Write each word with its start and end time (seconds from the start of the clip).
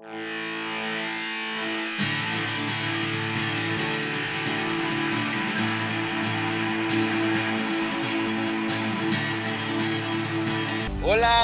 Hola, 0.00 0.06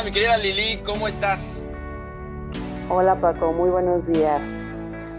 mi 0.04 0.12
querida 0.12 0.36
Lili, 0.36 0.80
¿cómo 0.84 1.08
estás? 1.08 1.64
Hola 2.88 3.20
Paco, 3.20 3.52
muy 3.52 3.70
buenos 3.70 4.06
días. 4.06 4.40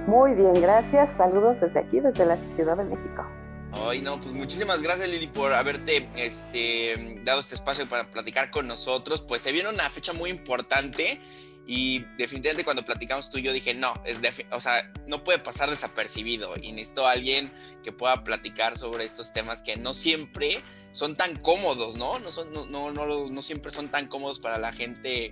Muy 0.07 0.33
bien, 0.33 0.53
gracias. 0.53 1.09
Saludos 1.17 1.59
desde 1.59 1.79
aquí, 1.79 1.99
desde 1.99 2.25
la 2.25 2.37
Ciudad 2.55 2.77
de 2.77 2.85
México. 2.85 3.25
Ay, 3.73 3.99
no, 3.99 4.17
pues 4.21 4.33
muchísimas 4.33 4.81
gracias 4.81 5.09
Lili 5.09 5.27
por 5.27 5.51
haberte 5.51 6.07
este, 6.15 7.19
dado 7.25 7.41
este 7.41 7.55
espacio 7.55 7.89
para 7.89 8.09
platicar 8.09 8.49
con 8.49 8.65
nosotros. 8.65 9.21
Pues 9.21 9.41
se 9.41 9.51
viene 9.51 9.67
una 9.67 9.89
fecha 9.89 10.13
muy 10.13 10.29
importante 10.29 11.19
y 11.67 12.05
definitivamente 12.17 12.63
cuando 12.63 12.85
platicamos 12.85 13.29
tú 13.29 13.39
y 13.39 13.41
yo 13.41 13.51
dije, 13.51 13.73
no, 13.73 13.93
es 14.05 14.19
o 14.51 14.59
sea, 14.59 14.91
no 15.07 15.23
puede 15.23 15.39
pasar 15.39 15.69
desapercibido 15.69 16.53
y 16.61 16.71
necesito 16.71 17.07
a 17.07 17.11
alguien 17.11 17.51
que 17.83 17.91
pueda 17.91 18.23
platicar 18.23 18.77
sobre 18.77 19.03
estos 19.03 19.33
temas 19.33 19.63
que 19.63 19.75
no 19.75 19.93
siempre 19.93 20.61
son 20.91 21.15
tan 21.15 21.35
cómodos, 21.35 21.97
¿no? 21.97 22.19
No, 22.19 22.31
son, 22.31 22.53
no, 22.53 22.65
no, 22.67 22.91
no, 22.91 23.27
no 23.27 23.41
siempre 23.41 23.71
son 23.71 23.89
tan 23.89 24.07
cómodos 24.07 24.39
para 24.39 24.59
la 24.59 24.71
gente 24.71 25.31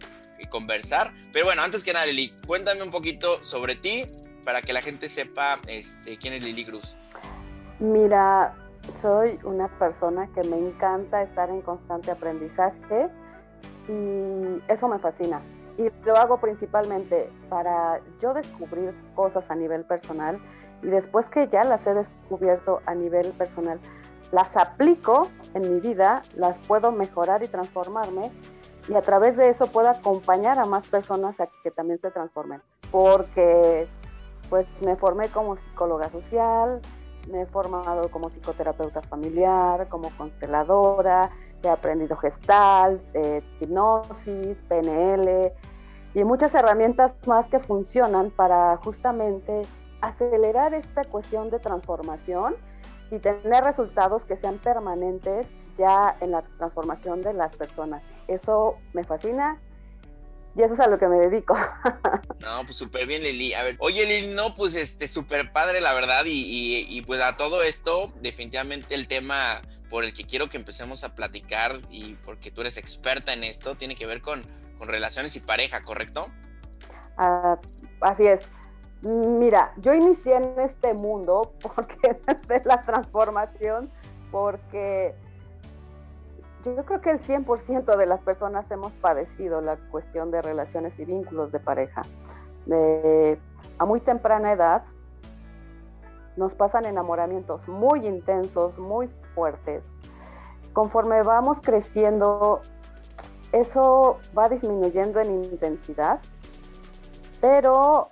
conversar. 0.49 1.13
Pero 1.31 1.45
bueno, 1.45 1.61
antes 1.61 1.83
que 1.83 1.93
nada, 1.93 2.05
Lili, 2.05 2.31
cuéntame 2.45 2.83
un 2.83 2.91
poquito 2.91 3.43
sobre 3.43 3.75
ti 3.75 4.05
para 4.43 4.61
que 4.61 4.73
la 4.73 4.81
gente 4.81 5.07
sepa 5.07 5.59
este, 5.67 6.17
quién 6.17 6.33
es 6.33 6.43
Lili 6.43 6.65
Cruz. 6.65 6.95
Mira, 7.79 8.53
soy 9.01 9.39
una 9.43 9.67
persona 9.79 10.29
que 10.33 10.43
me 10.43 10.57
encanta 10.57 11.23
estar 11.23 11.49
en 11.49 11.61
constante 11.61 12.11
aprendizaje 12.11 13.07
y 13.87 14.71
eso 14.71 14.87
me 14.87 14.99
fascina 14.99 15.41
y 15.77 15.89
lo 16.05 16.15
hago 16.17 16.37
principalmente 16.37 17.29
para 17.49 17.99
yo 18.21 18.33
descubrir 18.33 18.93
cosas 19.15 19.49
a 19.49 19.55
nivel 19.55 19.83
personal 19.83 20.39
y 20.81 20.87
después 20.87 21.27
que 21.29 21.47
ya 21.47 21.63
las 21.63 21.85
he 21.87 21.93
descubierto 21.93 22.81
a 22.85 22.93
nivel 22.93 23.31
personal, 23.31 23.79
las 24.31 24.55
aplico 24.57 25.29
en 25.53 25.73
mi 25.73 25.79
vida, 25.79 26.23
las 26.35 26.57
puedo 26.67 26.91
mejorar 26.91 27.43
y 27.43 27.47
transformarme 27.47 28.31
y 28.89 28.95
a 28.95 29.01
través 29.01 29.37
de 29.37 29.49
eso 29.49 29.67
puedo 29.67 29.89
acompañar 29.89 30.59
a 30.59 30.65
más 30.65 30.87
personas 30.87 31.39
a 31.39 31.47
que 31.63 31.71
también 31.71 31.99
se 32.01 32.11
transformen. 32.11 32.61
Porque 32.91 33.87
pues 34.49 34.67
me 34.81 34.95
formé 34.97 35.29
como 35.29 35.55
psicóloga 35.55 36.09
social, 36.11 36.81
me 37.31 37.43
he 37.43 37.45
formado 37.45 38.11
como 38.11 38.29
psicoterapeuta 38.29 39.01
familiar, 39.01 39.87
como 39.87 40.09
consteladora, 40.17 41.31
he 41.63 41.69
aprendido 41.69 42.17
gestal, 42.17 43.01
eh, 43.13 43.41
hipnosis, 43.61 44.57
PNL 44.67 45.51
y 46.13 46.23
muchas 46.23 46.53
herramientas 46.53 47.15
más 47.25 47.47
que 47.47 47.59
funcionan 47.59 48.31
para 48.31 48.77
justamente 48.77 49.63
acelerar 50.01 50.73
esta 50.73 51.03
cuestión 51.05 51.49
de 51.49 51.59
transformación 51.59 52.55
y 53.11 53.19
tener 53.19 53.63
resultados 53.63 54.25
que 54.25 54.37
sean 54.37 54.57
permanentes 54.57 55.47
ya 55.77 56.15
en 56.21 56.31
la 56.31 56.41
transformación 56.57 57.21
de 57.21 57.33
las 57.33 57.55
personas. 57.55 58.03
Eso 58.27 58.75
me 58.93 59.03
fascina, 59.03 59.59
y 60.55 60.61
eso 60.61 60.75
es 60.75 60.79
a 60.79 60.87
lo 60.87 60.99
que 60.99 61.07
me 61.07 61.17
dedico. 61.17 61.57
No, 62.39 62.65
pues 62.65 62.75
súper 62.75 63.07
bien, 63.07 63.23
Lili. 63.23 63.53
A 63.53 63.63
ver, 63.63 63.77
oye, 63.79 64.05
Lili, 64.05 64.35
no, 64.35 64.53
pues 64.53 64.75
este, 64.75 65.07
súper 65.07 65.53
padre, 65.53 65.79
la 65.79 65.93
verdad. 65.93 66.25
Y, 66.25 66.85
y, 66.89 67.01
pues 67.03 67.21
a 67.21 67.37
todo 67.37 67.63
esto, 67.63 68.07
definitivamente 68.21 68.95
el 68.95 69.07
tema 69.07 69.61
por 69.89 70.03
el 70.03 70.13
que 70.13 70.25
quiero 70.25 70.49
que 70.49 70.57
empecemos 70.57 71.05
a 71.05 71.15
platicar 71.15 71.79
y 71.89 72.15
porque 72.15 72.51
tú 72.51 72.59
eres 72.59 72.75
experta 72.75 73.31
en 73.31 73.45
esto, 73.45 73.75
tiene 73.75 73.95
que 73.95 74.05
ver 74.05 74.21
con, 74.21 74.43
con 74.83 74.89
relaciones 74.89 75.33
y 75.37 75.39
pareja, 75.39 75.81
¿correcto? 75.81 76.27
Ah, 77.15 77.57
así 78.01 78.27
es. 78.27 78.45
Mira, 79.01 79.71
yo 79.77 79.93
inicié 79.93 80.35
en 80.35 80.59
este 80.59 80.93
mundo 80.93 81.53
porque 81.61 82.19
de 82.49 82.61
la 82.65 82.81
transformación, 82.81 83.89
porque 84.29 85.15
yo 86.65 86.83
creo 86.83 86.99
que 86.99 87.11
el 87.11 87.21
100% 87.21 87.95
de 87.95 88.05
las 88.05 88.19
personas 88.21 88.69
hemos 88.71 88.91
padecido 88.95 89.61
la 89.61 89.77
cuestión 89.89 90.31
de 90.31 90.41
relaciones 90.41 90.99
y 90.99 91.05
vínculos 91.05 91.53
de 91.53 91.61
pareja. 91.61 92.01
a 93.77 93.85
muy 93.85 94.01
temprana 94.01 94.51
edad 94.51 94.83
nos 96.35 96.55
pasan 96.55 96.85
enamoramientos 96.85 97.65
muy 97.69 98.05
intensos, 98.05 98.77
muy 98.77 99.09
fuertes. 99.33 99.85
Conforme 100.73 101.23
vamos 101.23 101.61
creciendo, 101.61 102.61
eso 103.53 104.19
va 104.37 104.49
disminuyendo 104.49 105.21
en 105.21 105.45
intensidad, 105.45 106.19
pero 107.39 108.09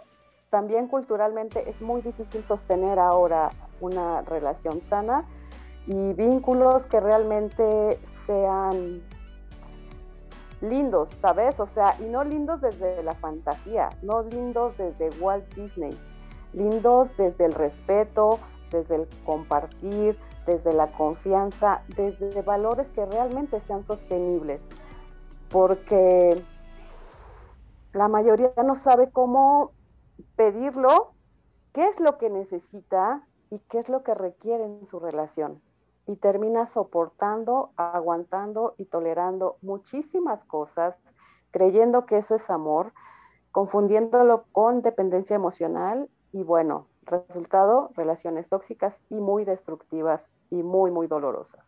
también 0.52 0.88
culturalmente 0.88 1.68
es 1.70 1.82
muy 1.82 2.02
difícil 2.02 2.44
sostener 2.44 3.00
ahora 3.00 3.50
una 3.80 4.22
relación 4.22 4.82
sana 4.82 5.26
y 5.88 6.14
vínculos 6.14 6.86
que 6.86 7.00
realmente 7.00 8.00
sean 8.28 9.02
lindos, 10.62 11.10
¿sabes? 11.22 11.60
O 11.60 11.66
sea, 11.66 11.96
y 12.00 12.04
no 12.04 12.24
lindos 12.24 12.62
desde 12.62 13.02
la 13.02 13.14
fantasía, 13.16 13.90
no 14.04 14.22
lindos 14.22 14.78
desde 14.78 15.10
Walt 15.20 15.52
Disney, 15.56 15.98
lindos 16.54 17.10
desde 17.18 17.46
el 17.46 17.54
respeto, 17.54 18.38
desde 18.72 18.96
el 18.96 19.08
compartir, 19.26 20.16
desde 20.46 20.72
la 20.74 20.86
confianza, 20.88 21.82
desde 21.96 22.44
valores 22.44 22.88
que 22.90 23.08
realmente 23.08 23.60
sean 23.62 23.84
sostenibles, 23.86 24.62
porque 25.52 26.42
la 27.94 28.08
mayoría 28.08 28.54
no 28.66 28.76
sabe 28.76 29.12
cómo 29.12 29.72
pedirlo, 30.36 31.14
qué 31.74 31.88
es 31.88 32.00
lo 32.00 32.18
que 32.18 32.30
necesita 32.30 33.28
y 33.50 33.60
qué 33.70 33.80
es 33.80 33.90
lo 33.90 34.04
que 34.04 34.14
requiere 34.14 34.64
en 34.64 34.88
su 34.88 35.00
relación 35.00 35.62
y 36.08 36.16
termina 36.16 36.68
soportando, 36.68 37.72
aguantando 37.76 38.76
y 38.78 38.86
tolerando 38.86 39.58
muchísimas 39.62 40.44
cosas, 40.46 40.98
creyendo 41.52 42.06
que 42.06 42.18
eso 42.18 42.36
es 42.36 42.50
amor, 42.50 42.94
confundiéndolo 43.52 44.46
con 44.52 44.82
dependencia 44.82 45.36
emocional 45.36 46.10
y 46.32 46.44
bueno, 46.44 46.88
resultado, 47.04 47.92
relaciones 47.96 48.48
tóxicas 48.48 49.00
y 49.10 49.16
muy 49.16 49.44
destructivas 49.46 50.26
y 50.50 50.64
muy, 50.64 50.92
muy 50.92 51.08
dolorosas. 51.08 51.66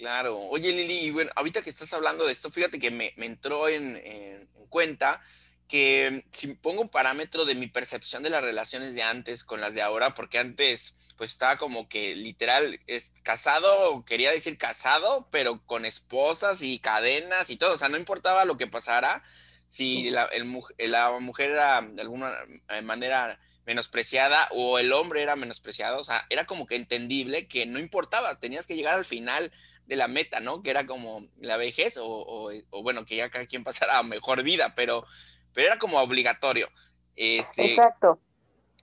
Claro. 0.00 0.38
Oye, 0.38 0.72
Lili, 0.72 1.10
bueno, 1.10 1.30
ahorita 1.36 1.60
que 1.60 1.68
estás 1.68 1.92
hablando 1.92 2.24
de 2.24 2.32
esto, 2.32 2.50
fíjate 2.50 2.78
que 2.78 2.90
me, 2.90 3.12
entró 3.18 3.68
en, 3.68 3.98
en 3.98 4.48
cuenta 4.70 5.20
que 5.68 6.22
si 6.32 6.54
pongo 6.54 6.80
un 6.80 6.88
parámetro 6.88 7.44
de 7.44 7.54
mi 7.54 7.66
percepción 7.66 8.22
de 8.22 8.30
las 8.30 8.42
relaciones 8.42 8.94
de 8.94 9.02
antes 9.02 9.44
con 9.44 9.60
las 9.60 9.74
de 9.74 9.82
ahora, 9.82 10.14
porque 10.14 10.38
antes 10.38 10.96
pues 11.18 11.32
estaba 11.32 11.58
como 11.58 11.86
que 11.86 12.16
literal 12.16 12.80
es 12.86 13.12
casado, 13.22 14.02
quería 14.06 14.30
decir 14.30 14.56
casado, 14.56 15.28
pero 15.30 15.66
con 15.66 15.84
esposas 15.84 16.62
y 16.62 16.78
cadenas 16.78 17.50
y 17.50 17.58
todo, 17.58 17.74
o 17.74 17.78
sea, 17.78 17.90
no 17.90 17.98
importaba 17.98 18.46
lo 18.46 18.56
que 18.56 18.66
pasara, 18.66 19.22
si 19.68 20.08
la, 20.08 20.30
la 20.78 21.10
mujer 21.20 21.50
era 21.50 21.82
de 21.82 22.00
alguna 22.00 22.32
eh, 22.70 22.80
manera 22.80 23.38
menospreciada 23.66 24.48
o 24.52 24.78
el 24.78 24.94
hombre 24.94 25.20
era 25.20 25.36
menospreciado, 25.36 25.98
o 25.98 26.04
sea, 26.04 26.24
era 26.30 26.46
como 26.46 26.66
que 26.66 26.76
entendible 26.76 27.48
que 27.48 27.66
no 27.66 27.78
importaba, 27.78 28.40
tenías 28.40 28.66
que 28.66 28.76
llegar 28.76 28.94
al 28.96 29.04
final 29.04 29.52
de 29.90 29.96
la 29.96 30.08
meta, 30.08 30.38
¿no? 30.38 30.62
Que 30.62 30.70
era 30.70 30.86
como 30.86 31.26
la 31.40 31.56
vejez 31.56 31.96
o, 31.98 32.06
o, 32.06 32.52
o 32.70 32.82
bueno, 32.82 33.04
que 33.04 33.16
ya 33.16 33.28
cada 33.28 33.44
quien 33.44 33.64
pasara 33.64 33.98
a 33.98 34.02
mejor 34.02 34.42
vida, 34.42 34.72
pero 34.74 35.04
pero 35.52 35.68
era 35.68 35.78
como 35.78 35.98
obligatorio. 35.98 36.68
Este, 37.16 37.74
Exacto. 37.74 38.18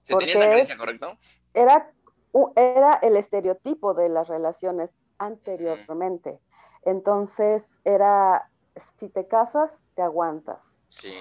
Se 0.02 0.16
tenía 0.16 0.36
esa 0.36 0.50
creencia, 0.50 0.78
¿correcto? 0.78 1.18
Era, 1.54 1.92
era 2.56 2.94
el 3.02 3.18
estereotipo 3.18 3.94
de 3.94 4.10
las 4.10 4.28
relaciones 4.28 4.90
anteriormente. 5.18 6.40
Entonces 6.84 7.78
era, 7.84 8.50
si 9.00 9.10
te 9.10 9.28
casas, 9.28 9.72
te 9.96 10.02
aguantas. 10.02 10.62
Sí. 10.88 11.14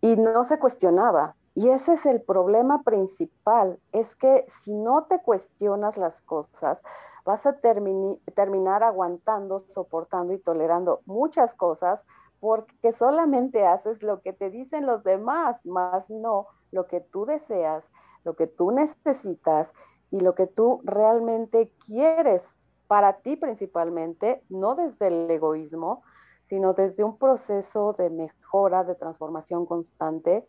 Y 0.00 0.16
no 0.16 0.44
se 0.44 0.58
cuestionaba. 0.58 1.36
Y 1.54 1.70
ese 1.70 1.94
es 1.94 2.06
el 2.06 2.22
problema 2.22 2.82
principal, 2.82 3.80
es 3.92 4.14
que 4.14 4.44
si 4.62 4.72
no 4.72 5.06
te 5.08 5.18
cuestionas 5.20 5.96
las 5.96 6.20
cosas, 6.20 6.80
vas 7.28 7.44
a 7.44 7.58
terminar 7.60 8.82
aguantando, 8.82 9.60
soportando 9.74 10.32
y 10.32 10.38
tolerando 10.38 11.02
muchas 11.04 11.54
cosas 11.54 12.00
porque 12.40 12.90
solamente 12.92 13.66
haces 13.66 14.02
lo 14.02 14.22
que 14.22 14.32
te 14.32 14.48
dicen 14.48 14.86
los 14.86 15.04
demás, 15.04 15.62
más 15.66 16.08
no 16.08 16.46
lo 16.72 16.86
que 16.86 17.02
tú 17.02 17.26
deseas, 17.26 17.84
lo 18.24 18.34
que 18.34 18.46
tú 18.46 18.70
necesitas 18.70 19.70
y 20.10 20.20
lo 20.20 20.34
que 20.34 20.46
tú 20.46 20.80
realmente 20.84 21.70
quieres 21.84 22.42
para 22.86 23.18
ti 23.18 23.36
principalmente, 23.36 24.42
no 24.48 24.74
desde 24.74 25.08
el 25.08 25.30
egoísmo, 25.30 26.04
sino 26.48 26.72
desde 26.72 27.04
un 27.04 27.18
proceso 27.18 27.92
de 27.92 28.08
mejora, 28.08 28.84
de 28.84 28.94
transformación 28.94 29.66
constante. 29.66 30.48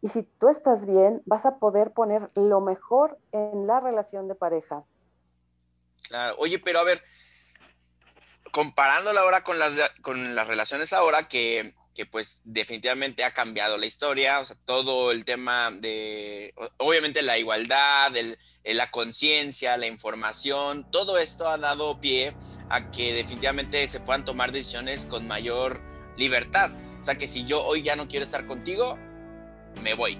Y 0.00 0.08
si 0.08 0.22
tú 0.22 0.48
estás 0.48 0.86
bien, 0.86 1.20
vas 1.26 1.44
a 1.44 1.58
poder 1.58 1.92
poner 1.92 2.30
lo 2.34 2.62
mejor 2.62 3.18
en 3.32 3.66
la 3.66 3.80
relación 3.80 4.28
de 4.28 4.34
pareja. 4.34 4.82
Claro. 6.08 6.36
Oye, 6.38 6.58
pero 6.58 6.80
a 6.80 6.84
ver, 6.84 7.02
comparándola 8.52 9.20
ahora 9.20 9.42
con 9.42 9.58
las, 9.58 9.74
con 10.02 10.34
las 10.34 10.46
relaciones 10.46 10.92
ahora, 10.92 11.28
que 11.28 11.74
que 11.96 12.06
pues 12.06 12.42
definitivamente 12.44 13.24
ha 13.24 13.32
cambiado 13.32 13.78
la 13.78 13.86
historia, 13.86 14.38
o 14.38 14.44
sea, 14.44 14.56
todo 14.66 15.10
el 15.10 15.24
tema 15.24 15.70
de, 15.72 16.54
obviamente 16.76 17.22
la 17.22 17.38
igualdad, 17.38 18.14
el, 18.14 18.38
la 18.64 18.90
conciencia, 18.90 19.78
la 19.78 19.86
información, 19.86 20.88
todo 20.90 21.18
esto 21.18 21.48
ha 21.48 21.56
dado 21.56 21.98
pie 21.98 22.36
a 22.68 22.90
que 22.90 23.14
definitivamente 23.14 23.88
se 23.88 24.00
puedan 24.00 24.26
tomar 24.26 24.52
decisiones 24.52 25.06
con 25.06 25.26
mayor 25.26 25.80
libertad. 26.18 26.70
O 27.00 27.02
sea, 27.02 27.16
que 27.16 27.26
si 27.26 27.44
yo 27.44 27.64
hoy 27.64 27.82
ya 27.82 27.96
no 27.96 28.08
quiero 28.08 28.24
estar 28.24 28.46
contigo, 28.46 28.98
me 29.82 29.94
voy, 29.94 30.16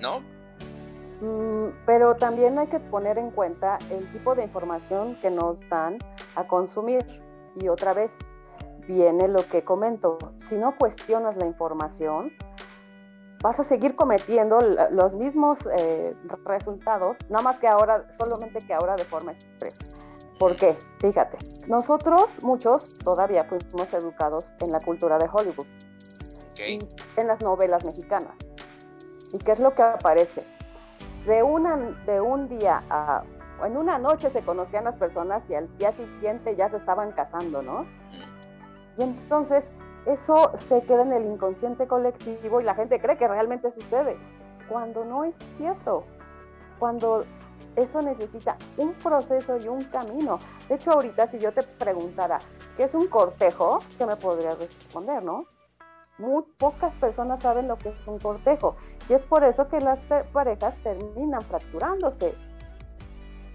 ¿no? 0.00 0.20
Mm, 1.20 1.59
pero 1.86 2.14
también 2.16 2.58
hay 2.58 2.68
que 2.68 2.80
poner 2.80 3.18
en 3.18 3.30
cuenta 3.30 3.78
el 3.90 4.10
tipo 4.12 4.34
de 4.34 4.44
información 4.44 5.16
que 5.16 5.30
nos 5.30 5.58
dan 5.68 5.98
a 6.34 6.46
consumir. 6.46 7.04
Y 7.60 7.68
otra 7.68 7.92
vez, 7.92 8.12
viene 8.86 9.28
lo 9.28 9.44
que 9.48 9.62
comento. 9.62 10.18
Si 10.36 10.56
no 10.56 10.76
cuestionas 10.76 11.36
la 11.36 11.46
información, 11.46 12.32
vas 13.42 13.58
a 13.58 13.64
seguir 13.64 13.96
cometiendo 13.96 14.58
los 14.90 15.14
mismos 15.14 15.58
eh, 15.78 16.14
resultados, 16.44 17.16
nada 17.28 17.42
más 17.42 17.58
que 17.58 17.68
ahora, 17.68 18.06
solamente 18.18 18.60
que 18.60 18.74
ahora 18.74 18.96
de 18.96 19.04
forma 19.04 19.32
expresa. 19.32 19.78
¿Por 20.38 20.56
qué? 20.56 20.76
Fíjate, 21.00 21.38
nosotros, 21.66 22.30
muchos, 22.42 22.84
todavía 23.04 23.44
fuimos 23.44 23.92
educados 23.92 24.44
en 24.60 24.72
la 24.72 24.80
cultura 24.80 25.18
de 25.18 25.28
Hollywood, 25.30 25.66
en 27.16 27.26
las 27.26 27.42
novelas 27.42 27.84
mexicanas. 27.84 28.34
¿Y 29.32 29.38
qué 29.38 29.52
es 29.52 29.60
lo 29.60 29.74
que 29.74 29.82
aparece? 29.82 30.44
De, 31.26 31.42
de 32.06 32.20
un 32.20 32.48
día 32.48 32.82
a 32.88 33.22
en 33.64 33.76
una 33.76 33.98
noche 33.98 34.30
se 34.30 34.42
conocían 34.42 34.84
las 34.84 34.96
personas 34.96 35.42
y 35.48 35.54
al 35.54 35.68
día 35.78 35.92
siguiente 35.92 36.56
ya 36.56 36.70
se 36.70 36.76
estaban 36.76 37.12
casando, 37.12 37.62
¿no? 37.62 37.84
Y 38.96 39.02
entonces 39.02 39.64
eso 40.06 40.52
se 40.68 40.82
queda 40.82 41.02
en 41.02 41.12
el 41.12 41.26
inconsciente 41.26 41.86
colectivo 41.86 42.60
y 42.60 42.64
la 42.64 42.74
gente 42.74 43.00
cree 43.00 43.16
que 43.16 43.28
realmente 43.28 43.70
sucede, 43.72 44.16
cuando 44.68 45.04
no 45.04 45.24
es 45.24 45.34
cierto, 45.58 46.04
cuando 46.78 47.24
eso 47.76 48.02
necesita 48.02 48.56
un 48.76 48.94
proceso 48.94 49.56
y 49.58 49.68
un 49.68 49.82
camino. 49.84 50.38
De 50.68 50.76
hecho, 50.76 50.92
ahorita 50.92 51.28
si 51.28 51.38
yo 51.38 51.52
te 51.52 51.62
preguntara, 51.62 52.38
¿qué 52.76 52.84
es 52.84 52.94
un 52.94 53.06
cortejo? 53.08 53.80
¿Qué 53.98 54.06
me 54.06 54.16
podrías 54.16 54.58
responder, 54.58 55.22
no? 55.22 55.44
Muy 56.18 56.44
pocas 56.58 56.92
personas 56.94 57.42
saben 57.42 57.68
lo 57.68 57.76
que 57.76 57.90
es 57.90 58.06
un 58.06 58.18
cortejo 58.18 58.76
y 59.10 59.14
es 59.14 59.22
por 59.22 59.42
eso 59.42 59.68
que 59.68 59.80
las 59.80 59.98
parejas 60.32 60.76
terminan 60.84 61.42
fracturándose. 61.42 62.32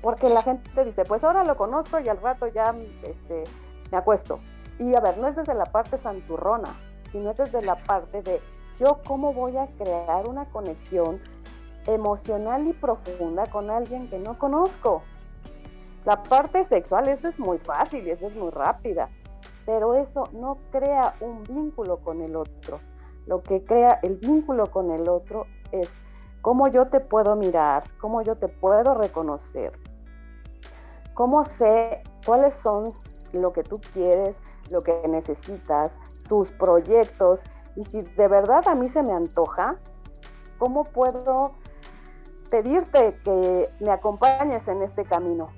Porque 0.02 0.28
la 0.28 0.44
gente 0.44 0.84
dice, 0.84 1.06
pues 1.06 1.24
ahora 1.24 1.46
lo 1.46 1.56
conozco 1.56 1.98
y 2.02 2.10
al 2.10 2.22
rato 2.22 2.48
ya 2.48 2.75
este, 3.04 3.46
me 3.90 3.98
acuesto. 3.98 4.40
Y 4.80 4.94
a 4.96 5.00
ver, 5.00 5.18
no 5.18 5.30
es 5.30 5.38
desde 5.38 5.54
la 5.54 5.63
parte 5.63 5.98
santurrona, 5.98 6.75
sino 7.13 7.31
es 7.31 7.38
desde 7.38 7.62
la 7.62 7.75
parte 7.75 8.22
de 8.22 8.42
yo 8.81 9.00
cómo 9.07 9.31
voy 9.31 9.56
a 9.56 9.68
crear 9.78 10.28
una 10.28 10.44
conexión 10.44 11.22
emocional 11.88 12.68
y 12.68 12.74
profunda 12.74 13.46
con 13.46 13.69
alguien 13.69 14.10
que 14.10 14.19
no 14.19 14.38
conozco. 14.38 15.04
La 16.04 16.22
parte 16.22 16.66
sexual, 16.66 17.07
eso 17.07 17.30
es 17.30 17.40
muy 17.40 17.60
fácil 17.60 18.06
y 18.06 18.10
eso 18.12 18.28
es 18.28 18.36
muy 18.36 18.50
rápida, 18.50 19.07
pero 19.66 19.96
eso 19.96 20.28
no 20.34 20.57
crea 20.74 21.16
un 21.22 21.44
vínculo 21.44 22.00
con 22.00 22.22
el 22.22 22.36
otro. 22.36 22.81
Lo 23.27 23.42
que 23.42 23.63
crea 23.63 24.00
el 24.04 24.18
vínculo 24.18 24.68
con 24.68 24.92
el 24.92 25.10
otro 25.10 25.48
es 25.72 25.89
cómo 26.42 26.68
yo 26.68 26.88
te 26.88 27.00
puedo 27.00 27.36
mirar, 27.36 27.83
cómo 28.00 28.22
yo 28.22 28.36
te 28.36 28.48
puedo 28.48 28.94
reconocer, 28.94 29.74
cómo 31.13 31.45
sé 31.45 32.04
cuáles 32.25 32.54
son 32.56 32.94
lo 33.33 33.51
que 33.51 33.63
tú 33.63 33.81
quieres, 33.94 34.36
lo 34.69 34.81
que 34.81 35.01
necesitas, 35.07 35.92
tus 36.27 36.51
proyectos. 36.51 37.39
Y 37.75 37.83
si 37.86 38.01
de 38.01 38.27
verdad 38.27 38.68
a 38.68 38.75
mí 38.75 38.88
se 38.88 39.01
me 39.01 39.13
antoja, 39.13 39.75
¿cómo 40.57 40.83
puedo 40.83 41.54
pedirte 42.50 43.18
que 43.24 43.69
me 43.80 43.92
acompañes 43.92 44.68
en 44.68 44.81
este 44.81 45.04
camino? 45.04 45.50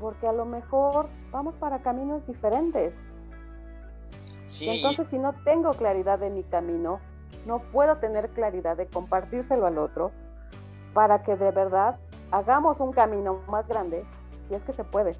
Porque 0.00 0.26
a 0.26 0.32
lo 0.32 0.44
mejor 0.44 1.08
vamos 1.30 1.54
para 1.56 1.82
caminos 1.82 2.26
diferentes. 2.26 2.94
Entonces 4.60 5.06
si 5.10 5.18
no 5.18 5.34
tengo 5.44 5.70
claridad 5.72 6.18
de 6.18 6.30
mi 6.30 6.42
camino, 6.44 7.00
no 7.46 7.60
puedo 7.72 7.96
tener 7.96 8.28
claridad 8.30 8.76
de 8.76 8.86
compartírselo 8.86 9.66
al 9.66 9.78
otro 9.78 10.12
para 10.94 11.22
que 11.22 11.36
de 11.36 11.50
verdad 11.50 11.98
hagamos 12.30 12.78
un 12.80 12.92
camino 12.92 13.42
más 13.48 13.66
grande, 13.66 14.04
si 14.48 14.54
es 14.54 14.62
que 14.62 14.72
se 14.72 14.84
puede. 14.84 15.16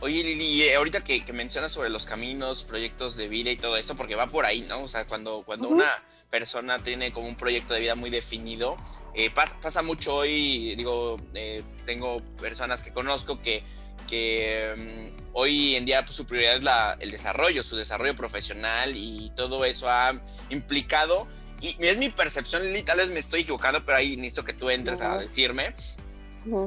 Oye, 0.00 0.22
Lili, 0.22 0.62
eh, 0.62 0.76
ahorita 0.76 1.02
que, 1.02 1.24
mencionas 1.32 1.72
sobre 1.72 1.90
los 1.90 2.06
caminos, 2.06 2.62
proyectos 2.64 3.16
de 3.16 3.26
vida 3.26 3.50
y 3.50 3.56
todo 3.56 3.76
esto, 3.76 3.96
porque 3.96 4.14
va 4.14 4.28
por 4.28 4.46
ahí, 4.46 4.60
¿no? 4.60 4.84
O 4.84 4.88
sea, 4.88 5.06
cuando, 5.06 5.42
cuando 5.44 5.68
una 5.68 5.90
persona 6.30 6.78
tiene 6.78 7.12
como 7.12 7.26
un 7.26 7.34
proyecto 7.34 7.74
de 7.74 7.80
vida 7.80 7.96
muy 7.96 8.08
definido, 8.08 8.76
eh, 9.14 9.30
pasa, 9.30 9.82
mucho 9.82 10.14
hoy, 10.14 10.76
digo, 10.76 11.16
eh, 11.34 11.64
tengo 11.84 12.20
personas 12.40 12.84
que 12.84 12.92
conozco 12.92 13.42
que, 13.42 13.64
que 14.08 14.74
mm, 14.76 15.30
hoy 15.34 15.76
en 15.76 15.84
día 15.84 16.04
pues, 16.04 16.16
su 16.16 16.26
prioridad 16.26 16.56
es 16.56 16.64
la, 16.64 16.96
el 16.98 17.10
desarrollo, 17.10 17.62
su 17.62 17.76
desarrollo 17.76 18.16
profesional 18.16 18.96
y 18.96 19.30
todo 19.36 19.64
eso 19.64 19.88
ha 19.88 20.20
implicado, 20.50 21.28
y 21.60 21.76
es 21.78 21.98
mi 21.98 22.08
percepción, 22.08 22.64
Lili, 22.64 22.82
tal 22.82 22.98
vez 22.98 23.08
me 23.08 23.18
estoy 23.18 23.40
equivocando, 23.40 23.84
pero 23.84 23.98
ahí 23.98 24.16
necesito 24.16 24.44
que 24.44 24.52
tú 24.52 24.70
entres 24.70 25.00
a 25.00 25.18
decirme, 25.18 25.74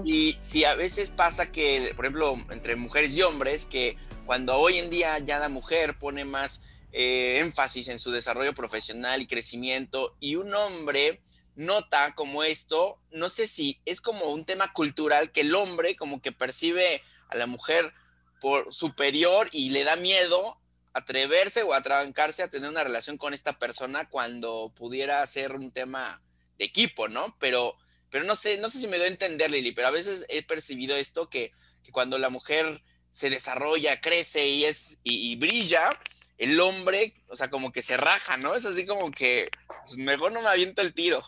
y 0.05 0.37
si 0.39 0.63
a 0.63 0.75
veces 0.75 1.09
pasa 1.09 1.51
que, 1.51 1.93
por 1.95 2.05
ejemplo, 2.05 2.37
entre 2.51 2.75
mujeres 2.75 3.15
y 3.15 3.21
hombres, 3.21 3.65
que 3.65 3.97
cuando 4.25 4.55
hoy 4.55 4.77
en 4.77 4.89
día 4.89 5.17
ya 5.19 5.39
la 5.39 5.49
mujer 5.49 5.97
pone 5.97 6.23
más 6.23 6.61
eh, 6.91 7.39
énfasis 7.39 7.87
en 7.87 7.99
su 7.99 8.11
desarrollo 8.11 8.53
profesional 8.53 9.21
y 9.21 9.27
crecimiento 9.27 10.15
y 10.19 10.35
un 10.35 10.53
hombre 10.53 11.21
nota 11.55 12.13
como 12.15 12.43
esto, 12.43 12.99
no 13.11 13.29
sé 13.29 13.47
si 13.47 13.79
es 13.85 14.01
como 14.01 14.25
un 14.25 14.45
tema 14.45 14.71
cultural 14.73 15.31
que 15.31 15.41
el 15.41 15.55
hombre 15.55 15.95
como 15.95 16.21
que 16.21 16.31
percibe 16.31 17.01
a 17.31 17.37
la 17.37 17.47
mujer 17.47 17.93
por 18.39 18.73
superior 18.73 19.47
y 19.51 19.71
le 19.71 19.83
da 19.83 19.95
miedo 19.95 20.57
atreverse 20.93 21.63
o 21.63 21.73
atrabancarse 21.73 22.43
a 22.43 22.49
tener 22.49 22.69
una 22.69 22.83
relación 22.83 23.17
con 23.17 23.33
esta 23.33 23.53
persona 23.53 24.09
cuando 24.09 24.71
pudiera 24.75 25.25
ser 25.25 25.55
un 25.55 25.71
tema 25.71 26.21
de 26.57 26.65
equipo, 26.65 27.07
¿no? 27.07 27.35
Pero 27.39 27.75
pero 28.11 28.25
no 28.25 28.35
sé, 28.35 28.59
no 28.59 28.67
sé 28.67 28.77
si 28.77 28.87
me 28.87 28.97
doy 28.97 29.07
a 29.07 29.11
entender, 29.11 29.49
Lili, 29.49 29.71
pero 29.71 29.87
a 29.87 29.91
veces 29.91 30.25
he 30.29 30.45
percibido 30.45 30.95
esto 30.95 31.29
que, 31.29 31.51
cuando 31.91 32.19
la 32.19 32.29
mujer 32.29 32.83
se 33.09 33.29
desarrolla, 33.29 34.01
crece 34.01 34.47
y 34.47 34.65
es 34.65 34.99
y, 35.03 35.35
brilla, 35.37 35.97
el 36.37 36.59
hombre, 36.59 37.15
o 37.27 37.35
sea, 37.35 37.49
como 37.49 37.71
que 37.71 37.81
se 37.81 37.97
raja, 37.97 38.37
¿no? 38.37 38.53
Es 38.53 38.65
así 38.65 38.85
como 38.85 39.11
que 39.11 39.49
pues 39.85 39.97
mejor 39.97 40.31
no 40.31 40.41
me 40.41 40.47
aviento 40.47 40.81
el 40.81 40.93
tiro. 40.93 41.21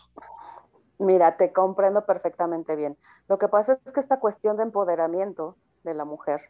Mira, 0.98 1.36
te 1.36 1.52
comprendo 1.52 2.06
perfectamente 2.06 2.76
bien. 2.76 2.96
Lo 3.28 3.38
que 3.38 3.48
pasa 3.48 3.78
es 3.84 3.92
que 3.92 4.00
esta 4.00 4.20
cuestión 4.20 4.56
de 4.56 4.62
empoderamiento 4.62 5.56
de 5.84 5.94
la 5.94 6.04
mujer 6.04 6.42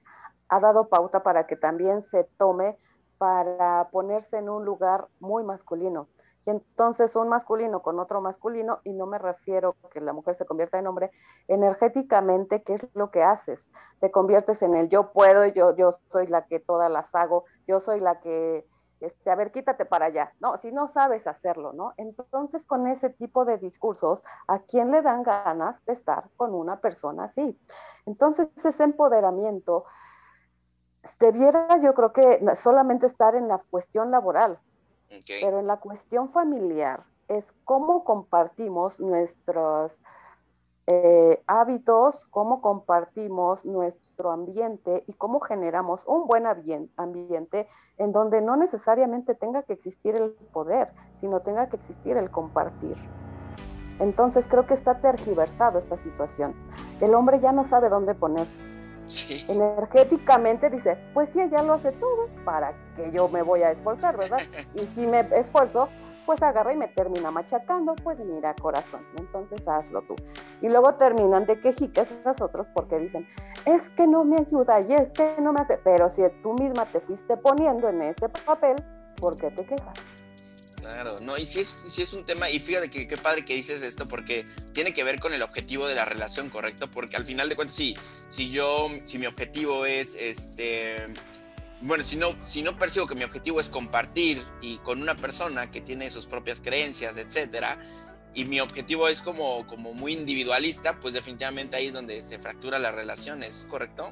ha 0.49 0.61
dado 0.61 0.89
pauta 0.89 1.23
para 1.23 1.47
que 1.47 1.57
también 1.57 2.03
se 2.03 2.25
tome 2.39 2.79
para 3.19 3.89
ponerse 3.91 4.39
en 4.39 4.49
un 4.49 4.65
lugar 4.65 5.09
muy 5.21 5.45
masculino. 5.45 6.09
Y 6.47 6.51
entonces 6.51 7.17
un 7.17 7.29
masculino 7.29 7.81
con 7.81 7.99
otro 7.99 8.21
masculino, 8.21 8.81
y 8.85 8.93
no 8.93 9.07
me 9.07 9.19
refiero 9.19 9.77
que 9.91 10.01
la 10.01 10.13
mujer 10.13 10.37
se 10.37 10.45
convierta 10.45 10.79
en 10.79 10.87
hombre, 10.87 11.11
energéticamente, 11.49 12.63
¿qué 12.63 12.75
es 12.75 12.87
lo 12.95 13.11
que 13.11 13.23
haces? 13.23 13.67
Te 14.01 14.11
conviertes 14.11 14.63
en 14.63 14.75
el 14.75 14.91
yo 14.91 15.13
puedo, 15.13 15.47
yo, 15.47 15.75
yo 15.75 15.93
soy 16.13 16.27
la 16.27 16.45
que 16.45 16.61
todas 16.61 16.91
las 16.91 17.15
hago, 17.15 17.45
yo 17.67 17.81
soy 17.81 18.01
la 18.01 18.21
que, 18.21 18.67
este, 19.05 19.31
a 19.31 19.35
ver, 19.35 19.53
quítate 19.53 19.85
para 19.85 20.07
allá. 20.07 20.33
No, 20.41 20.59
si 20.59 20.73
no 20.73 20.89
sabes 20.89 21.27
hacerlo, 21.27 21.73
¿no? 21.73 21.93
Entonces 21.97 22.65
con 22.65 22.87
ese 22.87 23.11
tipo 23.11 23.45
de 23.45 23.59
discursos, 23.59 24.21
¿a 24.49 24.61
quién 24.61 24.91
le 24.91 25.03
dan 25.03 25.23
ganas 25.23 25.83
de 25.85 25.93
estar 25.93 26.25
con 26.37 26.55
una 26.55 26.81
persona 26.81 27.25
así? 27.25 27.59
Entonces 28.07 28.49
ese 28.65 28.83
empoderamiento 28.83 29.85
debiera 31.21 31.79
yo 31.83 31.95
creo 31.95 32.13
que 32.13 32.43
solamente 32.57 33.07
estar 33.07 33.35
en 33.35 33.49
la 33.49 33.59
cuestión 33.71 34.11
laboral, 34.11 34.59
pero 35.29 35.59
en 35.59 35.67
la 35.67 35.77
cuestión 35.77 36.31
familiar 36.31 37.05
es 37.29 37.45
cómo 37.65 38.05
compartimos 38.05 38.99
nuestros 38.99 39.93
eh, 40.87 41.43
hábitos, 41.47 42.25
cómo 42.31 42.61
compartimos 42.61 43.65
nuestro 43.65 44.04
ambiente 44.19 45.05
y 45.07 45.13
cómo 45.15 45.41
generamos 45.41 46.01
un 46.07 46.27
buen 46.27 46.45
ambiente 46.47 47.69
en 47.99 48.13
donde 48.13 48.41
no 48.41 48.57
necesariamente 48.57 49.35
tenga 49.35 49.63
que 49.63 49.75
existir 49.75 50.17
el 50.17 50.33
poder, 50.53 50.89
sino 51.21 51.41
tenga 51.41 51.69
que 51.69 51.77
existir 51.77 52.17
el 52.17 52.31
compartir. 52.31 52.97
Entonces 54.01 54.47
creo 54.49 54.67
que 54.67 54.75
está 54.75 54.99
tergiversado 54.99 55.79
esta 55.79 55.97
situación. 55.99 56.55
El 57.01 57.15
hombre 57.15 57.41
ya 57.41 57.53
no 57.53 57.65
sabe 57.65 57.89
dónde 57.89 58.15
ponerse 58.15 58.75
Energéticamente 59.49 60.71
dice, 60.71 60.97
pues 61.13 61.29
si 61.33 61.41
ella 61.41 61.63
lo 61.63 61.75
hace 61.75 61.93
todo, 61.93 62.29
¿para 62.45 62.73
que 62.97 63.11
yo 63.13 63.29
me 63.29 63.43
voy 63.43 63.63
a 63.63 63.73
esforzar, 63.73 64.17
verdad? 64.17 64.39
Y 64.75 64.87
si 64.95 65.07
me 65.07 65.21
esfuerzo, 65.21 65.89
pues 66.27 66.43
agarra 66.43 66.73
y 66.73 66.77
me 66.77 66.89
termina 66.89 67.31
machacando, 67.31 67.95
pues 67.97 68.19
mira, 68.19 68.55
corazón, 68.55 69.05
entonces 69.19 69.67
hazlo 69.67 70.03
tú. 70.03 70.15
Y 70.63 70.69
luego 70.69 70.95
terminan 70.95 71.47
de 71.47 71.61
quejitas 71.61 72.09
otros 72.41 72.67
porque 72.75 72.99
dicen, 72.99 73.29
es 73.65 73.89
que 73.91 74.07
no 74.07 74.25
me 74.25 74.37
ayuda 74.37 74.81
y 74.81 74.95
es 74.95 75.11
que 75.11 75.37
no 75.41 75.53
me 75.53 75.61
hace, 75.61 75.79
pero 75.85 76.11
si 76.15 76.23
tú 76.43 76.55
misma 76.55 76.87
te 76.87 77.01
fuiste 77.01 77.37
poniendo 77.37 77.89
en 77.89 78.03
ese 78.03 78.29
papel, 78.29 78.77
¿por 79.17 79.37
qué 79.37 79.51
te 79.51 79.65
quejas? 79.65 79.95
Claro, 80.81 81.19
no, 81.19 81.39
y 81.39 81.47
si 81.47 81.61
es, 81.61 81.79
si 81.87 82.03
es 82.03 82.13
un 82.13 82.27
tema, 82.27 82.51
y 82.51 82.59
fíjate 82.59 82.91
que 82.91 83.09
qué 83.09 83.17
padre 83.17 83.43
que 83.43 83.55
dices 83.55 83.83
esto, 83.83 84.07
porque 84.07 84.45
tiene 84.75 84.93
que 84.93 85.03
ver 85.03 85.19
con 85.19 85.33
el 85.33 85.41
objetivo 85.41 85.87
de 85.89 85.95
la 85.95 86.05
relación, 86.05 86.51
¿correcto? 86.51 86.91
Porque 86.91 87.17
al 87.17 87.25
final 87.25 87.49
de 87.49 87.57
cuentas, 87.57 87.75
sí, 87.75 87.95
si 88.29 88.51
yo, 88.51 88.91
si 89.05 89.19
mi 89.19 89.25
objetivo 89.25 89.87
es, 89.87 90.15
este, 90.15 90.97
bueno, 91.85 92.03
si 92.03 92.17
no, 92.17 92.29
si 92.41 92.63
no 92.63 92.77
percibo 92.79 93.07
que 93.07 93.15
mi 93.15 93.25
objetivo 93.25 93.61
es 93.61 93.69
compartir 93.69 94.43
y 94.63 94.79
con 94.79 95.03
una 95.03 95.15
persona 95.15 95.71
que 95.71 95.83
tiene 95.83 96.09
sus 96.09 96.27
propias 96.27 96.61
creencias, 96.61 97.19
etcétera, 97.19 97.79
y 98.33 98.47
mi 98.47 98.59
objetivo 98.61 99.07
es 99.07 99.21
como, 99.21 99.67
como 99.67 99.93
muy 99.93 100.15
individualista, 100.15 100.99
pues 101.01 101.15
definitivamente 101.15 101.77
ahí 101.77 101.89
es 101.89 101.95
donde 101.95 102.23
se 102.23 102.39
fractura 102.39 102.79
la 102.79 102.91
relación, 102.91 103.43
¿es 103.43 103.67
correcto? 103.71 104.11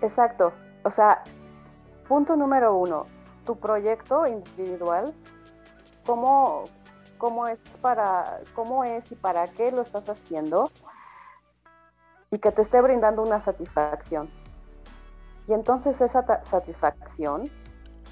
Exacto, 0.00 0.52
o 0.84 0.90
sea, 0.90 1.22
punto 2.08 2.36
número 2.36 2.74
uno, 2.74 3.06
tu 3.44 3.58
proyecto 3.58 4.26
individual 4.26 5.14
cómo, 6.06 6.64
cómo 7.18 7.48
es 7.48 7.58
para, 7.80 8.40
cómo 8.54 8.82
es 8.84 9.10
y 9.12 9.14
para 9.14 9.46
qué 9.48 9.70
lo 9.70 9.82
estás 9.82 10.08
haciendo 10.08 10.70
y 12.30 12.38
que 12.38 12.50
te 12.50 12.62
esté 12.62 12.80
brindando 12.80 13.22
una 13.22 13.42
satisfacción. 13.42 14.28
Y 15.48 15.52
entonces 15.52 16.00
esa 16.00 16.24
satisfacción, 16.44 17.50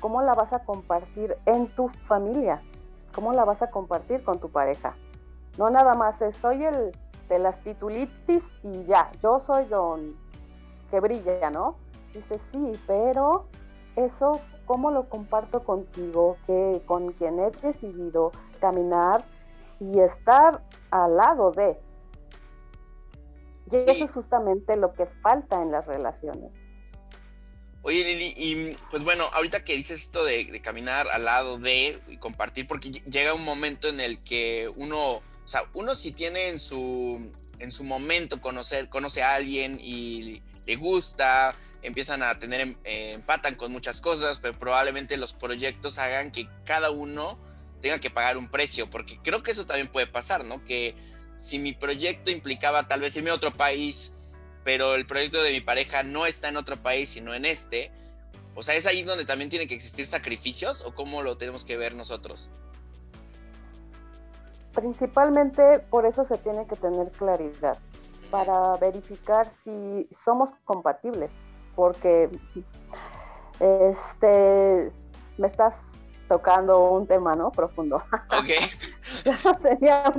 ¿cómo 0.01 0.23
la 0.23 0.35
vas 0.35 0.53
a 0.53 0.61
compartir 0.61 1.37
en 1.47 1.69
tu 1.75 1.89
familia? 2.09 2.61
¿Cómo 3.15 3.33
la 3.33 3.45
vas 3.45 3.63
a 3.63 3.71
compartir 3.71 4.23
con 4.25 4.39
tu 4.39 4.51
pareja? 4.51 4.95
No 5.59 5.71
nada 5.71 5.95
más 5.95 6.21
es, 6.23 6.35
soy 6.37 6.65
el 6.65 6.93
de 7.29 7.39
las 7.39 7.59
titulitis 7.61 8.43
y 8.63 8.85
ya, 8.85 9.11
yo 9.23 9.41
soy 9.41 9.65
don 9.67 10.17
que 10.91 11.01
brilla, 11.01 11.51
¿no? 11.51 11.77
Dice, 12.13 12.41
sí, 12.51 12.73
pero 12.87 13.45
eso 13.95 14.41
cómo 14.67 14.91
lo 14.91 15.09
comparto 15.09 15.65
contigo, 15.65 16.37
que 16.47 16.83
con 16.87 17.13
quien 17.13 17.41
he 17.41 17.51
decidido 17.51 18.33
caminar 18.61 19.25
y 19.81 19.99
estar 19.99 20.63
al 20.91 21.17
lado 21.17 21.51
de. 21.51 21.77
Y 23.71 23.77
eso 23.77 24.05
es 24.05 24.11
justamente 24.13 24.77
lo 24.77 24.93
que 24.93 25.07
falta 25.07 25.61
en 25.63 25.73
las 25.73 25.87
relaciones. 25.87 26.53
Oye, 27.83 28.05
Lili, 28.05 28.35
y 28.37 28.77
pues 28.91 29.03
bueno, 29.03 29.31
ahorita 29.33 29.65
que 29.65 29.75
dices 29.75 30.03
esto 30.03 30.23
de, 30.25 30.61
caminar 30.61 31.09
al 31.09 31.25
lado 31.25 31.59
de 31.59 31.99
y 32.09 32.19
compartir, 32.19 32.67
porque 32.67 32.91
llega 32.91 33.33
un 33.33 33.45
momento 33.45 33.89
en 33.89 34.01
el 34.01 34.19
que 34.19 34.71
uno, 34.77 35.15
o 35.15 35.23
sea, 35.47 35.63
uno 35.73 35.95
si 35.95 36.13
tiene 36.13 36.49
en 36.49 36.61
su, 36.61 37.33
en 37.59 37.73
su 37.73 37.83
momento 37.83 38.41
conocer, 38.43 38.91
conoce 38.91 39.23
a 39.23 39.35
alguien 39.35 39.79
y 39.81 40.43
le 40.67 40.77
gusta, 40.77 41.55
empiezan 41.81 42.23
a 42.23 42.39
tener, 42.39 42.61
em, 42.61 42.77
empatan 42.85 43.55
con 43.55 43.73
muchas 43.73 44.03
cosas, 44.03 44.41
pero 44.41 44.59
probablemente 44.59 45.17
los 45.17 45.33
proyectos 45.33 45.99
hagan 45.99 46.33
que 46.33 46.49
cada 46.67 46.91
uno 46.91 47.39
tenga 47.81 47.99
que 47.99 48.11
pagar 48.11 48.37
un 48.37 48.51
precio, 48.51 48.91
porque 48.91 49.19
creo 49.23 49.43
que 49.43 49.53
eso 49.53 49.65
también 49.65 49.89
puede 49.89 50.07
pasar, 50.07 50.45
¿no? 50.45 50.63
Que 50.67 50.95
si 51.35 51.59
mi 51.59 51.73
proyecto 51.73 52.31
implicaba 52.31 52.87
tal 52.89 53.01
vez 53.01 53.17
irme 53.17 53.31
a 53.31 53.35
otro 53.35 53.55
país, 53.55 54.13
pero 54.64 54.95
el 54.95 55.07
proyecto 55.07 55.43
de 55.43 55.52
mi 55.52 55.61
pareja 55.61 56.02
no 56.02 56.26
está 56.26 56.49
en 56.49 56.57
otro 56.57 56.76
país, 56.76 57.11
sino 57.11 57.35
en 57.35 57.45
este, 57.45 57.90
o 58.55 58.62
sea, 58.62 58.75
¿es 58.75 58.87
ahí 58.87 59.02
donde 59.02 59.25
también 59.25 59.50
tienen 59.50 59.69
que 59.69 59.75
existir 59.75 60.07
sacrificios 60.07 60.83
o 60.83 60.95
cómo 60.95 61.23
lo 61.23 61.37
tenemos 61.37 61.64
que 61.64 61.76
ver 61.76 61.95
nosotros? 61.95 62.50
Principalmente 64.75 65.81
por 65.90 66.07
eso 66.07 66.26
se 66.26 66.38
tiene 66.38 66.67
que 66.67 66.76
tener 66.76 67.11
claridad, 67.12 67.79
para 68.31 68.76
verificar 68.76 69.50
si 69.64 70.09
somos 70.25 70.50
compatibles 70.64 71.31
porque 71.75 72.31
este 73.59 74.93
me 75.38 75.49
estás 75.49 75.75
tocando 76.29 76.90
un 76.90 77.07
tema, 77.07 77.35
¿no? 77.35 77.50
Profundo. 77.50 77.97
Ok. 78.29 78.50
Yo 79.25 79.55
tenía 79.62 80.12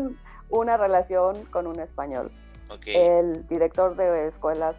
una 0.49 0.77
relación 0.77 1.45
con 1.45 1.67
un 1.67 1.79
español. 1.79 2.31
El 2.85 3.47
director 3.47 3.95
de 3.95 4.27
escuelas 4.27 4.75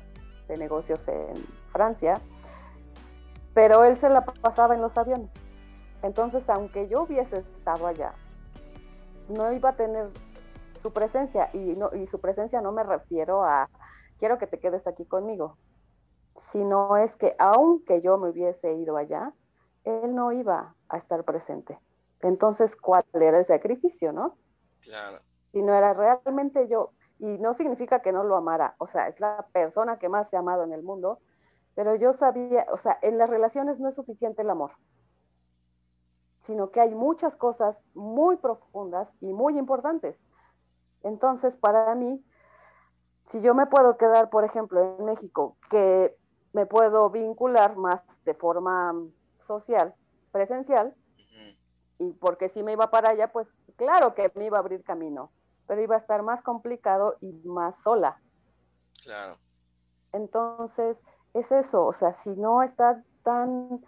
de 0.49 0.57
negocios 0.57 1.07
en 1.09 1.45
Francia, 1.73 2.21
pero 3.55 3.85
él 3.85 3.97
se 3.97 4.09
la 4.09 4.25
pasaba 4.25 4.75
en 4.75 4.81
los 4.81 4.97
aviones. 4.97 5.31
Entonces, 6.03 6.49
aunque 6.49 6.89
yo 6.89 7.03
hubiese 7.03 7.39
estado 7.39 7.87
allá, 7.87 8.13
no 9.29 9.53
iba 9.53 9.71
a 9.71 9.77
tener 9.77 10.09
su 10.81 10.93
presencia 10.93 11.49
y, 11.53 11.59
no, 11.59 11.91
y 11.95 12.07
su 12.09 12.21
presencia 12.21 12.61
no 12.61 12.73
me 12.73 12.83
refiero 12.83 13.45
a 13.45 13.69
quiero 14.19 14.39
que 14.39 14.47
te 14.47 14.59
quedes 14.59 14.87
aquí 14.87 15.05
conmigo, 15.05 15.57
sino 16.51 16.97
es 16.97 17.17
que 17.17 17.35
aunque 17.39 18.03
yo 18.03 18.19
me 18.19 18.31
hubiese 18.31 18.73
ido 18.75 18.97
allá, 18.97 19.33
él 19.85 20.15
no 20.15 20.33
iba 20.33 20.75
a 20.89 20.97
estar 20.97 21.25
presente. 21.25 21.79
Entonces, 22.21 22.77
¿cuál 22.77 23.05
era 23.15 23.39
el 23.39 23.47
sacrificio, 23.47 24.13
no? 24.13 24.37
Claro. 24.81 25.21
Si 25.53 25.61
no 25.63 25.75
era 25.75 25.93
realmente 25.93 26.69
yo, 26.69 26.93
y 27.23 27.39
no 27.39 27.55
significa 27.55 28.01
que 28.01 28.11
no 28.11 28.25
lo 28.25 28.35
amara, 28.35 28.75
o 28.79 28.89
sea, 28.89 29.07
es 29.07 29.21
la 29.21 29.47
persona 29.53 29.97
que 30.01 30.09
más 30.09 30.29
se 30.29 30.35
ha 30.35 30.41
amado 30.41 30.65
en 30.65 30.73
el 30.73 30.83
mundo, 30.83 31.21
pero 31.77 31.95
yo 31.95 32.15
sabía, 32.15 32.67
o 32.73 32.79
sea, 32.79 32.99
en 33.01 33.17
las 33.17 33.31
relaciones 33.31 33.79
no 33.79 33.89
es 33.89 33.95
suficiente 33.95 34.43
el 34.43 34.51
amor, 34.51 34.73
sino 36.41 36.73
que 36.73 36.81
hay 36.81 36.93
muchas 36.93 37.37
cosas 37.37 37.77
muy 37.95 38.39
profundas 38.39 39.09
y 39.21 39.33
muy 39.33 39.57
importantes. 39.57 40.19
Entonces, 41.05 41.55
para 41.55 41.95
mí, 41.95 42.21
si 43.29 43.41
yo 43.41 43.55
me 43.55 43.67
puedo 43.67 43.97
quedar, 43.97 44.29
por 44.29 44.43
ejemplo, 44.43 44.97
en 44.99 45.05
México, 45.05 45.57
que 45.71 46.17
me 46.53 46.67
puedo 46.67 47.09
vincular 47.11 47.77
más 47.77 48.03
de 48.25 48.35
forma 48.35 48.97
social, 49.47 49.95
presencial, 50.33 50.93
y 52.01 52.11
porque 52.15 52.49
si 52.49 52.65
me 52.65 52.73
iba 52.73 52.91
para 52.91 53.11
allá, 53.11 53.31
pues 53.31 53.47
claro 53.77 54.13
que 54.13 54.33
me 54.35 54.47
iba 54.47 54.57
a 54.57 54.61
abrir 54.61 54.83
camino, 54.83 55.31
pero 55.73 55.85
iba 55.85 55.97
a 55.97 56.01
estar 56.01 56.23
más 56.23 56.43
complicado 56.43 57.17
y 57.23 57.33
más 57.49 57.75
sola. 57.83 58.21
Claro. 59.05 59.39
Entonces, 60.13 60.99
es 61.33 61.51
eso, 61.51 61.87
o 61.87 61.95
sea, 61.95 62.13
si 62.13 62.29
no 62.29 62.63
está 62.63 63.03
tan 63.23 63.83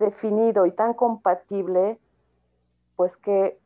definido 0.00 0.66
y 0.66 0.72
tan 0.72 0.94
compatible, 0.94 2.00
pues 2.96 3.16
qué 3.18 3.56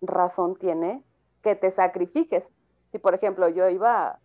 razón 0.00 0.54
tiene 0.54 1.02
que 1.42 1.56
te 1.56 1.72
sacrifiques. 1.72 2.44
Si, 2.92 2.98
por 2.98 3.16
ejemplo, 3.16 3.48
yo 3.48 3.68
iba 3.68 4.20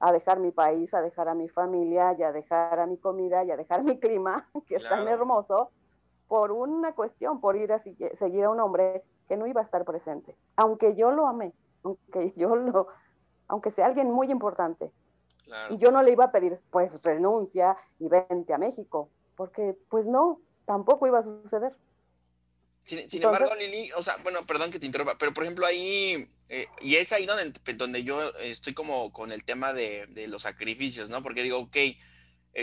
a 0.00 0.12
dejar 0.12 0.40
mi 0.40 0.50
país, 0.50 0.92
a 0.94 1.02
dejar 1.02 1.28
a 1.28 1.34
mi 1.36 1.48
familia, 1.48 2.16
y 2.18 2.24
a 2.24 2.32
dejar 2.32 2.80
a 2.80 2.86
mi 2.86 2.96
comida, 2.96 3.44
y 3.44 3.52
a 3.52 3.56
dejar 3.56 3.84
mi 3.84 4.00
clima, 4.00 4.48
que 4.66 4.74
es 4.74 4.88
tan 4.88 5.06
hermoso, 5.06 5.70
por 6.26 6.50
una 6.50 6.92
cuestión, 6.92 7.40
por 7.40 7.54
ir 7.54 7.72
a 7.72 7.80
seguir 8.18 8.46
a 8.46 8.50
un 8.50 8.58
hombre 8.58 9.04
que 9.28 9.36
no 9.36 9.46
iba 9.46 9.60
a 9.60 9.64
estar 9.64 9.84
presente. 9.84 10.34
Aunque 10.56 10.96
yo 10.96 11.12
lo 11.12 11.28
amé, 11.28 11.54
aunque 11.86 12.32
yo 12.36 12.56
lo, 12.56 12.88
aunque 13.48 13.70
sea 13.70 13.86
alguien 13.86 14.10
muy 14.10 14.30
importante. 14.30 14.90
Y 15.70 15.78
yo 15.78 15.92
no 15.92 16.02
le 16.02 16.10
iba 16.10 16.24
a 16.24 16.32
pedir, 16.32 16.58
pues 16.70 16.90
renuncia 17.04 17.76
y 18.00 18.08
vente 18.08 18.52
a 18.52 18.58
México, 18.58 19.10
porque 19.36 19.76
pues 19.88 20.04
no, 20.04 20.40
tampoco 20.64 21.06
iba 21.06 21.20
a 21.20 21.22
suceder. 21.22 21.72
Sin, 22.82 23.22
embargo, 23.22 23.54
Lili, 23.54 23.92
o 23.92 24.02
sea, 24.02 24.16
bueno, 24.24 24.44
perdón 24.44 24.72
que 24.72 24.80
te 24.80 24.86
interrumpa, 24.86 25.16
pero 25.18 25.32
por 25.32 25.44
ejemplo 25.44 25.64
ahí, 25.64 26.28
eh, 26.48 26.66
y 26.80 26.96
es 26.96 27.12
ahí 27.12 27.26
donde, 27.26 27.52
donde 27.74 28.02
yo 28.02 28.30
estoy 28.40 28.74
como 28.74 29.12
con 29.12 29.30
el 29.30 29.44
tema 29.44 29.72
de, 29.72 30.08
los 30.28 30.42
sacrificios, 30.42 31.10
¿no? 31.10 31.22
Porque 31.22 31.44
digo, 31.44 31.58
ok, 31.58 31.76
eh, 31.76 31.96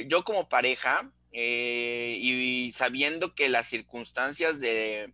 yo 0.07 0.25
como 0.25 0.49
pareja, 0.49 1.09
eh, 1.31 2.17
y, 2.19 2.71
sabiendo 2.73 3.33
que 3.33 3.47
las 3.47 3.67
circunstancias 3.67 4.59
de, 4.59 5.13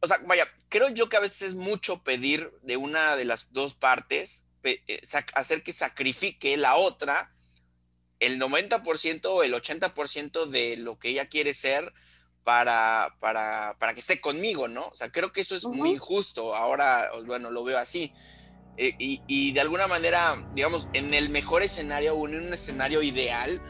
o 0.00 0.06
sea, 0.06 0.18
vaya, 0.26 0.46
creo 0.68 0.88
yo 0.90 1.08
que 1.08 1.16
a 1.16 1.20
veces 1.20 1.42
es 1.42 1.54
mucho 1.54 2.02
pedir 2.02 2.52
de 2.62 2.76
una 2.76 3.16
de 3.16 3.24
las 3.24 3.52
dos 3.52 3.74
partes, 3.74 4.46
hacer 5.34 5.62
que 5.62 5.72
sacrifique 5.72 6.56
la 6.56 6.76
otra 6.76 7.32
el 8.20 8.40
90% 8.40 9.26
o 9.26 9.42
el 9.42 9.52
80% 9.52 10.46
de 10.46 10.76
lo 10.76 10.96
que 10.96 11.08
ella 11.08 11.26
quiere 11.26 11.54
ser 11.54 11.92
para, 12.44 13.16
para, 13.18 13.76
para, 13.78 13.94
que 13.94 14.00
esté 14.00 14.20
conmigo, 14.20 14.68
¿no? 14.68 14.86
O 14.86 14.94
sea, 14.94 15.10
creo 15.10 15.32
que 15.32 15.40
eso 15.40 15.56
es 15.56 15.64
muy 15.64 15.90
injusto. 15.90 16.54
Ahora, 16.54 17.10
bueno, 17.26 17.50
lo 17.50 17.64
veo 17.64 17.78
así. 17.78 18.12
Eh, 18.76 18.94
y, 18.98 19.22
y, 19.26 19.52
de 19.52 19.60
alguna 19.60 19.88
manera, 19.88 20.48
digamos, 20.54 20.88
en 20.92 21.14
el 21.14 21.30
mejor 21.30 21.62
escenario 21.62 22.14
o 22.14 22.28
en 22.28 22.36
un 22.36 22.54
escenario 22.54 23.02
ideal, 23.02 23.60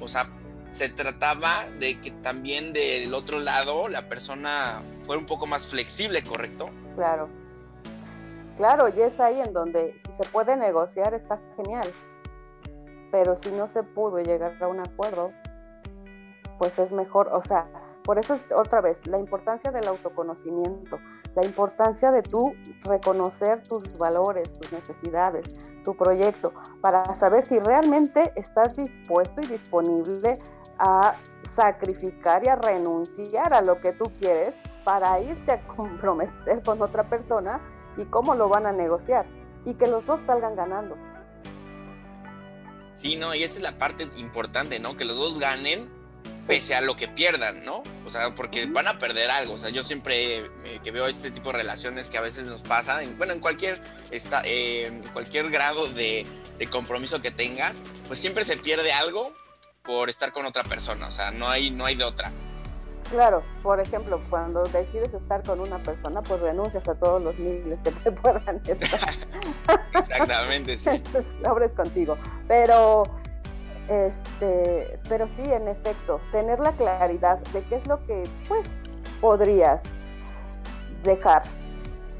o 0.00 0.08
sea, 0.08 0.28
se 0.70 0.88
trataba 0.88 1.64
de 1.78 2.00
que 2.00 2.10
también 2.10 2.72
del 2.72 3.14
otro 3.14 3.40
lado 3.40 3.88
la 3.88 4.08
persona 4.08 4.82
fuera 5.02 5.20
un 5.20 5.26
poco 5.26 5.46
más 5.46 5.66
flexible, 5.66 6.22
¿correcto? 6.22 6.70
Claro. 6.96 7.28
Claro, 8.56 8.88
y 8.88 9.00
es 9.00 9.18
ahí 9.20 9.40
en 9.40 9.52
donde 9.52 10.00
si 10.04 10.12
se 10.22 10.28
puede 10.30 10.56
negociar 10.56 11.14
está 11.14 11.38
genial. 11.56 11.88
Pero 13.10 13.36
si 13.40 13.50
no 13.50 13.68
se 13.68 13.82
pudo 13.82 14.18
llegar 14.18 14.62
a 14.62 14.66
un 14.66 14.80
acuerdo, 14.80 15.32
pues 16.58 16.78
es 16.78 16.90
mejor, 16.90 17.28
o 17.32 17.42
sea, 17.44 17.66
por 18.02 18.18
eso, 18.18 18.38
otra 18.54 18.80
vez, 18.80 18.96
la 19.06 19.18
importancia 19.18 19.70
del 19.70 19.86
autoconocimiento, 19.86 20.98
la 21.34 21.44
importancia 21.44 22.10
de 22.10 22.22
tú 22.22 22.54
reconocer 22.84 23.62
tus 23.62 23.96
valores, 23.98 24.52
tus 24.54 24.72
necesidades, 24.72 25.46
tu 25.84 25.94
proyecto, 25.96 26.52
para 26.80 27.04
saber 27.16 27.46
si 27.46 27.58
realmente 27.58 28.32
estás 28.34 28.74
dispuesto 28.76 29.40
y 29.42 29.46
disponible 29.46 30.38
a 30.78 31.14
sacrificar 31.56 32.44
y 32.44 32.48
a 32.48 32.56
renunciar 32.56 33.52
a 33.52 33.60
lo 33.60 33.80
que 33.80 33.92
tú 33.92 34.04
quieres 34.20 34.54
para 34.84 35.20
irte 35.20 35.52
a 35.52 35.66
comprometer 35.76 36.62
con 36.62 36.80
otra 36.80 37.04
persona 37.04 37.60
y 37.96 38.04
cómo 38.04 38.34
lo 38.34 38.48
van 38.48 38.66
a 38.66 38.72
negociar 38.72 39.26
y 39.64 39.74
que 39.74 39.86
los 39.86 40.06
dos 40.06 40.20
salgan 40.26 40.56
ganando. 40.56 40.96
Sí, 42.94 43.16
no, 43.16 43.34
y 43.34 43.44
esa 43.44 43.58
es 43.58 43.62
la 43.62 43.78
parte 43.78 44.08
importante, 44.16 44.80
¿no? 44.80 44.96
Que 44.96 45.04
los 45.04 45.16
dos 45.16 45.38
ganen 45.38 45.88
pese 46.48 46.74
a 46.74 46.80
lo 46.80 46.96
que 46.96 47.06
pierdan, 47.06 47.64
¿no? 47.64 47.82
O 48.06 48.10
sea, 48.10 48.34
porque 48.34 48.66
van 48.66 48.88
a 48.88 48.98
perder 48.98 49.30
algo. 49.30 49.52
O 49.52 49.58
sea, 49.58 49.68
yo 49.68 49.82
siempre 49.82 50.46
eh, 50.64 50.80
que 50.82 50.90
veo 50.90 51.06
este 51.06 51.30
tipo 51.30 51.52
de 51.52 51.58
relaciones 51.58 52.08
que 52.08 52.16
a 52.16 52.22
veces 52.22 52.46
nos 52.46 52.62
pasa, 52.62 53.00
bueno, 53.18 53.34
en 53.34 53.40
cualquier, 53.40 53.80
esta, 54.10 54.42
eh, 54.44 55.00
cualquier 55.12 55.50
grado 55.50 55.86
de, 55.88 56.26
de, 56.58 56.66
compromiso 56.68 57.20
que 57.20 57.30
tengas, 57.30 57.82
pues 58.06 58.18
siempre 58.18 58.46
se 58.46 58.56
pierde 58.56 58.92
algo 58.92 59.34
por 59.88 60.10
estar 60.10 60.32
con 60.32 60.44
otra 60.44 60.64
persona. 60.64 61.08
O 61.08 61.10
sea, 61.10 61.30
no 61.30 61.48
hay, 61.48 61.70
no 61.70 61.86
hay 61.86 61.94
de 61.94 62.04
otra. 62.04 62.30
Claro, 63.10 63.42
por 63.62 63.80
ejemplo, 63.80 64.20
cuando 64.28 64.64
decides 64.64 65.14
estar 65.14 65.42
con 65.42 65.60
una 65.60 65.78
persona, 65.78 66.20
pues 66.20 66.42
renuncias 66.42 66.86
a 66.86 66.94
todos 66.94 67.22
los 67.22 67.38
miles 67.38 67.78
que 67.82 67.90
te 67.90 68.12
puedan 68.20 68.60
estar. 68.66 69.10
Exactamente, 69.94 70.76
sí. 70.76 71.02
Abres 71.46 71.70
contigo. 71.70 72.18
Pero, 72.46 73.04
este, 73.88 75.00
pero 75.08 75.26
sí, 75.36 75.50
en 75.50 75.66
efecto, 75.68 76.20
tener 76.32 76.58
la 76.58 76.72
claridad 76.72 77.38
de 77.38 77.62
qué 77.62 77.76
es 77.76 77.86
lo 77.86 78.04
que, 78.04 78.28
pues, 78.46 78.66
podrías 79.22 79.80
dejar 81.02 81.44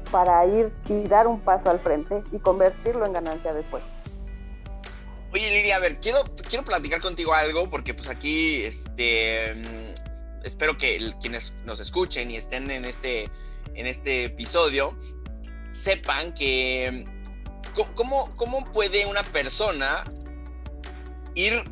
para 0.09 0.43
ir 0.47 0.73
y 0.87 1.07
dar 1.07 1.27
un 1.27 1.39
paso 1.39 1.69
al 1.69 1.79
frente 1.79 2.23
y 2.31 2.39
convertirlo 2.39 3.05
en 3.05 3.13
ganancia 3.13 3.53
después. 3.53 3.83
Oye, 5.31 5.51
Lidia, 5.51 5.75
a 5.75 5.79
ver, 5.79 5.99
quiero, 5.99 6.23
quiero 6.49 6.63
platicar 6.63 7.01
contigo 7.01 7.33
algo 7.33 7.69
porque 7.69 7.93
pues 7.93 8.09
aquí, 8.09 8.63
este 8.63 9.61
espero 10.43 10.77
que 10.77 11.13
quienes 11.21 11.55
nos 11.65 11.79
escuchen 11.79 12.31
y 12.31 12.35
estén 12.35 12.71
en 12.71 12.85
este, 12.85 13.29
en 13.75 13.85
este 13.85 14.25
episodio 14.25 14.97
sepan 15.71 16.33
que 16.33 17.05
cómo, 17.95 18.29
cómo 18.35 18.63
puede 18.65 19.05
una 19.05 19.21
persona 19.23 20.03
ir 21.35 21.63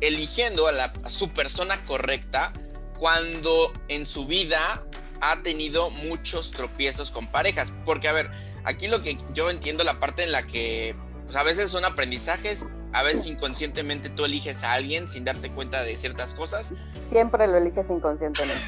eligiendo 0.00 0.66
a, 0.66 0.72
la, 0.72 0.92
su 1.08 1.30
persona 1.30 1.84
correcta 1.86 2.52
cuando 2.98 3.72
en 3.88 4.06
su 4.06 4.26
vida 4.26 4.84
ha 5.20 5.42
tenido 5.42 5.90
muchos 5.90 6.50
tropiezos 6.50 7.10
con 7.10 7.26
parejas. 7.28 7.72
Porque, 7.84 8.08
a 8.08 8.12
ver, 8.12 8.30
aquí 8.64 8.88
lo 8.88 9.02
que 9.02 9.18
yo 9.32 9.50
entiendo, 9.50 9.84
la 9.84 10.00
parte 10.00 10.24
en 10.24 10.32
la 10.32 10.46
que 10.46 10.96
pues, 11.24 11.36
a 11.36 11.42
veces 11.42 11.70
son 11.70 11.84
aprendizajes 11.84 12.66
a 12.92 13.02
veces 13.02 13.26
inconscientemente 13.26 14.08
tú 14.08 14.24
eliges 14.24 14.64
a 14.64 14.72
alguien 14.72 15.08
sin 15.08 15.24
darte 15.24 15.50
cuenta 15.50 15.82
de 15.82 15.96
ciertas 15.96 16.34
cosas. 16.34 16.74
Siempre 17.10 17.46
lo 17.46 17.58
eliges 17.58 17.86
inconscientemente. 17.90 18.62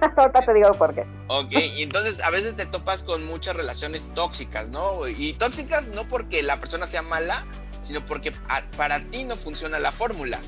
Ahorita 0.16 0.44
te 0.44 0.54
digo 0.54 0.72
por 0.74 0.94
qué. 0.94 1.06
Ok, 1.28 1.52
y 1.52 1.82
entonces 1.82 2.20
a 2.20 2.30
veces 2.30 2.56
te 2.56 2.66
topas 2.66 3.02
con 3.02 3.24
muchas 3.24 3.56
relaciones 3.56 4.08
tóxicas, 4.14 4.70
¿no? 4.70 5.06
Y 5.08 5.34
tóxicas 5.34 5.90
no 5.90 6.08
porque 6.08 6.42
la 6.42 6.58
persona 6.58 6.86
sea 6.86 7.02
mala, 7.02 7.46
sino 7.80 8.04
porque 8.04 8.32
para 8.76 9.00
ti 9.00 9.24
no 9.24 9.36
funciona 9.36 9.78
la 9.78 9.92
fórmula, 9.92 10.40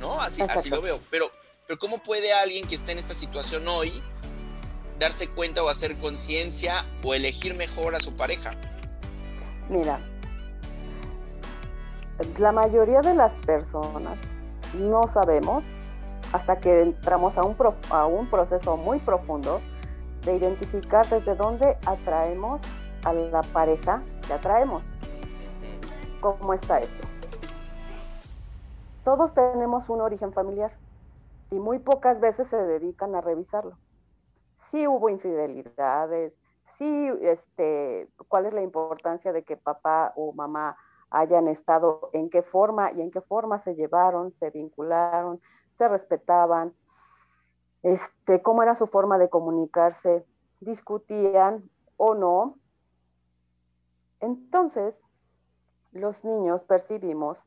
¿no? 0.00 0.20
Así, 0.20 0.42
así 0.42 0.70
lo 0.70 0.80
veo. 0.80 1.00
Pero, 1.10 1.30
pero 1.66 1.78
¿cómo 1.78 1.98
puede 2.02 2.32
alguien 2.32 2.66
que 2.66 2.74
esté 2.74 2.92
en 2.92 2.98
esta 2.98 3.14
situación 3.14 3.68
hoy 3.68 3.92
darse 4.98 5.28
cuenta 5.28 5.62
o 5.62 5.68
hacer 5.68 5.94
conciencia 5.96 6.84
o 7.02 7.14
elegir 7.14 7.54
mejor 7.54 7.94
a 7.94 8.00
su 8.00 8.16
pareja? 8.16 8.54
Mira, 9.68 10.00
la 12.38 12.52
mayoría 12.52 13.00
de 13.00 13.14
las 13.14 13.32
personas 13.44 14.18
no 14.74 15.06
sabemos 15.08 15.64
hasta 16.32 16.58
que 16.60 16.82
entramos 16.82 17.36
a 17.38 17.44
un, 17.44 17.56
a 17.90 18.06
un 18.06 18.28
proceso 18.28 18.76
muy 18.76 18.98
profundo 18.98 19.60
de 20.24 20.36
identificar 20.36 21.08
desde 21.08 21.34
dónde 21.34 21.76
atraemos 21.86 22.60
a 23.04 23.12
la 23.12 23.42
pareja 23.42 24.02
que 24.26 24.32
atraemos. 24.32 24.82
¿Cómo 26.20 26.54
está 26.54 26.80
esto? 26.80 27.06
Todos 29.04 29.32
tenemos 29.34 29.88
un 29.88 30.00
origen 30.00 30.32
familiar 30.32 30.72
y 31.50 31.56
muy 31.56 31.78
pocas 31.78 32.18
veces 32.18 32.48
se 32.48 32.56
dedican 32.56 33.14
a 33.14 33.20
revisarlo. 33.20 33.78
Si 34.70 34.86
hubo 34.88 35.08
infidelidades, 35.08 36.32
sí, 36.76 37.08
este, 37.22 38.08
cuál 38.28 38.46
es 38.46 38.52
la 38.52 38.62
importancia 38.62 39.32
de 39.32 39.44
que 39.44 39.56
papá 39.56 40.12
o 40.16 40.32
mamá 40.32 40.76
hayan 41.10 41.48
estado, 41.48 42.10
en 42.12 42.30
qué 42.30 42.42
forma 42.42 42.92
y 42.92 43.00
en 43.00 43.10
qué 43.10 43.20
forma 43.20 43.58
se 43.60 43.74
llevaron, 43.74 44.32
se 44.32 44.50
vincularon, 44.50 45.40
se 45.78 45.88
respetaban, 45.88 46.74
este, 47.82 48.42
cómo 48.42 48.62
era 48.62 48.74
su 48.74 48.86
forma 48.86 49.18
de 49.18 49.28
comunicarse, 49.28 50.24
discutían 50.60 51.68
o 51.96 52.14
no. 52.14 52.58
Entonces, 54.20 54.98
los 55.92 56.22
niños 56.24 56.62
percibimos 56.64 57.38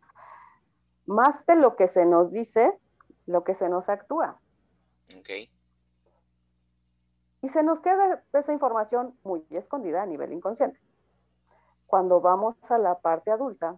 más 1.06 1.46
de 1.46 1.56
lo 1.56 1.76
que 1.76 1.88
se 1.88 2.06
nos 2.06 2.32
dice, 2.32 2.72
lo 3.26 3.44
que 3.44 3.56
se 3.56 3.68
nos 3.70 3.90
actúa. 3.90 4.40
Y 7.42 7.50
se 7.50 7.64
nos 7.64 7.80
queda 7.80 8.24
esa 8.34 8.54
información 8.54 9.18
muy 9.24 9.46
escondida 9.50 10.04
a 10.04 10.06
nivel 10.06 10.32
inconsciente 10.34 10.80
cuando 11.90 12.22
vamos 12.22 12.56
a 12.70 12.78
la 12.78 13.00
parte 13.00 13.32
adulta, 13.32 13.76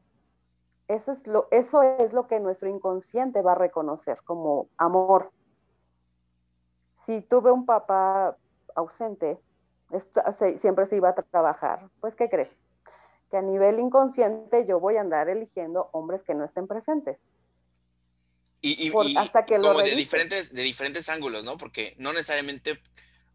eso 0.89 1.13
es 1.13 1.26
lo, 1.26 1.47
eso 1.50 1.82
es 1.82 2.12
lo 2.12 2.28
que 2.28 2.41
nuestro 2.41 2.67
inconsciente 2.67 3.41
va 3.41 3.54
a 3.54 3.56
reconocer 3.56 4.19
como 4.26 4.67
amor. 4.78 5.32
Si 7.06 7.21
tuve 7.21 7.52
un 7.52 7.65
papá 7.65 8.36
ausente, 8.76 9.39
siempre 10.60 10.88
se 10.88 10.97
iba 10.97 11.10
a 11.10 11.15
trabajar, 11.15 11.89
pues 12.02 12.13
¿qué 12.15 12.30
crees? 12.30 12.54
Que 13.30 13.38
a 13.38 13.41
nivel 13.41 13.80
inconsciente 13.80 14.65
yo 14.67 14.82
voy 14.82 14.97
a 14.97 15.02
andar 15.02 15.30
eligiendo 15.30 15.89
hombres 15.93 16.21
que 16.24 16.36
no 16.36 16.43
estén 16.43 16.67
presentes. 16.67 17.17
Y, 18.60 18.91
hasta 19.17 19.45
que 19.45 19.56
como 19.60 19.82
de 19.82 19.95
diferentes, 19.95 20.54
de 20.54 20.62
diferentes 20.62 21.08
ángulos, 21.10 21.45
¿no? 21.45 21.58
Porque 21.58 21.95
no 21.97 22.12
necesariamente 22.12 22.80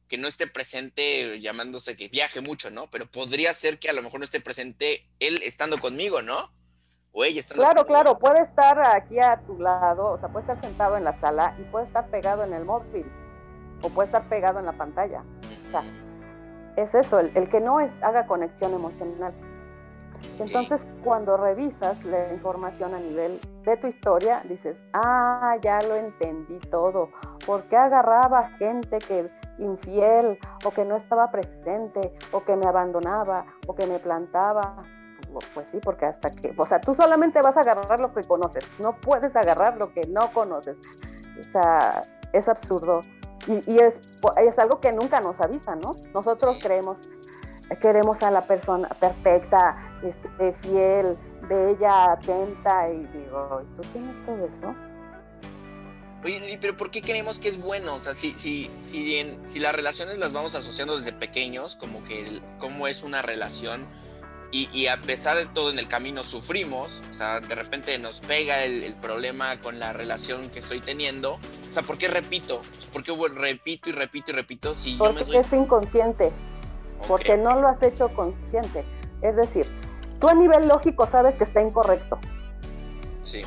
que 0.08 0.18
no 0.18 0.28
esté 0.28 0.46
presente 0.46 1.40
llamándose 1.40 1.96
que 1.96 2.08
viaje 2.08 2.40
mucho, 2.40 2.70
¿no? 2.70 2.88
Pero 2.90 3.06
podría 3.06 3.52
ser 3.52 3.78
que 3.78 3.88
a 3.88 3.92
lo 3.92 4.02
mejor 4.02 4.20
no 4.20 4.24
esté 4.24 4.40
presente 4.40 5.06
él 5.18 5.40
estando 5.42 5.78
conmigo, 5.78 6.22
¿no? 6.22 6.50
O 7.12 7.24
ella 7.24 7.40
estando 7.40 7.64
Claro, 7.64 7.86
claro, 7.86 8.18
puede 8.18 8.42
estar 8.42 8.78
aquí 8.78 9.18
a 9.18 9.40
tu 9.46 9.58
lado, 9.58 10.12
o 10.12 10.18
sea, 10.18 10.28
puede 10.28 10.42
estar 10.42 10.60
sentado 10.60 10.96
en 10.96 11.04
la 11.04 11.18
sala 11.20 11.56
y 11.58 11.62
puede 11.64 11.86
estar 11.86 12.06
pegado 12.08 12.44
en 12.44 12.52
el 12.52 12.64
móvil 12.64 13.06
o 13.82 13.88
puede 13.88 14.06
estar 14.06 14.28
pegado 14.28 14.58
en 14.58 14.66
la 14.66 14.72
pantalla. 14.72 15.22
O 15.68 15.70
sea, 15.70 15.82
es 16.76 16.94
eso, 16.94 17.18
el, 17.20 17.48
que 17.48 17.60
no 17.60 17.80
es, 17.80 17.90
haga 18.02 18.26
conexión 18.26 18.74
emocional. 18.74 19.32
Entonces, 20.38 20.80
cuando 21.02 21.36
revisas 21.36 22.02
la 22.04 22.32
información 22.32 22.94
a 22.94 22.98
nivel 22.98 23.38
de 23.64 23.76
tu 23.76 23.86
historia, 23.86 24.42
dices, 24.44 24.76
ah, 24.92 25.56
ya 25.62 25.78
lo 25.80 25.94
entendí 25.94 26.58
todo. 26.70 27.10
¿Por 27.44 27.64
qué 27.64 27.76
agarraba 27.76 28.50
gente 28.58 28.98
que 28.98 29.30
infiel 29.58 30.38
o 30.64 30.70
que 30.70 30.84
no 30.84 30.96
estaba 30.96 31.30
presente 31.30 32.12
o 32.32 32.44
que 32.44 32.56
me 32.56 32.66
abandonaba 32.66 33.46
o 33.66 33.74
que 33.74 33.86
me 33.86 33.98
plantaba. 33.98 34.84
Pues 35.54 35.66
sí, 35.70 35.80
porque 35.82 36.06
hasta 36.06 36.30
que, 36.30 36.54
o 36.56 36.66
sea, 36.66 36.80
tú 36.80 36.94
solamente 36.94 37.42
vas 37.42 37.56
a 37.56 37.60
agarrar 37.60 38.00
lo 38.00 38.12
que 38.14 38.24
conoces, 38.24 38.68
no 38.80 38.96
puedes 38.96 39.34
agarrar 39.36 39.76
lo 39.76 39.92
que 39.92 40.06
no 40.08 40.30
conoces. 40.32 40.76
O 41.38 41.44
sea, 41.50 42.02
es 42.32 42.48
absurdo. 42.48 43.02
Y, 43.46 43.78
es, 43.78 44.00
es 44.38 44.58
algo 44.58 44.80
que 44.80 44.92
nunca 44.92 45.20
nos 45.20 45.40
avisa, 45.40 45.76
¿no? 45.76 45.92
Nosotros 46.12 46.58
creemos, 46.60 46.96
queremos 47.80 48.20
a 48.24 48.30
la 48.30 48.42
persona 48.42 48.88
perfecta, 48.98 49.76
este, 50.02 50.52
fiel, 50.54 51.16
bella, 51.48 52.12
atenta, 52.12 52.90
y 52.90 53.04
digo, 53.06 53.62
¿tú 53.76 53.82
tienes 53.92 54.26
todo 54.26 54.46
eso? 54.46 54.85
Oye, 56.26 56.58
pero 56.60 56.76
¿por 56.76 56.90
qué 56.90 57.02
creemos 57.02 57.38
que 57.38 57.48
es 57.48 57.56
bueno? 57.56 57.94
O 57.94 58.00
sea, 58.00 58.12
si, 58.12 58.36
si, 58.36 58.68
si, 58.78 59.38
si 59.44 59.60
las 59.60 59.72
relaciones 59.72 60.18
las 60.18 60.32
vamos 60.32 60.56
asociando 60.56 60.96
desde 60.96 61.12
pequeños, 61.12 61.76
como 61.76 62.02
que 62.02 62.40
cómo 62.58 62.88
es 62.88 63.04
una 63.04 63.22
relación, 63.22 63.86
y, 64.50 64.86
a 64.86 64.96
pesar 64.96 65.36
de 65.36 65.46
todo 65.46 65.70
en 65.70 65.78
el 65.78 65.86
camino 65.86 66.22
sufrimos, 66.22 67.04
o 67.10 67.14
sea, 67.14 67.40
de 67.40 67.54
repente 67.54 67.96
nos 67.98 68.20
pega 68.20 68.64
el, 68.64 68.94
problema 68.94 69.60
con 69.60 69.78
la 69.78 69.92
relación 69.92 70.48
que 70.48 70.58
estoy 70.58 70.80
teniendo, 70.80 71.34
o 71.34 71.72
sea, 71.72 71.82
¿por 71.82 71.98
qué 71.98 72.08
repito? 72.08 72.62
¿Por 72.92 73.04
qué 73.04 73.12
repito 73.28 73.90
y 73.90 73.92
repito 73.92 74.30
y 74.32 74.34
repito 74.34 74.74
si 74.74 74.94
porque 74.94 75.24
yo 75.26 75.32
me 75.32 75.40
es 75.40 75.52
inconsciente, 75.52 76.32
porque 77.06 77.36
no 77.36 77.60
lo 77.60 77.68
has 77.68 77.82
hecho 77.82 78.08
consciente. 78.08 78.82
Es 79.20 79.36
decir, 79.36 79.66
tú 80.20 80.28
a 80.28 80.34
nivel 80.34 80.66
lógico 80.66 81.06
sabes 81.06 81.36
que 81.36 81.44
está 81.44 81.60
incorrecto, 81.60 82.18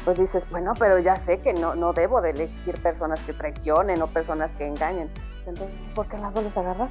pues 0.04 0.18
dices, 0.18 0.44
bueno, 0.50 0.74
pero 0.78 1.00
ya 1.00 1.16
sé 1.18 1.40
que 1.40 1.54
no, 1.54 1.76
no 1.76 1.94
debo 1.94 2.22
de 2.22 2.32
elegir 2.32 2.82
personas 2.82 3.20
que 3.22 3.34
traicionen 3.34 4.02
o 4.02 4.08
personas 4.08 4.52
que 4.58 4.68
engañen. 4.68 5.10
Entonces, 5.46 5.76
¿por 5.96 6.08
qué 6.08 6.18
las 6.18 6.34
vuelves 6.34 6.56
a 6.58 6.60
agarrar? 6.60 6.90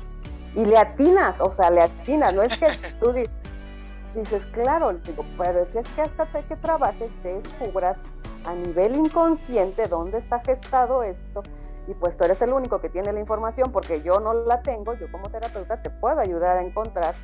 Y 0.55 0.65
le 0.65 0.77
atinas, 0.77 1.41
o 1.41 1.53
sea, 1.53 1.71
le 1.71 1.83
atinas, 1.83 2.35
no 2.35 2.43
es 2.43 2.57
que 2.57 2.67
tú 3.01 3.13
dices, 3.13 4.43
claro, 4.53 4.93
digo, 4.93 5.25
pero 5.37 5.63
es 5.63 5.69
que 5.69 6.03
hasta 6.03 6.27
que 6.43 6.57
trabajes, 6.57 7.11
descubras 7.23 7.97
a 8.45 8.55
nivel 8.55 8.97
inconsciente 8.97 9.87
dónde 9.89 10.19
está 10.19 10.41
gestado 10.41 11.03
esto 11.03 11.43
y 11.89 11.95
pues 11.95 12.17
tú 12.17 12.25
eres 12.25 12.41
el 12.43 12.53
único 12.53 12.81
que 12.81 12.91
tiene 12.91 13.13
la 13.13 13.21
información 13.21 13.73
porque 13.73 14.03
yo 14.03 14.21
no 14.21 14.35
la 14.35 14.61
tengo, 14.63 14.95
yo 14.95 15.11
como 15.11 15.29
terapeuta 15.31 15.81
te 15.83 15.91
puedo 15.91 16.21
ayudar 16.21 16.59
a 16.59 16.63
encontrar 16.63 17.15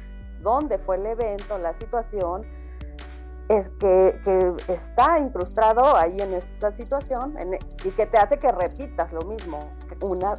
dónde 0.42 0.78
fue 0.78 0.96
el 0.96 1.06
evento, 1.06 1.58
la 1.58 1.74
situación, 1.78 2.46
es 3.48 3.68
que, 3.78 4.54
está 4.68 5.18
incrustado 5.18 5.96
ahí 5.96 6.16
en 6.18 6.34
esta 6.34 6.72
situación 6.72 7.36
y 7.84 7.90
que 7.90 8.06
te 8.06 8.18
hace 8.18 8.38
que 8.38 8.50
repitas 8.50 9.12
lo 9.12 9.20
mismo 9.22 9.60
una, 10.00 10.34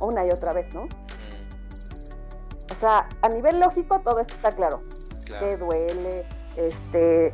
una 0.00 0.26
y 0.26 0.30
otra 0.30 0.52
vez, 0.52 0.72
¿no? 0.74 0.82
O 0.82 2.74
sea, 2.80 3.08
a 3.22 3.28
nivel 3.28 3.60
lógico 3.60 4.00
todo 4.00 4.20
está 4.20 4.50
claro. 4.52 4.82
Te 5.38 5.56
duele, 5.56 6.24
este, 6.56 7.32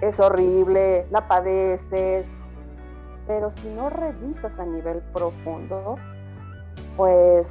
es 0.00 0.18
horrible, 0.18 1.06
la 1.10 1.28
padeces, 1.28 2.26
pero 3.26 3.50
si 3.56 3.68
no 3.68 3.90
revisas 3.90 4.58
a 4.58 4.64
nivel 4.64 5.00
profundo, 5.12 5.96
pues 6.96 7.46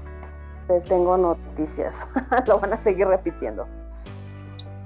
te 0.67 0.81
tengo 0.81 1.17
noticias, 1.17 1.95
lo 2.47 2.59
van 2.59 2.73
a 2.73 2.83
seguir 2.83 3.07
repitiendo. 3.07 3.67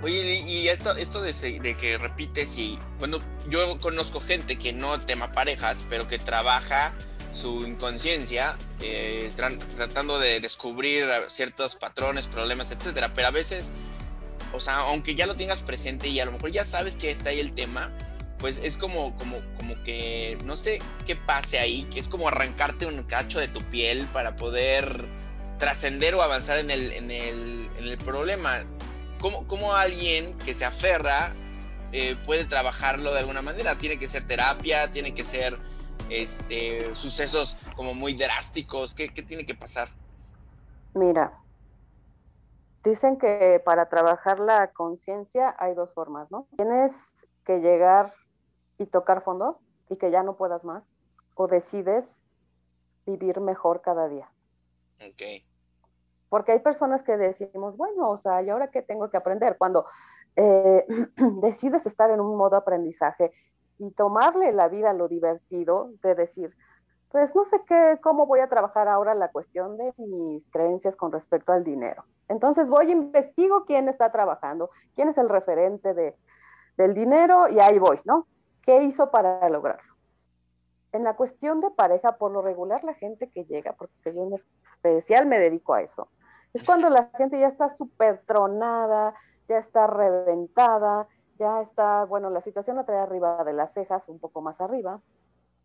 Oye, 0.03 0.43
y 0.45 0.67
esto, 0.67 0.97
esto 0.97 1.21
de, 1.21 1.31
de, 1.31 1.77
que 1.77 1.97
repites 1.97 2.57
y, 2.57 2.77
bueno, 2.99 3.21
yo 3.47 3.79
conozco 3.79 4.19
gente 4.19 4.57
que 4.57 4.73
no 4.73 4.99
tema 4.99 5.31
parejas, 5.31 5.85
pero 5.87 6.09
que 6.09 6.19
trabaja 6.19 6.93
su 7.31 7.65
inconsciencia 7.65 8.57
eh, 8.81 9.31
tratando 9.35 10.19
de 10.19 10.41
descubrir 10.41 11.05
ciertos 11.27 11.77
patrones, 11.77 12.27
problemas, 12.27 12.71
etcétera, 12.71 13.13
pero 13.15 13.29
a 13.29 13.31
veces, 13.31 13.71
o 14.51 14.59
sea, 14.59 14.79
aunque 14.79 15.15
ya 15.15 15.25
lo 15.25 15.35
tengas 15.35 15.61
presente 15.61 16.09
y 16.09 16.19
a 16.19 16.25
lo 16.25 16.33
mejor 16.33 16.51
ya 16.51 16.65
sabes 16.65 16.97
que 16.97 17.09
está 17.09 17.29
ahí 17.29 17.39
el 17.39 17.53
tema, 17.53 17.89
pues 18.39 18.59
es 18.61 18.75
como, 18.75 19.17
como, 19.17 19.37
como 19.55 19.81
que, 19.83 20.37
no 20.43 20.57
sé 20.57 20.81
qué 21.05 21.15
pase 21.15 21.59
ahí, 21.59 21.87
que 21.93 22.01
es 22.01 22.09
como 22.09 22.27
arrancarte 22.27 22.85
un 22.85 23.03
cacho 23.03 23.39
de 23.39 23.47
tu 23.47 23.61
piel 23.61 24.05
para 24.07 24.35
poder 24.35 25.05
trascender 25.59 26.13
o 26.15 26.21
avanzar 26.21 26.57
en 26.57 26.69
el, 26.69 26.91
en 26.91 27.09
el, 27.09 27.69
en 27.77 27.85
el 27.85 27.97
problema. 27.97 28.65
¿Cómo, 29.23 29.73
alguien 29.73 30.37
que 30.39 30.53
se 30.53 30.65
aferra 30.65 31.31
eh, 31.93 32.17
puede 32.25 32.43
trabajarlo 32.43 33.13
de 33.13 33.19
alguna 33.19 33.41
manera? 33.41 33.77
Tiene 33.77 33.97
que 33.97 34.09
ser 34.09 34.27
terapia, 34.27 34.91
tiene 34.91 35.13
que 35.13 35.23
ser 35.23 35.57
este, 36.09 36.93
sucesos 36.93 37.55
como 37.77 37.93
muy 37.93 38.15
drásticos. 38.15 38.93
¿Qué, 38.93 39.13
¿Qué 39.13 39.21
tiene 39.21 39.45
que 39.45 39.55
pasar? 39.55 39.87
Mira, 40.93 41.39
dicen 42.83 43.17
que 43.17 43.61
para 43.63 43.87
trabajar 43.87 44.41
la 44.41 44.71
conciencia 44.71 45.55
hay 45.57 45.73
dos 45.73 45.93
formas, 45.93 46.29
¿no? 46.29 46.45
Tienes 46.57 46.91
que 47.45 47.59
llegar 47.59 48.13
y 48.77 48.87
tocar 48.87 49.23
fondo 49.23 49.57
y 49.89 49.95
que 49.95 50.11
ya 50.11 50.23
no 50.23 50.35
puedas 50.35 50.65
más, 50.65 50.83
o 51.35 51.47
decides 51.47 52.03
vivir 53.05 53.39
mejor 53.39 53.81
cada 53.81 54.09
día. 54.09 54.29
Ok. 54.99 55.43
Porque 56.33 56.53
hay 56.53 56.57
personas 56.61 57.03
que 57.03 57.15
decimos, 57.15 57.77
bueno, 57.77 58.09
o 58.09 58.17
sea, 58.17 58.41
¿y 58.41 58.49
ahora 58.49 58.71
qué 58.71 58.81
tengo 58.81 59.07
que 59.11 59.17
aprender? 59.17 59.55
Cuando 59.55 59.85
eh, 60.35 60.83
decides 61.43 61.85
estar 61.85 62.09
en 62.09 62.19
un 62.19 62.35
modo 62.35 62.55
aprendizaje 62.55 63.31
y 63.77 63.91
tomarle 63.91 64.51
la 64.51 64.67
vida 64.67 64.89
a 64.89 64.93
lo 64.93 65.07
divertido 65.07 65.91
de 66.01 66.15
decir, 66.15 66.55
pues 67.09 67.35
no 67.35 67.45
sé 67.45 67.61
qué, 67.67 67.99
cómo 68.01 68.25
voy 68.25 68.39
a 68.39 68.49
trabajar 68.49 68.87
ahora 68.87 69.13
la 69.13 69.29
cuestión 69.31 69.77
de 69.77 69.93
mis 69.97 70.43
creencias 70.49 70.95
con 70.95 71.11
respecto 71.11 71.51
al 71.51 71.63
dinero. 71.63 72.03
Entonces 72.27 72.67
voy, 72.67 72.89
investigo 72.89 73.65
quién 73.65 73.87
está 73.87 74.11
trabajando, 74.11 74.71
quién 74.95 75.09
es 75.09 75.19
el 75.19 75.29
referente 75.29 75.93
de, 75.93 76.15
del 76.77 76.95
dinero 76.95 77.47
y 77.47 77.59
ahí 77.59 77.77
voy, 77.77 77.99
¿no? 78.05 78.25
¿Qué 78.63 78.81
hizo 78.81 79.11
para 79.11 79.47
lograrlo? 79.49 79.93
En 80.93 81.03
la 81.03 81.15
cuestión 81.15 81.61
de 81.61 81.69
pareja, 81.69 82.17
por 82.17 82.31
lo 82.31 82.41
regular, 82.41 82.83
la 82.83 82.95
gente 82.95 83.29
que 83.29 83.45
llega, 83.45 83.73
porque 83.73 83.93
yo 84.05 84.23
en 84.23 84.33
especial 84.33 85.27
me 85.27 85.37
dedico 85.37 85.75
a 85.75 85.83
eso, 85.83 86.09
es 86.53 86.63
cuando 86.63 86.89
la 86.89 87.09
gente 87.17 87.39
ya 87.39 87.47
está 87.47 87.75
súper 87.75 88.21
tronada, 88.25 89.15
ya 89.47 89.57
está 89.57 89.87
reventada, 89.87 91.07
ya 91.39 91.61
está, 91.61 92.05
bueno, 92.05 92.29
la 92.29 92.41
situación 92.41 92.75
la 92.75 92.85
trae 92.85 92.99
arriba 92.99 93.43
de 93.43 93.53
las 93.53 93.73
cejas, 93.73 94.03
un 94.07 94.19
poco 94.19 94.41
más 94.41 94.61
arriba, 94.61 95.01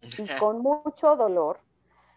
y 0.00 0.26
con 0.42 0.60
mucho 0.60 1.14
dolor. 1.16 1.60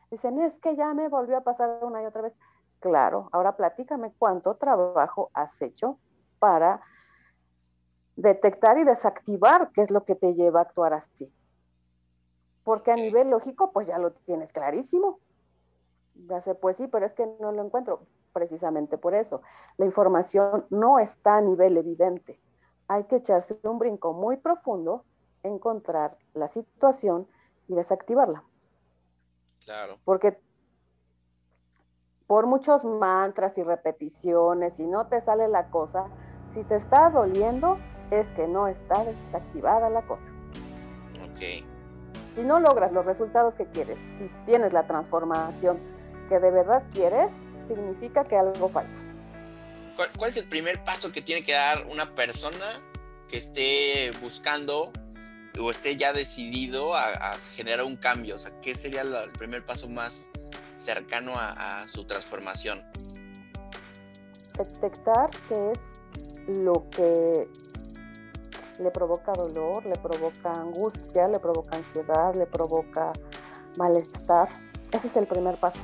Dicen, 0.10 0.41
es 0.41 0.53
que 0.60 0.75
ya 0.75 0.93
me 0.93 1.10
volvió 1.10 1.38
a 1.38 1.41
pasar 1.41 1.79
una 1.81 2.01
y 2.01 2.05
otra 2.05 2.21
vez. 2.21 2.34
Claro, 2.79 3.29
ahora 3.31 3.55
platícame 3.55 4.13
cuánto 4.17 4.55
trabajo 4.55 5.29
has 5.34 5.62
hecho 5.62 5.99
para 6.39 6.81
detectar 8.15 8.77
y 8.77 8.84
desactivar 8.84 9.71
qué 9.73 9.81
es 9.81 9.91
lo 9.91 10.03
que 10.03 10.15
te 10.15 10.34
lleva 10.34 10.62
a 10.62 10.63
actuar 10.63 10.93
así. 10.93 11.31
Porque 12.63 12.91
a 12.91 12.95
nivel 12.95 13.29
lógico, 13.29 13.71
pues 13.71 13.88
ya 13.88 13.99
lo 13.99 14.12
tienes 14.12 14.51
clarísimo. 14.51 15.19
Ya 16.27 16.41
sé, 16.41 16.55
pues 16.55 16.77
sí, 16.77 16.88
pero 16.88 17.05
es 17.05 17.13
que 17.13 17.27
no 17.39 17.51
lo 17.51 17.63
encuentro 17.63 18.01
precisamente 18.32 18.98
por 18.98 19.13
eso. 19.13 19.41
La 19.78 19.86
información 19.86 20.65
no 20.70 21.00
está 21.00 21.38
a 21.38 21.41
nivel 21.41 21.78
evidente. 21.78 22.39
Hay 22.88 23.06
que 23.06 23.17
echarse 23.17 23.58
un 23.63 23.80
brinco 23.80 24.13
muy 24.13 24.38
profundo, 24.38 25.06
encontrar 25.44 26.17
la 26.34 26.50
situación 26.50 27.28
y 27.67 27.76
desactivarla. 27.76 28.44
Claro. 29.63 29.98
Porque 30.04 30.38
por 32.28 32.48
muchos 32.48 32.84
mantras 32.84 33.58
y 33.58 33.63
repeticiones, 33.63 34.74
si 34.76 34.84
no 34.84 35.08
te 35.08 35.22
sale 35.22 35.48
la 35.48 35.70
cosa, 35.70 36.06
si 36.54 36.63
te 36.63 36.76
está 36.76 37.10
doliendo, 37.10 37.78
es 38.10 38.28
que 38.34 38.48
no 38.48 38.67
está 38.67 39.04
desactivada 39.04 39.89
la 39.89 40.02
cosa. 40.04 40.24
Ok. 41.24 41.65
Si 42.36 42.44
no 42.44 42.60
logras 42.60 42.94
los 42.94 43.06
resultados 43.06 43.54
que 43.56 43.65
quieres 43.65 43.98
y 44.20 44.30
tienes 44.46 44.72
la 44.72 44.88
transformación 44.88 45.80
que 46.30 46.39
de 46.39 46.52
verdad 46.52 46.84
quieres, 46.94 47.30
significa 47.75 48.23
que 48.23 48.36
algo 48.36 48.69
falta. 48.69 48.91
¿Cuál, 50.17 50.29
es 50.29 50.38
el 50.38 50.45
primer 50.45 50.84
paso 50.84 51.12
que 51.12 51.21
tiene 51.21 51.43
que 51.43 51.53
dar 51.53 51.86
una 51.88 52.15
persona 52.15 52.81
que 53.27 53.38
esté 53.38 54.12
buscando 54.21 54.91
o 55.60 55.69
esté 55.69 55.95
ya 55.95 56.13
decidido 56.13 56.95
a, 56.95 57.34
generar 57.53 57.86
un 57.86 57.97
cambio? 57.97 58.36
O 58.36 58.38
sea, 58.38 58.51
¿qué 58.62 58.73
sería 58.73 59.01
el 59.01 59.31
primer 59.31 59.65
paso 59.65 59.89
más 59.89 60.29
cercano 60.73 61.34
a, 61.36 61.81
a 61.81 61.88
su 61.88 62.05
transformación? 62.05 62.84
Detectar 64.57 65.29
qué 65.47 65.71
es 65.71 66.57
lo 66.57 66.89
que 66.89 67.47
le 68.79 68.91
provoca 68.91 69.34
dolor, 69.34 69.86
le 69.86 69.95
provoca 69.95 70.51
angustia, 70.53 71.27
le 71.27 71.39
provoca 71.39 71.77
ansiedad, 71.77 72.34
le 72.34 72.45
provoca 72.47 73.13
malestar. 73.77 74.49
Ese 74.91 75.07
es 75.07 75.15
el 75.17 75.27
primer 75.27 75.55
paso. 75.57 75.79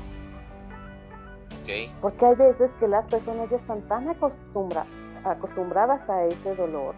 Porque 2.01 2.25
hay 2.25 2.35
veces 2.35 2.71
que 2.79 2.87
las 2.87 3.05
personas 3.07 3.49
ya 3.49 3.57
están 3.57 3.81
tan 3.87 4.07
acostumbradas 4.09 6.09
a 6.09 6.25
ese 6.25 6.55
dolor 6.55 6.95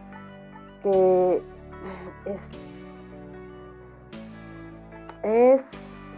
que 0.84 1.42
es, 5.24 5.62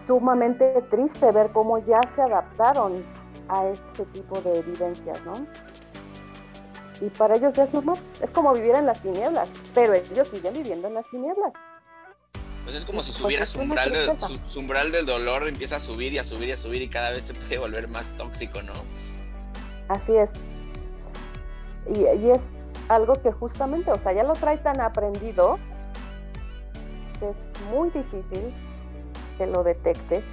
sumamente 0.05 0.83
triste 0.89 1.31
ver 1.31 1.51
cómo 1.51 1.77
ya 1.79 2.01
se 2.15 2.21
adaptaron 2.21 3.03
a 3.47 3.67
ese 3.67 4.05
tipo 4.13 4.39
de 4.41 4.61
vivencias, 4.61 5.19
¿no? 5.25 5.33
Y 6.99 7.09
para 7.09 7.35
ellos 7.35 7.57
es 7.57 7.73
normal, 7.73 7.97
es 8.21 8.29
como 8.31 8.53
vivir 8.53 8.75
en 8.75 8.85
las 8.85 9.01
tinieblas, 9.01 9.49
pero 9.73 9.93
ellos 9.93 10.27
siguen 10.27 10.53
viviendo 10.53 10.87
en 10.87 10.95
las 10.95 11.09
tinieblas. 11.09 11.53
Pues 12.63 12.75
es 12.75 12.85
como 12.85 13.01
si 13.01 13.11
subiera 13.11 13.45
su 13.45 13.59
umbral, 13.59 13.91
del, 13.91 14.11
su, 14.45 14.59
umbral 14.59 14.91
del 14.91 15.05
dolor, 15.05 15.47
empieza 15.47 15.77
a 15.77 15.79
subir 15.79 16.13
y 16.13 16.19
a 16.19 16.23
subir 16.23 16.49
y 16.49 16.51
a 16.51 16.57
subir 16.57 16.81
y 16.81 16.89
cada 16.89 17.09
vez 17.09 17.25
se 17.25 17.33
puede 17.33 17.57
volver 17.57 17.87
más 17.87 18.09
tóxico, 18.17 18.61
¿no? 18.61 18.73
Así 19.87 20.15
es. 20.15 20.29
Y, 21.89 22.01
y 22.01 22.31
es 22.31 22.39
algo 22.87 23.19
que 23.21 23.31
justamente, 23.31 23.91
o 23.91 23.99
sea, 24.01 24.13
ya 24.13 24.23
lo 24.23 24.33
trae 24.33 24.57
tan 24.57 24.79
aprendido 24.79 25.57
que 27.19 27.29
es 27.29 27.37
muy 27.71 27.89
difícil 27.89 28.53
que 29.37 29.47
lo 29.47 29.63
detecte, 29.63 30.23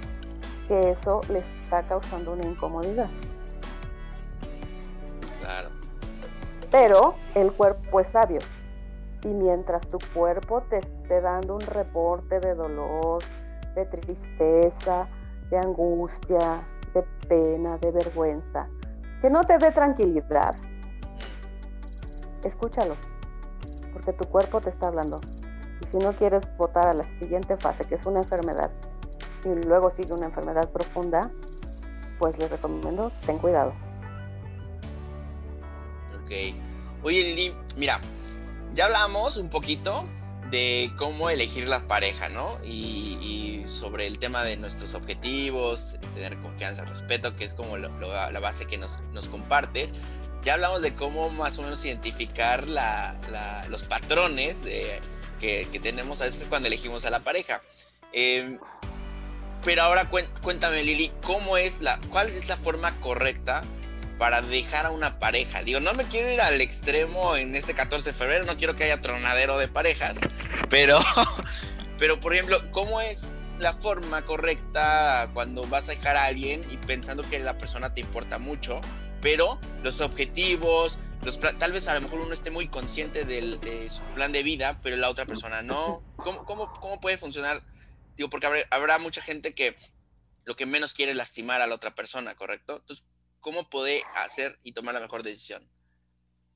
que 0.67 0.91
eso 0.91 1.21
le 1.29 1.39
está 1.39 1.81
causando 1.83 2.33
una 2.33 2.45
incomodidad. 2.45 3.09
Claro. 5.41 5.69
Pero 6.69 7.15
el 7.33 7.51
cuerpo 7.51 7.99
es 7.99 8.07
sabio 8.09 8.39
y 9.23 9.27
mientras 9.27 9.85
tu 9.87 9.97
cuerpo 10.13 10.61
te 10.69 10.77
esté 10.77 11.21
dando 11.21 11.55
un 11.55 11.61
reporte 11.61 12.39
de 12.39 12.55
dolor, 12.55 13.23
de 13.75 13.85
tristeza, 13.85 15.07
de 15.49 15.57
angustia, 15.57 16.61
de 16.93 17.03
pena, 17.27 17.77
de 17.77 17.91
vergüenza, 17.91 18.67
que 19.21 19.29
no 19.29 19.43
te 19.43 19.57
dé 19.57 19.71
tranquilidad, 19.71 20.55
escúchalo, 22.43 22.95
porque 23.93 24.13
tu 24.13 24.25
cuerpo 24.25 24.61
te 24.61 24.69
está 24.69 24.87
hablando. 24.87 25.19
Y 25.81 25.87
si 25.87 25.97
no 25.97 26.11
quieres 26.13 26.43
votar 26.57 26.87
a 26.87 26.93
la 26.93 27.05
siguiente 27.19 27.55
fase, 27.57 27.85
que 27.85 27.95
es 27.95 28.05
una 28.05 28.19
enfermedad, 28.19 28.69
y 29.45 29.49
luego 29.65 29.91
sigue 29.91 30.13
una 30.13 30.25
enfermedad 30.25 30.69
profunda, 30.69 31.31
pues 32.17 32.37
les 32.37 32.49
recomiendo, 32.49 33.11
ten 33.25 33.37
cuidado. 33.37 33.73
Ok. 36.21 36.31
Oye, 37.03 37.55
mira, 37.77 37.99
ya 38.73 38.85
hablamos 38.85 39.37
un 39.37 39.49
poquito 39.49 40.05
de 40.49 40.91
cómo 40.97 41.29
elegir 41.29 41.67
la 41.67 41.81
pareja, 41.81 42.29
¿no? 42.29 42.57
Y, 42.63 43.63
sobre 43.65 44.07
el 44.07 44.17
tema 44.17 44.43
de 44.43 44.57
nuestros 44.57 44.95
objetivos, 44.95 45.95
tener 46.15 46.35
confianza, 46.39 46.85
respeto, 46.85 47.35
que 47.35 47.43
es 47.43 47.53
como 47.53 47.77
la 47.77 48.39
base 48.39 48.65
que 48.65 48.79
nos, 48.79 48.97
compartes. 49.29 49.93
Ya 50.43 50.55
hablamos 50.55 50.81
de 50.81 50.95
cómo 50.95 51.29
más 51.29 51.59
o 51.59 51.61
menos 51.61 51.85
identificar 51.85 52.65
los 52.67 53.83
patrones 53.83 54.63
que, 55.39 55.79
tenemos 55.83 56.21
a 56.21 56.23
veces 56.23 56.47
cuando 56.49 56.67
elegimos 56.67 57.05
a 57.05 57.11
la 57.11 57.19
pareja. 57.19 57.61
Em, 58.11 58.57
pero 59.63 59.83
ahora 59.83 60.09
cuéntame, 60.41 60.83
Lili, 60.83 61.11
¿cómo 61.21 61.57
es 61.57 61.81
la, 61.81 61.99
¿cuál 62.09 62.27
es 62.27 62.47
la 62.47 62.57
forma 62.57 62.91
correcta 63.01 63.61
para 64.19 64.43
dejar 64.43 64.85
a 64.85 64.91
una 64.91 65.17
pareja. 65.17 65.63
Digo, 65.63 65.79
no 65.79 65.95
me 65.95 66.03
quiero 66.03 66.29
ir 66.29 66.41
al 66.41 66.61
extremo 66.61 67.35
en 67.35 67.55
este 67.55 67.73
14 67.73 68.11
de 68.11 68.13
febrero, 68.15 68.45
no 68.45 68.57
quiero 68.57 68.75
que 68.75 68.83
haya 68.83 69.01
tronadero 69.01 69.57
de 69.57 69.67
parejas, 69.67 70.19
pero, 70.69 70.99
pero 71.97 72.19
por 72.19 72.35
ejemplo, 72.35 72.61
¿cómo 72.69 73.01
es 73.01 73.33
la 73.59 73.73
forma 73.73 74.21
correcta 74.23 75.29
cuando 75.33 75.67
vas 75.67 75.89
a 75.89 75.91
dejar 75.91 76.15
a 76.15 76.25
alguien 76.25 76.61
y 76.71 76.77
pensando 76.77 77.27
que 77.29 77.39
la 77.39 77.57
persona 77.57 77.93
te 77.93 78.01
importa 78.01 78.39
mucho, 78.39 78.79
pero 79.21 79.59
los 79.83 79.99
objetivos, 80.01 80.97
los 81.23 81.39
tal 81.39 81.71
vez 81.73 81.87
a 81.87 81.93
lo 81.93 82.01
mejor 82.01 82.21
uno 82.21 82.33
esté 82.33 82.51
muy 82.51 82.69
consciente 82.69 83.25
de 83.25 83.89
su 83.89 84.01
plan 84.15 84.31
de 84.31 84.43
vida, 84.43 84.79
pero 84.81 84.95
la 84.95 85.09
otra 85.09 85.25
persona 85.25 85.61
no. 85.61 86.01
¿Cómo, 86.15 86.45
cómo, 86.45 86.71
cómo 86.79 86.99
puede 87.01 87.17
funcionar? 87.17 87.61
Digo, 88.15 88.29
porque 88.29 88.47
habrá, 88.47 88.61
habrá, 88.69 88.97
mucha 88.97 89.21
gente 89.21 89.53
que 89.53 89.75
lo 90.45 90.55
que 90.55 90.65
menos 90.65 90.93
quiere 90.93 91.11
es 91.11 91.17
lastimar 91.17 91.61
a 91.61 91.67
la 91.67 91.75
otra 91.75 91.93
persona, 91.95 92.35
¿correcto? 92.35 92.77
Entonces, 92.77 93.05
cómo 93.39 93.69
puede 93.69 94.01
hacer 94.15 94.57
y 94.63 94.73
tomar 94.73 94.93
la 94.93 94.99
mejor 94.99 95.23
decisión. 95.23 95.63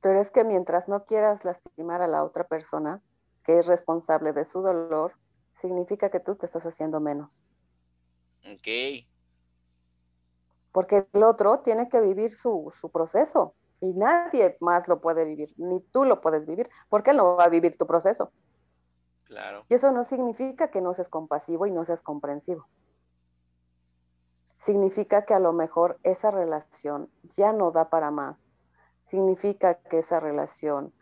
Pero 0.01 0.21
es 0.21 0.29
que 0.29 0.43
mientras 0.43 0.87
no 0.87 1.05
quieras 1.05 1.43
lastimar 1.45 2.01
a 2.01 2.07
la 2.07 2.23
otra 2.23 2.45
persona, 2.45 3.01
que 3.45 3.59
es 3.59 3.65
responsable 3.65 4.33
de 4.33 4.45
su 4.45 4.61
dolor, 4.61 5.13
significa 5.61 6.09
que 6.09 6.19
tú 6.19 6.35
te 6.35 6.45
estás 6.45 6.65
haciendo 6.65 6.99
menos. 6.99 7.41
Ok. 8.45 9.05
Porque 10.71 11.05
el 11.13 11.23
otro 11.23 11.59
tiene 11.59 11.87
que 11.87 12.01
vivir 12.01 12.33
su, 12.33 12.73
su 12.81 12.89
proceso 12.89 13.55
y 13.79 13.93
nadie 13.93 14.57
más 14.59 14.87
lo 14.87 14.99
puede 14.99 15.23
vivir, 15.23 15.53
ni 15.57 15.79
tú 15.79 16.03
lo 16.03 16.19
puedes 16.19 16.45
vivir, 16.45 16.69
porque 16.89 17.11
él 17.11 17.17
no 17.17 17.35
va 17.35 17.45
a 17.45 17.49
vivir 17.49 17.77
tu 17.77 17.85
proceso. 17.85 18.31
Claro. 19.25 19.65
Y 19.69 19.75
eso 19.75 19.91
no 19.91 20.03
significa 20.03 20.69
que 20.69 20.81
no 20.81 20.93
seas 20.93 21.07
compasivo 21.07 21.65
y 21.65 21.71
no 21.71 21.85
seas 21.85 22.01
comprensivo 22.01 22.67
significa 24.65 25.26
que 25.26 25.34
a 25.34 25.39
lo 25.39 25.54
mejor 25.54 25.99
esa 26.04 26.32
relación 26.32 27.10
ya 27.38 27.54
no 27.54 27.71
da 27.71 27.89
para 27.89 28.12
más. 28.12 28.54
Significa 29.10 29.76
que 29.76 29.99
esa 29.99 30.19
relación, 30.19 30.93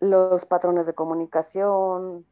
los 0.00 0.44
patrones 0.44 0.86
de 0.86 0.94
comunicación, 0.94 2.26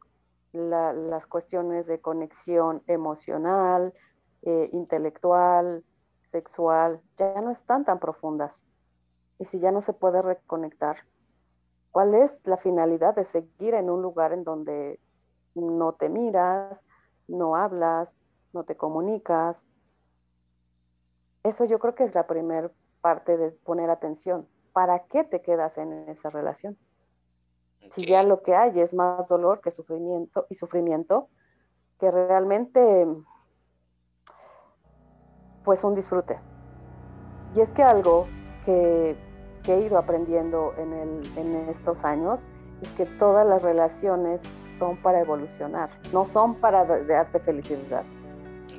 las 0.53 1.27
cuestiones 1.27 1.87
de 1.87 2.01
conexión 2.01 2.83
emocional, 2.87 3.93
eh, 4.43 4.69
intelectual, 4.73 5.83
sexual, 6.31 7.01
ya 7.19 7.41
no 7.41 7.51
están 7.51 7.85
tan 7.85 7.99
profundas. 7.99 8.65
Y 9.39 9.47
si 9.47 9.59
ya 9.59 9.73
no 9.73 9.83
se 9.83 9.93
puede 9.93 10.23
reconectar, 10.23 10.99
¿cuál 11.91 12.15
es 12.15 12.41
la 12.45 12.59
finalidad 12.59 13.15
de 13.15 13.25
seguir 13.25 13.75
en 13.75 13.91
un 13.91 14.03
lugar 14.03 14.33
en 14.33 14.45
donde 14.45 15.01
no 15.55 15.95
te 15.95 16.09
miras, 16.09 16.85
no 17.27 17.57
hablas, 17.57 18.24
no 18.55 18.65
te 18.65 18.77
comunicas. 18.77 19.67
Eso 21.43 21.65
yo 21.65 21.79
creo 21.79 21.95
que 21.95 22.05
es 22.05 22.15
la 22.15 22.27
primera 22.27 22.71
parte 23.01 23.37
de 23.37 23.51
poner 23.51 23.91
atención. 23.91 24.49
¿Para 24.73 25.01
qué 25.01 25.25
te 25.25 25.43
quedas 25.43 25.77
en 25.77 26.09
esa 26.09 26.31
relación? 26.31 26.79
Si 27.93 28.07
ya 28.07 28.23
lo 28.23 28.43
que 28.43 28.55
hay 28.55 28.81
es 28.81 28.95
más 28.95 29.29
dolor 29.29 29.61
que 29.61 29.71
sufrimiento 29.71 30.47
y 30.49 30.55
sufrimiento, 30.55 31.29
que 32.01 32.11
realmente 32.11 33.07
pues 35.65 35.85
un 35.85 35.95
disfrute. 35.95 36.39
Y 37.55 37.61
es 37.61 37.73
que 37.73 37.83
algo 37.83 38.27
que, 38.65 39.17
he 39.67 39.81
ido 39.81 39.97
aprendiendo 39.97 40.75
en, 40.77 40.93
en 41.39 41.69
estos 41.71 42.05
años 42.05 42.43
es 42.83 42.89
que 42.93 43.07
todas 43.07 43.47
las 43.47 43.63
relaciones 43.63 44.43
son 44.79 44.97
para 44.99 45.21
evolucionar, 45.21 45.89
no 46.13 46.27
son 46.27 46.57
para 46.57 46.85
darte 46.85 47.39
felicidad. 47.41 48.05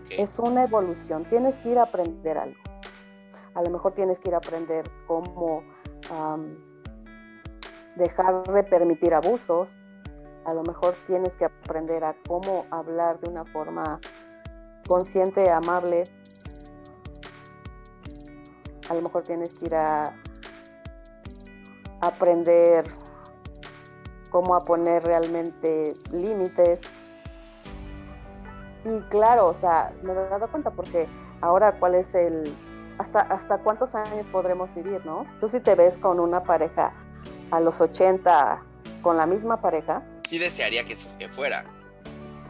Es 0.09 0.31
una 0.37 0.63
evolución, 0.63 1.25
tienes 1.25 1.55
que 1.55 1.69
ir 1.69 1.79
a 1.79 1.83
aprender 1.83 2.37
algo. 2.37 2.59
A 3.53 3.61
lo 3.61 3.69
mejor 3.69 3.93
tienes 3.93 4.19
que 4.19 4.29
ir 4.29 4.35
a 4.35 4.37
aprender 4.37 4.85
cómo 5.07 5.63
dejar 7.95 8.43
de 8.43 8.63
permitir 8.63 9.13
abusos, 9.13 9.67
a 10.45 10.53
lo 10.53 10.61
mejor 10.63 10.93
tienes 11.07 11.33
que 11.33 11.45
aprender 11.45 12.03
a 12.03 12.15
cómo 12.27 12.65
hablar 12.69 13.19
de 13.19 13.31
una 13.31 13.45
forma 13.45 13.99
consciente, 14.87 15.49
amable. 15.49 16.03
A 18.89 18.93
lo 18.93 19.01
mejor 19.01 19.23
tienes 19.23 19.53
que 19.55 19.65
ir 19.65 19.75
a 19.75 20.13
aprender 22.01 22.83
cómo 24.29 24.55
a 24.55 24.59
poner 24.59 25.03
realmente 25.03 25.93
límites 26.11 26.81
y 28.85 28.99
claro, 29.09 29.47
o 29.47 29.59
sea, 29.59 29.91
me 30.03 30.13
he 30.13 30.15
dado 30.15 30.47
cuenta 30.47 30.69
porque 30.69 31.07
ahora 31.41 31.73
cuál 31.79 31.95
es 31.95 32.13
el, 32.13 32.43
hasta, 32.99 33.21
hasta 33.21 33.57
cuántos 33.57 33.93
años 33.95 34.25
podremos 34.31 34.73
vivir, 34.75 35.03
¿no? 35.05 35.25
Tú 35.41 35.49
si 35.49 35.59
te 35.59 35.75
ves 35.75 35.97
con 35.97 36.19
una 36.19 36.43
pareja 36.43 36.93
a 37.51 37.59
los 37.59 37.81
80 37.81 38.61
con 39.01 39.17
la 39.17 39.25
misma 39.25 39.59
pareja. 39.59 40.03
Sí 40.27 40.37
desearía 40.37 40.85
que, 40.85 40.95
fuera. 41.29 41.63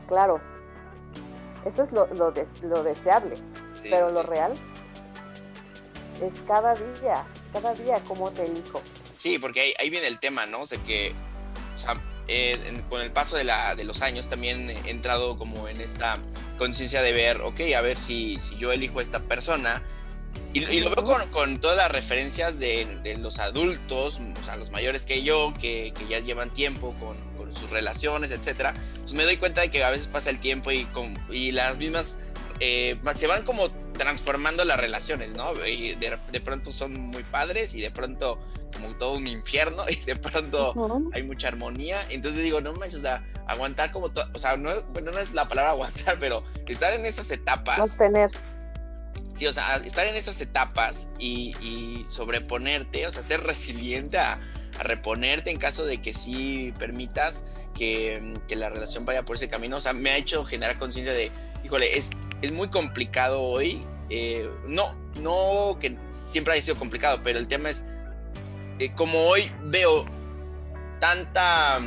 Claro, 0.07 0.39
eso 1.65 1.83
es 1.83 1.91
lo, 1.91 2.05
lo, 2.13 2.31
deseable, 2.83 3.35
pero 3.83 4.11
lo 4.11 4.21
real 4.21 4.53
es 6.21 6.41
cada 6.47 6.75
día, 6.75 7.25
cada 7.53 7.73
día 7.73 7.99
como 8.07 8.29
te 8.31 8.43
elijo. 8.45 8.81
Sí, 9.13 9.39
porque 9.39 9.61
ahí, 9.61 9.73
ahí 9.79 9.89
viene 9.89 10.07
el 10.07 10.19
tema, 10.19 10.45
¿no? 10.45 10.61
O 10.61 10.65
sea, 10.65 10.77
que 10.85 11.13
o 11.75 11.79
sea, 11.79 11.95
eh, 12.27 12.81
con 12.89 13.01
el 13.01 13.11
paso 13.11 13.35
de, 13.37 13.43
la, 13.43 13.75
de, 13.75 13.83
los 13.83 14.01
años 14.01 14.27
también 14.27 14.69
he 14.69 14.89
entrado 14.89 15.37
como 15.37 15.67
en 15.67 15.79
esta 15.81 16.17
conciencia 16.57 17.01
de 17.01 17.11
ver, 17.11 17.41
ok, 17.41 17.61
a 17.75 17.81
ver 17.81 17.97
si, 17.97 18.39
si 18.39 18.55
yo 18.57 18.71
elijo 18.71 18.99
a 18.99 19.03
esta 19.03 19.19
persona. 19.21 19.83
Y, 20.53 20.79
lo 20.79 20.89
veo 20.89 21.03
con, 21.03 21.29
con, 21.31 21.59
todas 21.59 21.75
las 21.75 21.91
referencias 21.91 22.59
de, 22.59 22.87
de, 23.03 23.17
los 23.17 23.39
adultos, 23.39 24.21
o 24.39 24.43
sea, 24.43 24.55
los 24.55 24.71
mayores 24.71 25.03
que 25.03 25.21
yo, 25.21 25.53
que, 25.59 25.93
que 25.97 26.07
ya 26.07 26.19
llevan 26.19 26.49
tiempo 26.49 26.95
con, 26.97 27.17
con, 27.37 27.53
sus 27.53 27.69
relaciones, 27.71 28.31
etcétera. 28.31 28.73
Pues 29.01 29.13
me 29.13 29.23
doy 29.23 29.35
cuenta 29.35 29.61
de 29.61 29.69
que 29.69 29.83
a 29.83 29.89
veces 29.89 30.07
pasa 30.07 30.29
el 30.29 30.39
tiempo 30.39 30.71
y, 30.71 30.85
con, 30.85 31.13
y 31.29 31.51
las 31.51 31.77
mismas 31.77 32.19
eh, 32.61 32.97
se 33.13 33.27
van 33.27 33.43
como 33.43 33.69
transformando 33.95 34.63
las 34.65 34.79
relaciones, 34.79 35.33
¿no? 35.33 35.53
Y 35.65 35.95
de, 35.95 36.41
pronto 36.41 36.71
son 36.71 36.93
muy 36.93 37.23
padres 37.23 37.73
y 37.73 37.81
de 37.81 37.91
pronto 37.91 38.39
como 38.73 38.95
todo 38.95 39.13
un 39.13 39.27
infierno 39.27 39.83
y 39.89 39.95
de 39.95 40.15
pronto 40.15 40.73
hay 41.13 41.23
mucha 41.23 41.47
armonía. 41.47 42.05
Entonces 42.09 42.43
digo, 42.43 42.61
no 42.61 42.73
manches, 42.73 42.95
o 42.95 43.01
sea, 43.01 43.23
aguantar 43.47 43.91
como, 43.91 44.11
o 44.33 44.39
sea, 44.39 44.57
no, 44.57 44.81
bueno, 44.93 45.11
no 45.11 45.19
es 45.19 45.33
la 45.33 45.47
palabra 45.47 45.71
aguantar, 45.75 46.17
pero 46.19 46.43
estar 46.67 46.93
en 46.93 47.05
esas 47.05 47.31
etapas. 47.31 47.97
tener. 47.97 48.31
Sí, 49.33 49.45
o 49.47 49.53
sea, 49.53 49.75
estar 49.77 50.05
en 50.07 50.15
esas 50.15 50.39
etapas 50.39 51.09
y, 51.19 52.05
sobreponerte, 52.07 53.05
o 53.05 53.11
sea, 53.11 53.21
ser 53.21 53.41
resiliente 53.41 54.17
a, 54.17 54.39
reponerte 54.79 55.51
en 55.51 55.57
caso 55.57 55.85
de 55.85 56.01
que 56.01 56.13
sí 56.13 56.73
permitas 56.77 57.45
que, 57.73 58.33
que, 58.47 58.57
la 58.57 58.69
relación 58.69 59.05
vaya 59.05 59.23
por 59.23 59.37
ese 59.37 59.49
camino. 59.49 59.77
O 59.77 59.81
sea, 59.81 59.93
me 59.93 60.09
ha 60.11 60.17
hecho 60.17 60.45
generar 60.45 60.79
conciencia 60.79 61.13
de, 61.13 61.31
híjole, 61.63 61.97
es, 61.97 62.11
es 62.45 62.51
muy 62.51 62.69
complicado 62.69 63.41
hoy. 63.41 63.85
Eh, 64.09 64.49
no, 64.67 64.95
no 65.19 65.77
que 65.79 65.97
siempre 66.07 66.53
haya 66.53 66.61
sido 66.61 66.77
complicado, 66.77 67.21
pero 67.23 67.39
el 67.39 67.47
tema 67.47 67.69
es, 67.69 67.85
eh, 68.79 68.91
como 68.95 69.19
hoy 69.23 69.51
veo 69.63 70.05
tanta, 70.99 71.79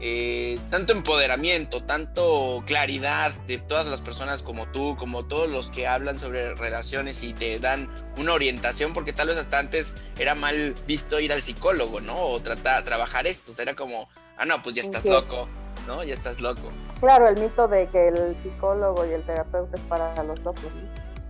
eh, 0.00 0.58
tanto 0.70 0.92
empoderamiento, 0.92 1.84
tanto 1.84 2.64
claridad 2.66 3.32
de 3.46 3.58
todas 3.58 3.86
las 3.86 4.02
personas 4.02 4.42
como 4.42 4.66
tú, 4.72 4.96
como 4.96 5.26
todos 5.26 5.48
los 5.48 5.70
que 5.70 5.86
hablan 5.86 6.18
sobre 6.18 6.54
relaciones 6.54 7.22
y 7.22 7.32
te 7.32 7.60
dan 7.60 7.88
una 8.16 8.32
orientación, 8.32 8.92
porque 8.92 9.12
tal 9.12 9.28
vez 9.28 9.38
hasta 9.38 9.60
antes 9.60 9.98
era 10.18 10.34
mal 10.34 10.74
visto 10.86 11.20
ir 11.20 11.32
al 11.32 11.42
psicólogo, 11.42 12.00
¿no? 12.00 12.16
O 12.18 12.42
tratar, 12.42 12.82
trabajar 12.82 13.28
esto, 13.28 13.52
o 13.56 13.62
era 13.62 13.76
como, 13.76 14.08
ah, 14.36 14.44
no, 14.44 14.62
pues 14.62 14.74
ya 14.74 14.82
estás 14.82 15.04
loco 15.04 15.48
¿no? 15.86 16.04
Ya 16.04 16.14
estás 16.14 16.40
loco. 16.40 16.72
Claro, 17.00 17.28
el 17.28 17.38
mito 17.38 17.68
de 17.68 17.86
que 17.86 18.08
el 18.08 18.36
psicólogo 18.42 19.06
y 19.06 19.12
el 19.12 19.22
terapeuta 19.22 19.76
es 19.76 19.82
para 19.82 20.22
los 20.22 20.38
locos. 20.40 20.64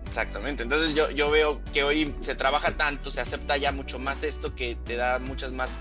Exactamente, 0.06 0.62
entonces 0.62 0.94
yo, 0.94 1.10
yo 1.10 1.30
veo 1.30 1.60
que 1.72 1.82
hoy 1.82 2.14
se 2.20 2.34
trabaja 2.34 2.76
tanto, 2.76 3.10
se 3.10 3.20
acepta 3.20 3.56
ya 3.56 3.72
mucho 3.72 3.98
más 3.98 4.22
esto 4.22 4.54
que 4.54 4.76
te 4.76 4.96
da 4.96 5.18
muchas 5.18 5.52
más, 5.52 5.78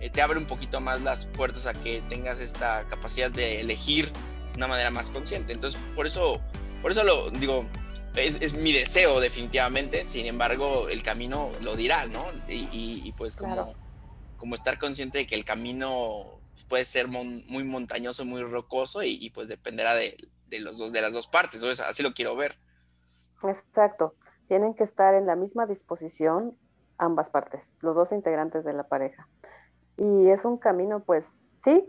eh, 0.00 0.10
te 0.10 0.22
abre 0.22 0.38
un 0.38 0.46
poquito 0.46 0.80
más 0.80 1.02
las 1.02 1.26
puertas 1.26 1.66
a 1.66 1.74
que 1.74 2.00
tengas 2.08 2.40
esta 2.40 2.84
capacidad 2.88 3.30
de 3.30 3.60
elegir 3.60 4.12
de 4.12 4.56
una 4.56 4.68
manera 4.68 4.90
más 4.90 5.10
consciente. 5.10 5.52
Entonces, 5.52 5.80
por 5.96 6.06
eso, 6.06 6.40
por 6.82 6.92
eso 6.92 7.02
lo 7.02 7.30
digo, 7.30 7.66
es, 8.14 8.54
mi 8.54 8.72
deseo 8.72 9.18
definitivamente, 9.18 10.04
sin 10.04 10.26
embargo, 10.26 10.88
el 10.88 11.02
camino 11.02 11.50
lo 11.60 11.74
dirá, 11.74 12.06
¿no? 12.06 12.26
Y, 12.48 13.12
pues 13.16 13.36
como 13.36 13.74
como 14.44 14.56
estar 14.56 14.78
consciente 14.78 15.16
de 15.16 15.26
que 15.26 15.36
el 15.36 15.44
camino 15.46 16.38
puede 16.68 16.84
ser 16.84 17.08
muy 17.08 17.64
montañoso, 17.64 18.24
muy 18.24 18.42
rocoso 18.42 19.02
y, 19.02 19.30
pues 19.30 19.48
dependerá 19.48 19.94
de, 19.94 20.16
los 20.60 20.78
dos, 20.78 20.92
de 20.92 21.00
las 21.00 21.14
dos 21.14 21.26
partes, 21.26 21.62
o 21.62 21.70
así 21.70 22.02
lo 22.02 22.14
quiero 22.14 22.36
ver. 22.36 22.56
Exacto, 23.42 24.14
tienen 24.48 24.74
que 24.74 24.84
estar 24.84 25.14
en 25.14 25.26
la 25.26 25.36
misma 25.36 25.66
disposición 25.66 26.56
ambas 26.98 27.28
partes, 27.28 27.62
los 27.80 27.94
dos 27.94 28.12
integrantes 28.12 28.64
de 28.64 28.72
la 28.72 28.84
pareja. 28.84 29.28
Y 29.96 30.28
es 30.28 30.44
un 30.44 30.58
camino, 30.58 31.00
pues 31.00 31.26
sí, 31.64 31.84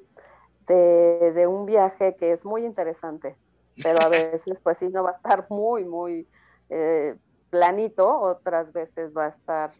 de, 0.68 1.48
un 1.48 1.66
viaje 1.66 2.16
que 2.16 2.34
es 2.34 2.44
muy 2.44 2.66
interesante, 2.66 3.36
pero 3.82 4.00
a 4.02 4.10
veces 4.10 4.60
pues 4.62 4.78
sí 4.78 4.90
no 4.90 5.04
va 5.04 5.12
a 5.12 5.16
estar 5.16 5.46
muy, 5.50 5.86
muy 5.86 6.28
eh, 6.70 7.16
planito, 7.50 8.20
otras 8.20 8.74
veces 8.74 9.16
va 9.16 9.26
a 9.26 9.30
estar 9.30 9.72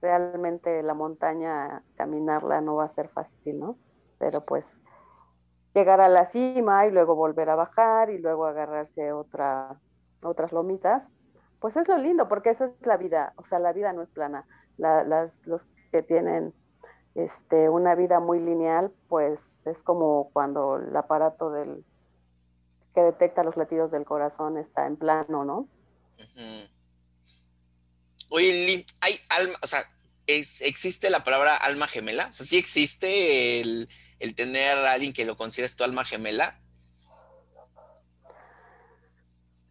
realmente 0.00 0.82
la 0.82 0.94
montaña, 0.94 1.82
caminarla 1.94 2.60
no 2.60 2.76
va 2.76 2.84
a 2.84 2.94
ser 2.94 3.08
fácil, 3.08 3.58
¿no? 3.58 3.78
Pero 4.22 4.44
pues 4.44 4.64
llegar 5.74 6.00
a 6.00 6.08
la 6.08 6.26
cima 6.26 6.86
y 6.86 6.92
luego 6.92 7.16
volver 7.16 7.50
a 7.50 7.56
bajar 7.56 8.08
y 8.10 8.18
luego 8.18 8.46
agarrarse 8.46 9.12
otra, 9.12 9.80
otras 10.22 10.52
lomitas, 10.52 11.08
pues 11.58 11.76
es 11.76 11.88
lo 11.88 11.98
lindo, 11.98 12.28
porque 12.28 12.50
eso 12.50 12.66
es 12.66 12.86
la 12.86 12.96
vida, 12.96 13.32
o 13.34 13.44
sea, 13.44 13.58
la 13.58 13.72
vida 13.72 13.92
no 13.92 14.02
es 14.02 14.10
plana. 14.10 14.46
las, 14.76 15.32
los 15.44 15.60
que 15.90 16.04
tienen 16.04 16.54
este, 17.16 17.68
una 17.68 17.96
vida 17.96 18.20
muy 18.20 18.38
lineal, 18.38 18.92
pues 19.08 19.40
es 19.64 19.78
como 19.82 20.30
cuando 20.32 20.76
el 20.76 20.96
aparato 20.96 21.50
del 21.50 21.84
que 22.94 23.00
detecta 23.00 23.42
los 23.42 23.56
latidos 23.56 23.90
del 23.90 24.04
corazón 24.04 24.58
está 24.58 24.86
en 24.86 24.96
plano, 24.96 25.44
¿no? 25.44 25.68
Oye, 28.28 28.52
Lili, 28.52 28.86
hay 29.00 29.18
alma, 29.30 29.58
o 29.62 29.66
sea, 29.66 29.80
¿existe 30.28 31.10
la 31.10 31.24
palabra 31.24 31.56
alma 31.56 31.88
gemela? 31.88 32.28
O 32.28 32.32
sea, 32.32 32.46
¿sí 32.46 32.56
existe 32.56 33.60
el, 33.60 33.88
tener 34.30 34.78
a 34.78 34.92
alguien 34.92 35.12
que 35.12 35.24
lo 35.24 35.36
consideres 35.36 35.76
tu 35.76 35.84
alma 35.84 36.04
gemela? 36.04 36.58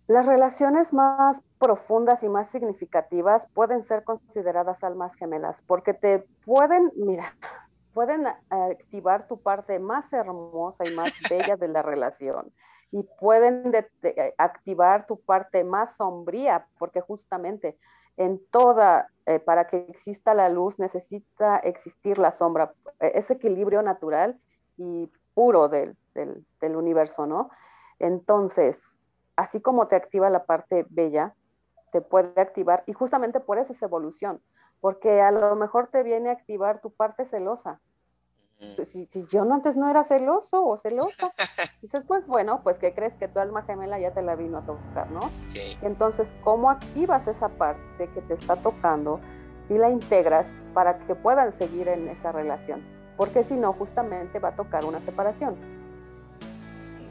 Las 0.08 0.26
relaciones 0.26 0.92
más 0.92 1.40
profundas 1.58 2.22
y 2.22 2.28
más 2.28 2.50
significativas 2.52 3.48
pueden 3.54 3.86
ser 3.86 4.04
consideradas 4.04 4.84
almas 4.84 5.16
gemelas 5.16 5.56
porque 5.68 5.94
te 5.94 6.20
pueden, 6.44 6.92
mira, 6.98 7.34
pueden 7.94 8.28
activar 8.50 9.28
tu 9.28 9.42
parte 9.42 9.80
más 9.80 10.12
hermosa 10.12 10.84
y 10.86 10.94
más 10.96 11.14
bella 11.30 11.56
de 11.56 11.68
la 11.70 11.82
relación 11.82 12.52
y 12.92 13.04
pueden 13.20 13.72
activar 14.38 15.08
tu 15.08 15.18
parte 15.22 15.64
más 15.64 15.96
sombría 15.96 16.68
porque 16.78 17.00
justamente 17.00 17.78
en 18.22 18.40
toda, 18.52 19.10
eh, 19.26 19.40
para 19.40 19.68
que 19.68 19.86
exista 19.90 20.34
la 20.34 20.50
luz, 20.50 20.78
necesita 20.78 21.58
existir 21.58 22.18
la 22.18 22.32
sombra, 22.32 22.74
e, 23.00 23.12
ese 23.16 23.34
equilibrio 23.34 23.82
natural 23.82 24.40
y 24.78 25.10
puro 25.34 25.70
del, 25.70 25.96
del, 26.14 26.76
universo, 26.76 27.26
¿no? 27.26 27.50
Entonces, 28.00 28.80
así 29.36 29.62
como 29.62 29.88
te 29.88 29.96
activa 29.96 30.30
la 30.30 30.46
parte 30.46 30.86
bella, 30.90 31.34
te 31.92 32.02
puede 32.02 32.40
activar, 32.40 32.84
y 32.86 32.94
justamente 32.94 33.40
por 33.40 33.58
eso 33.58 33.74
es 33.74 33.82
evolución, 33.82 34.42
porque 34.80 35.22
a 35.22 35.32
lo 35.32 35.56
mejor 35.56 35.88
te 35.88 36.04
viene 36.04 36.30
a 36.30 36.34
activar 36.34 36.80
tu 36.82 36.92
parte 36.92 37.26
celosa, 37.26 37.80
pues, 38.76 38.88
si, 38.90 39.08
yo 39.32 39.44
no 39.44 39.56
antes 39.56 39.76
no 39.76 39.90
era 39.90 40.04
celoso 40.04 40.64
o 40.64 40.78
celosa, 40.78 41.32
dices, 41.82 42.04
pues 42.08 42.26
bueno, 42.28 42.62
pues 42.64 42.78
que 42.78 42.94
crees 42.94 43.14
que 43.16 43.28
tu 43.28 43.40
alma 43.40 43.64
gemela 43.64 44.00
ya 44.00 44.12
te 44.12 44.22
la 44.22 44.36
vino 44.36 44.60
a 44.60 44.62
tocar, 44.62 45.10
¿no? 45.12 45.32
Entonces, 45.82 46.28
¿cómo 46.44 46.70
activas 46.70 47.28
esa 47.28 47.50
parte 47.50 48.08
que 48.14 48.22
te 48.22 48.36
está 48.36 48.56
tocando 48.58 49.20
y 49.70 49.74
la 49.74 49.90
integras 49.90 50.46
para 50.74 51.00
que 51.00 51.16
puedan 51.16 51.54
seguir 51.58 51.88
en 51.88 52.08
esa 52.10 52.32
relación? 52.32 52.82
Porque 53.18 53.44
si 53.44 53.56
no, 53.56 53.74
justamente 53.74 54.40
va 54.40 54.50
a 54.50 54.56
tocar 54.56 54.86
una 54.86 55.00
separación. 55.02 55.56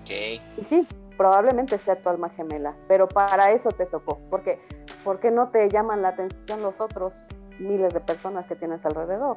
Y 0.09 0.65
sí, 0.65 0.87
probablemente 1.17 1.79
sea 1.79 1.97
tu 1.97 2.09
alma 2.09 2.31
gemela, 2.31 2.75
pero 2.89 3.07
para 3.07 3.53
eso 3.53 3.71
te 3.71 3.87
tocó, 3.87 4.19
porque 4.29 4.59
¿por 5.05 5.21
qué 5.21 5.31
no 5.31 5.49
te 5.51 5.69
llaman 5.69 6.03
la 6.03 6.09
atención 6.09 6.63
los 6.63 6.81
otros 6.81 7.13
miles 7.59 7.93
de 7.93 8.01
personas 8.01 8.47
que 8.47 8.57
tienes 8.57 8.85
alrededor? 8.85 9.37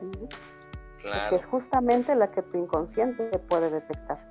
Que 1.30 1.36
es 1.36 1.46
justamente 1.46 2.16
la 2.16 2.32
que 2.32 2.42
tu 2.42 2.58
inconsciente 2.58 3.24
puede 3.50 3.70
detectar. 3.70 4.30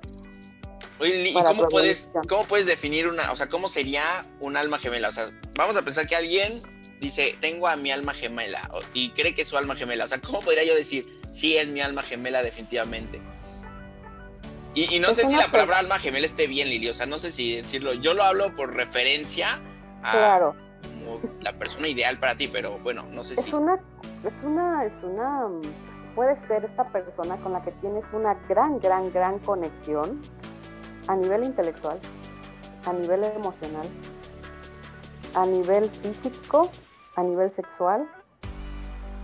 Oye, 0.99 1.29
¿y 1.29 1.33
cómo 1.33 1.67
puedes, 1.67 2.09
cómo 2.29 2.43
puedes 2.45 2.65
definir 2.65 3.07
una, 3.07 3.31
o 3.31 3.35
sea, 3.35 3.47
cómo 3.47 3.67
sería 3.67 4.25
un 4.39 4.57
alma 4.57 4.79
gemela? 4.79 5.09
O 5.09 5.11
sea, 5.11 5.25
vamos 5.55 5.75
a 5.77 5.81
pensar 5.81 6.07
que 6.07 6.15
alguien 6.15 6.61
dice, 6.99 7.35
tengo 7.41 7.67
a 7.67 7.75
mi 7.75 7.91
alma 7.91 8.13
gemela 8.13 8.69
y 8.93 9.09
cree 9.09 9.33
que 9.33 9.41
es 9.41 9.47
su 9.47 9.57
alma 9.57 9.75
gemela. 9.75 10.05
O 10.05 10.07
sea, 10.07 10.21
¿cómo 10.21 10.39
podría 10.39 10.63
yo 10.63 10.75
decir, 10.75 11.05
sí 11.31 11.57
es 11.57 11.67
mi 11.69 11.81
alma 11.81 12.01
gemela 12.01 12.41
definitivamente? 12.41 13.21
Y, 14.75 14.99
no 14.99 15.13
sé 15.13 15.27
si 15.27 15.35
la 15.35 15.51
palabra 15.51 15.79
alma 15.79 15.99
gemela 15.99 16.25
esté 16.25 16.47
bien, 16.47 16.67
Lili. 16.67 16.89
O 16.89 16.95
sea, 16.95 17.05
no 17.05 17.19
sé 17.19 17.29
si 17.29 17.57
decirlo. 17.57 17.93
Yo 17.93 18.15
lo 18.15 18.23
hablo 18.23 18.55
por 18.55 18.73
referencia 18.73 19.61
a 20.01 20.11
claro. 20.11 20.55
la 21.41 21.53
persona 21.53 21.87
ideal 21.87 22.17
para 22.17 22.35
ti, 22.35 22.47
pero 22.47 22.79
bueno, 22.79 23.05
no 23.11 23.23
sé 23.23 23.35
si. 23.35 23.53
Una, 23.53 23.75
es 24.23 24.33
una, 24.43 24.85
es 24.85 24.93
una 25.03 25.47
puede 26.15 26.35
ser 26.47 26.65
esta 26.65 26.85
persona 26.89 27.37
con 27.37 27.53
la 27.53 27.61
que 27.61 27.71
tienes 27.73 28.03
una 28.13 28.35
gran, 28.47 28.79
gran, 28.79 29.11
gran 29.11 29.39
conexión 29.39 30.21
a 31.07 31.15
nivel 31.15 31.43
intelectual, 31.43 31.99
a 32.85 32.93
nivel 32.93 33.23
emocional, 33.23 33.87
a 35.35 35.45
nivel 35.45 35.89
físico, 35.89 36.69
a 37.15 37.23
nivel 37.23 37.53
sexual. 37.55 38.07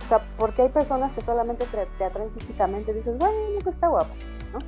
O 0.04 0.08
sea, 0.08 0.18
porque 0.38 0.62
hay 0.62 0.68
personas 0.68 1.12
que 1.12 1.20
solamente 1.20 1.64
te, 1.66 2.04
atraen 2.04 2.30
físicamente 2.32 2.90
y 2.90 2.94
dices, 2.94 3.16
bueno, 3.16 3.36
está 3.70 3.88
guapo, 3.88 4.14
¿no? 4.52 4.58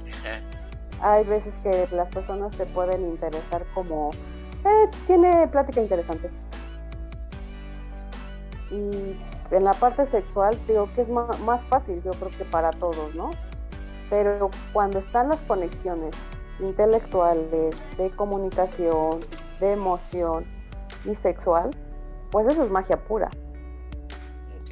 hay 1.02 1.24
veces 1.24 1.52
que 1.64 1.88
las 1.90 2.06
personas 2.08 2.56
te 2.56 2.64
pueden 2.66 3.04
interesar 3.10 3.66
como, 3.74 4.12
eh, 4.64 4.90
tiene 5.08 5.48
plática 5.48 5.80
interesante. 5.80 6.30
Y 8.70 9.16
en 9.52 9.64
la 9.64 9.74
parte 9.74 10.06
sexual, 10.06 10.58
digo 10.66 10.88
que 10.94 11.02
es 11.02 11.08
más, 11.08 11.60
fácil, 11.68 12.02
yo 12.02 12.12
creo 12.12 12.30
que 12.30 12.44
para 12.44 12.70
todos, 12.70 13.14
¿no? 13.14 13.30
Pero 14.08 14.50
cuando 14.72 14.98
están 14.98 15.28
las 15.28 15.40
conexiones 15.40 16.14
intelectuales, 16.60 17.74
de 17.98 18.10
comunicación, 18.10 19.20
de 19.60 19.72
emoción 19.72 20.44
y 21.04 21.14
sexual, 21.14 21.70
pues 22.30 22.46
eso 22.46 22.64
es 22.64 22.70
magia 22.70 22.96
pura. 22.96 23.30
Ok. 24.62 24.70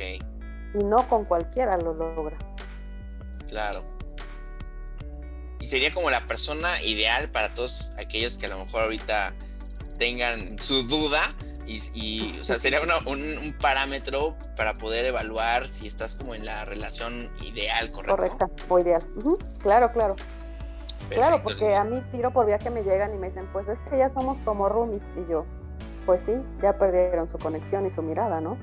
Y 0.75 0.85
no 0.85 1.09
con 1.09 1.25
cualquiera 1.25 1.77
lo 1.77 1.95
logras. 1.95 2.39
Claro. 3.49 3.83
Y 5.61 5.67
sería 5.67 5.93
como 5.93 6.11
la 6.11 6.27
persona 6.27 6.83
ideal 6.83 7.31
para 7.31 7.55
todos 7.55 7.91
aquellos 7.99 8.39
que 8.39 8.47
a 8.47 8.51
lo 8.51 8.65
mejor 8.65 8.83
ahorita 8.83 9.35
tengan 9.99 10.59
su 10.59 10.85
duda 10.85 11.35
y, 11.95 12.39
o 12.41 12.45
sea, 12.45 12.59
sería 12.59 12.81
un, 12.81 13.55
parámetro 13.61 14.35
para 14.57 14.75
poder 14.75 15.07
evaluar 15.07 15.67
si 15.67 15.87
estás 15.87 16.15
como 16.15 16.35
en 16.35 16.45
la 16.45 16.65
relación 16.65 17.31
ideal, 17.43 17.91
¿correcto? 17.91 18.17
Correcta, 18.17 18.51
o 18.69 18.79
ideal. 18.79 19.05
Claro, 19.63 19.93
claro. 19.93 20.17
Claro, 21.09 21.43
porque 21.43 21.75
a 21.75 21.85
mí 21.85 22.03
tiro 22.13 22.31
por 22.33 22.47
viaje 22.47 22.71
me 22.71 22.83
llegan 22.83 23.15
y 23.15 23.19
me 23.19 23.29
dicen, 23.29 23.47
pues 23.53 23.69
es 23.69 23.79
que 23.91 23.99
ya 23.99 24.13
somos 24.15 24.39
como 24.45 24.69
roomies. 24.69 25.03
Y 25.17 25.31
yo, 25.31 25.45
pues 26.07 26.21
sí, 26.27 26.33
ya 26.63 26.73
perdieron 26.79 27.31
su 27.33 27.39
conexión 27.39 27.87
y 27.87 27.91
su 27.91 28.03
mirada, 28.03 28.41
¿no? 28.41 28.57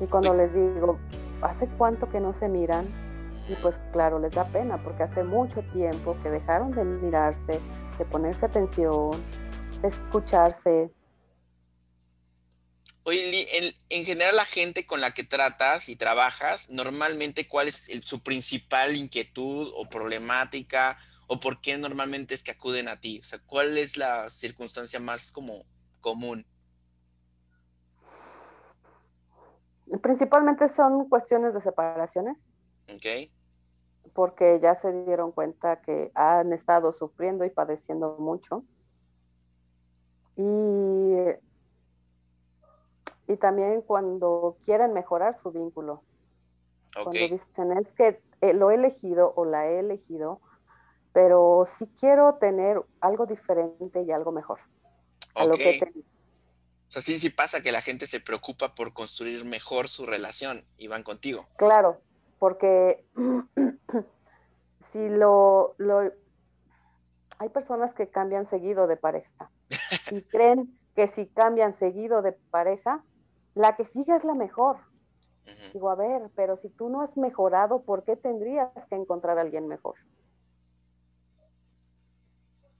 Y 0.00 0.06
cuando 0.06 0.34
les 0.34 0.52
digo, 0.52 0.98
¿hace 1.40 1.68
cuánto 1.78 2.08
que 2.08 2.20
no 2.20 2.34
se 2.40 2.48
miran? 2.48 2.86
Y 3.48 3.54
pues 3.56 3.74
claro, 3.92 4.18
les 4.18 4.32
da 4.32 4.44
pena 4.44 4.78
porque 4.82 5.02
hace 5.04 5.24
mucho 5.24 5.62
tiempo 5.72 6.16
que 6.22 6.30
dejaron 6.30 6.72
de 6.72 6.84
mirarse, 6.84 7.60
de 7.98 8.04
ponerse 8.04 8.46
atención, 8.46 9.10
de 9.82 9.88
escucharse, 9.88 10.90
Oye, 13.04 13.74
en, 13.88 14.04
general 14.04 14.36
la 14.36 14.44
gente 14.44 14.86
con 14.86 15.00
la 15.00 15.12
que 15.12 15.24
tratas 15.24 15.88
y 15.88 15.96
trabajas, 15.96 16.70
normalmente 16.70 17.48
cuál 17.48 17.66
es 17.68 17.90
su 18.02 18.22
principal 18.22 18.96
inquietud 18.96 19.72
o 19.74 19.88
problemática 19.88 20.96
o 21.26 21.40
por 21.40 21.60
qué 21.60 21.78
normalmente 21.78 22.34
es 22.34 22.44
que 22.44 22.52
acuden 22.52 22.88
a 22.88 23.00
ti? 23.00 23.18
O 23.18 23.24
sea, 23.24 23.40
¿cuál 23.44 23.76
es 23.78 23.96
la 23.96 24.30
circunstancia 24.30 25.00
más 25.00 25.32
como 25.32 25.64
común? 26.00 26.46
Principalmente 30.00 30.68
son 30.68 31.08
cuestiones 31.08 31.54
de 31.54 31.60
separaciones. 31.60 32.38
Ok. 32.92 33.30
Porque 34.14 34.60
ya 34.62 34.80
se 34.80 34.92
dieron 35.04 35.32
cuenta 35.32 35.80
que 35.80 36.12
han 36.14 36.52
estado 36.52 36.92
sufriendo 36.92 37.44
y 37.44 37.50
padeciendo 37.50 38.16
mucho. 38.18 38.64
Y 40.36 41.14
y 43.28 43.36
también 43.36 43.82
cuando 43.82 44.56
quieren 44.64 44.92
mejorar 44.92 45.38
su 45.42 45.50
vínculo. 45.50 46.02
Cuando 46.94 47.12
dicen, 47.12 47.72
es 47.78 47.92
que 47.92 48.20
eh, 48.40 48.52
lo 48.52 48.70
he 48.70 48.74
elegido 48.74 49.32
o 49.36 49.44
la 49.44 49.68
he 49.68 49.78
elegido, 49.78 50.40
pero 51.12 51.66
si 51.78 51.86
quiero 51.86 52.34
tener 52.34 52.82
algo 53.00 53.26
diferente 53.26 54.02
y 54.02 54.10
algo 54.12 54.32
mejor. 54.32 54.60
A 55.34 55.46
lo 55.46 55.54
que 55.54 55.80
O 55.82 56.90
sea, 56.90 57.00
sí, 57.00 57.18
sí 57.18 57.30
pasa 57.30 57.62
que 57.62 57.72
la 57.72 57.80
gente 57.80 58.06
se 58.06 58.20
preocupa 58.20 58.74
por 58.74 58.92
construir 58.92 59.44
mejor 59.44 59.88
su 59.88 60.04
relación 60.04 60.64
y 60.76 60.88
van 60.88 61.02
contigo. 61.02 61.46
Claro, 61.56 62.00
porque 62.38 63.04
si 64.92 65.08
lo, 65.08 65.74
lo... 65.78 66.12
Hay 67.38 67.48
personas 67.48 67.94
que 67.94 68.08
cambian 68.08 68.48
seguido 68.50 68.86
de 68.86 68.96
pareja 68.96 69.50
y 70.10 70.22
creen 70.22 70.78
que 70.94 71.08
si 71.08 71.26
cambian 71.26 71.78
seguido 71.78 72.22
de 72.22 72.32
pareja, 72.32 73.02
la 73.54 73.76
que 73.76 73.84
sigue 73.84 74.14
es 74.14 74.24
la 74.24 74.34
mejor. 74.34 74.78
Digo, 75.72 75.90
a 75.90 75.96
ver, 75.96 76.30
pero 76.36 76.56
si 76.58 76.68
tú 76.68 76.88
no 76.88 77.02
has 77.02 77.16
mejorado, 77.16 77.82
¿por 77.82 78.04
qué 78.04 78.16
tendrías 78.16 78.70
que 78.88 78.94
encontrar 78.94 79.38
a 79.38 79.40
alguien 79.40 79.66
mejor? 79.66 79.96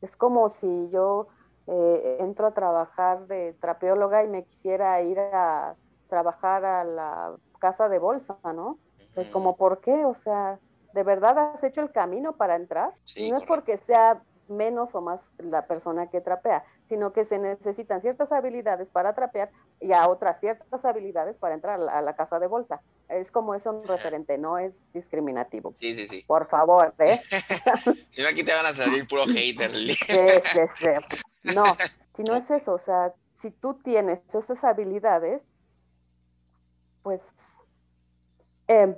Es 0.01 0.17
como 0.17 0.51
si 0.51 0.89
yo 0.91 1.27
eh, 1.67 2.19
entro 2.21 2.47
a 2.47 2.55
trabajar 2.55 3.27
de 3.27 3.55
trapeóloga 3.61 4.25
y 4.25 4.29
me 4.29 4.45
quisiera 4.45 5.01
ir 5.03 5.19
a 5.19 5.75
trabajar 6.09 6.65
a 6.65 6.85
la 6.85 7.35
casa 7.59 7.89
de 7.89 7.99
bolsa, 7.99 8.39
¿no? 8.55 8.79
Es 9.17 9.29
como, 9.29 9.57
¿por 9.57 9.81
qué? 9.81 10.05
O 10.05 10.15
sea, 10.23 10.59
¿de 10.95 11.03
verdad 11.03 11.39
has 11.39 11.65
hecho 11.65 11.81
el 11.81 11.91
camino 11.91 12.35
para 12.35 12.57
entrar? 12.57 12.93
y 13.17 13.31
no 13.31 13.39
es 13.39 13.45
porque 13.45 13.79
sea 13.79 14.23
menos 14.57 14.95
o 14.95 15.01
más 15.01 15.21
la 15.39 15.67
persona 15.67 16.09
que 16.11 16.21
trapea, 16.21 16.65
sino 16.89 17.13
que 17.13 17.25
se 17.25 17.39
necesitan 17.39 18.01
ciertas 18.01 18.31
habilidades 18.33 18.89
para 18.89 19.15
trapear 19.15 19.51
y 19.81 19.93
a 19.93 20.09
otras 20.09 20.39
ciertas 20.41 20.85
habilidades 20.85 21.37
para 21.37 21.55
entrar 21.55 21.81
a 21.81 22.03
la, 22.03 22.17
casa 22.17 22.39
de 22.39 22.47
bolsa. 22.47 22.81
Es 23.09 23.31
como 23.31 23.55
eso 23.55 23.71
un 23.71 23.87
referente, 23.87 24.39
no 24.39 24.59
es 24.59 24.73
discriminativo. 24.93 25.73
Sí, 25.75 25.95
sí, 25.95 26.07
sí. 26.07 26.25
Por 26.27 26.49
favor, 26.49 26.95
¿eh? 26.99 27.19
si 28.11 28.23
no, 28.23 28.29
aquí 28.29 28.45
te 28.45 28.53
van 28.53 28.67
a 28.67 28.73
salir 28.73 29.07
puro 29.07 29.25
hater. 29.27 29.71
sí, 29.73 29.93
sí, 29.93 30.61
sí. 30.79 31.55
No, 31.55 31.65
si 32.17 32.23
no 32.23 32.37
es 32.37 32.51
eso, 32.51 32.75
o 32.75 32.79
sea, 32.79 33.13
si 33.41 33.51
tú 33.51 33.75
tienes 33.83 34.21
esas 34.33 34.63
habilidades, 34.63 35.43
pues, 37.03 37.21
eh, 38.69 38.95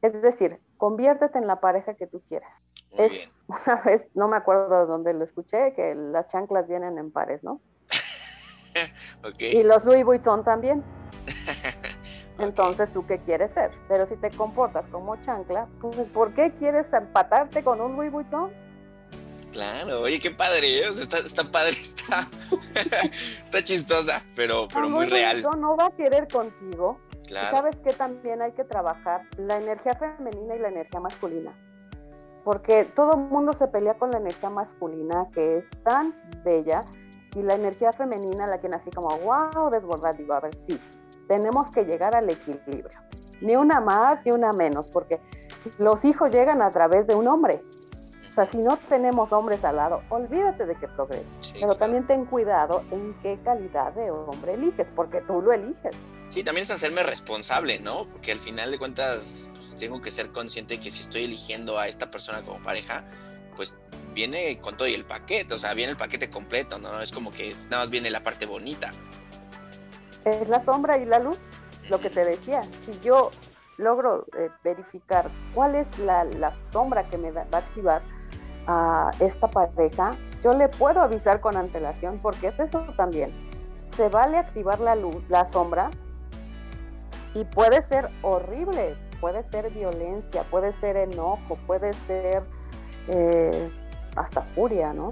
es 0.00 0.22
decir, 0.22 0.58
conviértete 0.78 1.38
en 1.38 1.46
la 1.46 1.60
pareja 1.60 1.94
que 1.94 2.06
tú 2.06 2.22
quieras 2.28 2.62
es, 2.96 3.30
Una 3.52 3.76
vez, 3.84 4.06
no 4.14 4.28
me 4.28 4.36
acuerdo 4.36 4.80
de 4.80 4.86
dónde 4.86 5.12
lo 5.12 5.24
escuché, 5.24 5.74
que 5.74 5.94
las 5.94 6.28
chanclas 6.28 6.68
vienen 6.68 6.98
en 6.98 7.10
pares, 7.10 7.42
¿no? 7.42 7.60
Y 9.38 9.62
los 9.62 9.84
Louis 9.84 10.04
Vuitton 10.04 10.44
también. 10.44 10.82
Entonces, 12.38 12.90
¿tú 12.92 13.06
qué 13.06 13.18
quieres 13.18 13.52
ser? 13.52 13.70
Pero 13.86 14.06
si 14.06 14.16
te 14.16 14.30
comportas 14.30 14.86
como 14.90 15.16
chancla, 15.16 15.68
pues, 15.80 16.08
¿por 16.08 16.32
qué 16.32 16.52
quieres 16.58 16.90
empatarte 16.92 17.62
con 17.62 17.80
un 17.82 17.94
Louis 17.94 18.10
Vuitton? 18.10 18.50
Claro, 19.52 20.00
oye, 20.00 20.18
qué 20.18 20.30
padre, 20.30 20.78
¿eh? 20.78 20.88
está, 20.88 21.18
está, 21.18 21.44
padre, 21.44 21.72
está, 21.72 22.26
está 23.44 23.62
chistosa, 23.62 24.22
pero, 24.34 24.66
pero 24.72 24.88
muy 24.88 25.04
real. 25.04 25.42
No 25.42 25.76
va 25.76 25.88
a 25.88 25.90
querer 25.90 26.26
contigo. 26.26 26.98
Claro. 27.28 27.58
¿Sabes 27.58 27.76
que 27.76 27.92
también 27.92 28.40
hay 28.40 28.52
que 28.52 28.64
trabajar? 28.64 29.28
La 29.36 29.56
energía 29.56 29.92
femenina 29.92 30.56
y 30.56 30.58
la 30.58 30.68
energía 30.68 31.00
masculina 31.00 31.52
porque 32.44 32.84
todo 32.84 33.12
el 33.12 33.28
mundo 33.28 33.52
se 33.52 33.68
pelea 33.68 33.94
con 33.94 34.10
la 34.10 34.18
energía 34.18 34.50
masculina 34.50 35.28
que 35.32 35.58
es 35.58 35.64
tan 35.84 36.14
bella 36.44 36.82
y 37.34 37.42
la 37.42 37.54
energía 37.54 37.92
femenina 37.92 38.46
la 38.46 38.60
que 38.60 38.68
así 38.68 38.90
como, 38.90 39.08
wow, 39.18 39.70
desbordar, 39.70 40.16
digo, 40.16 40.34
a 40.34 40.40
ver, 40.40 40.54
sí, 40.68 40.78
tenemos 41.28 41.70
que 41.70 41.84
llegar 41.84 42.14
al 42.14 42.28
equilibrio, 42.28 42.98
ni 43.40 43.56
una 43.56 43.80
más 43.80 44.18
ni 44.24 44.32
una 44.32 44.52
menos, 44.52 44.90
porque 44.90 45.20
los 45.78 46.04
hijos 46.04 46.30
llegan 46.30 46.60
a 46.62 46.70
través 46.70 47.06
de 47.06 47.14
un 47.14 47.28
hombre. 47.28 47.62
O 48.32 48.34
sea, 48.34 48.46
si 48.46 48.56
no 48.56 48.78
tenemos 48.88 49.30
hombres 49.30 49.62
al 49.62 49.76
lado, 49.76 50.02
olvídate 50.08 50.64
de 50.64 50.74
que 50.76 50.88
progrese. 50.88 51.26
Pero 51.52 51.74
también 51.74 52.06
ten 52.06 52.24
cuidado 52.24 52.82
en 52.90 53.14
qué 53.22 53.38
calidad 53.44 53.92
de 53.92 54.10
hombre 54.10 54.54
eliges, 54.54 54.86
porque 54.96 55.20
tú 55.20 55.42
lo 55.42 55.52
eliges. 55.52 55.94
Sí, 56.30 56.42
también 56.42 56.62
es 56.62 56.70
hacerme 56.70 57.02
responsable, 57.02 57.78
¿no? 57.78 58.06
Porque 58.06 58.32
al 58.32 58.38
final 58.38 58.70
de 58.70 58.78
cuentas, 58.78 59.50
tengo 59.78 60.00
que 60.00 60.10
ser 60.10 60.32
consciente 60.32 60.80
que 60.80 60.90
si 60.90 61.02
estoy 61.02 61.24
eligiendo 61.24 61.78
a 61.78 61.88
esta 61.88 62.10
persona 62.10 62.40
como 62.40 62.58
pareja, 62.62 63.04
pues 63.54 63.74
viene 64.14 64.58
con 64.60 64.78
todo 64.78 64.88
y 64.88 64.94
el 64.94 65.04
paquete, 65.04 65.52
o 65.52 65.58
sea, 65.58 65.74
viene 65.74 65.90
el 65.92 65.98
paquete 65.98 66.30
completo, 66.30 66.78
¿no? 66.78 67.02
Es 67.02 67.12
como 67.12 67.32
que 67.32 67.52
nada 67.64 67.80
más 67.80 67.90
viene 67.90 68.08
la 68.08 68.22
parte 68.22 68.46
bonita. 68.46 68.92
Es 70.24 70.48
la 70.48 70.64
sombra 70.64 70.96
y 70.96 71.04
la 71.04 71.18
luz, 71.18 71.36
lo 71.90 72.00
que 72.00 72.08
te 72.08 72.24
decía. 72.24 72.62
Si 72.86 72.98
yo 73.00 73.30
logro 73.76 74.26
eh, 74.38 74.50
verificar 74.62 75.28
cuál 75.54 75.74
es 75.74 75.86
la, 75.98 76.52
sombra 76.72 77.04
que 77.04 77.18
me 77.18 77.30
va 77.30 77.44
a 77.52 77.56
activar 77.56 78.00
a 78.66 79.10
esta 79.18 79.48
pareja, 79.48 80.12
yo 80.42 80.52
le 80.54 80.68
puedo 80.68 81.00
avisar 81.00 81.40
con 81.40 81.56
antelación, 81.56 82.18
porque 82.18 82.48
es 82.48 82.58
eso 82.60 82.80
también. 82.96 83.30
Se 83.96 84.08
vale 84.08 84.38
activar 84.38 84.80
la 84.80 84.94
luz, 84.94 85.22
la 85.28 85.50
sombra, 85.52 85.90
y 87.34 87.44
puede 87.44 87.82
ser 87.82 88.08
horrible 88.22 88.96
puede 89.22 89.44
ser 89.50 89.70
violencia, 89.70 90.42
puede 90.50 90.72
ser 90.72 90.96
enojo, 90.96 91.56
puede 91.64 91.92
ser 92.08 92.42
eh, 93.06 93.70
hasta 94.16 94.42
furia, 94.42 94.92
¿no? 94.92 95.10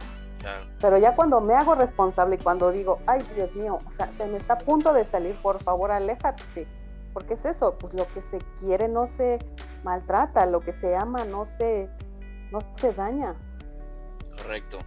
Pero 0.80 0.98
ya 0.98 1.14
cuando 1.14 1.40
me 1.40 1.54
hago 1.54 1.76
responsable 1.76 2.34
y 2.34 2.38
cuando 2.38 2.72
digo, 2.72 2.98
ay 3.06 3.22
Dios 3.36 3.54
mío, 3.54 3.76
o 3.76 3.92
sea, 3.92 4.10
se 4.18 4.26
me 4.26 4.38
está 4.38 4.54
a 4.54 4.58
punto 4.58 4.92
de 4.92 5.04
salir, 5.04 5.36
por 5.36 5.62
favor, 5.62 5.92
aléjate. 5.92 6.66
Porque 7.12 7.34
es 7.34 7.44
eso, 7.44 7.76
pues 7.78 7.94
lo 7.94 8.06
que 8.08 8.22
se 8.32 8.38
quiere 8.58 8.88
no 8.88 9.06
se 9.16 9.38
maltrata, 9.84 10.44
lo 10.46 10.60
que 10.60 10.72
se 10.72 10.96
ama 10.96 11.24
no 11.24 11.46
se, 11.58 11.88
no 12.50 12.60
se 12.76 12.92
daña. 12.92 13.34
Correcto. 14.36 14.78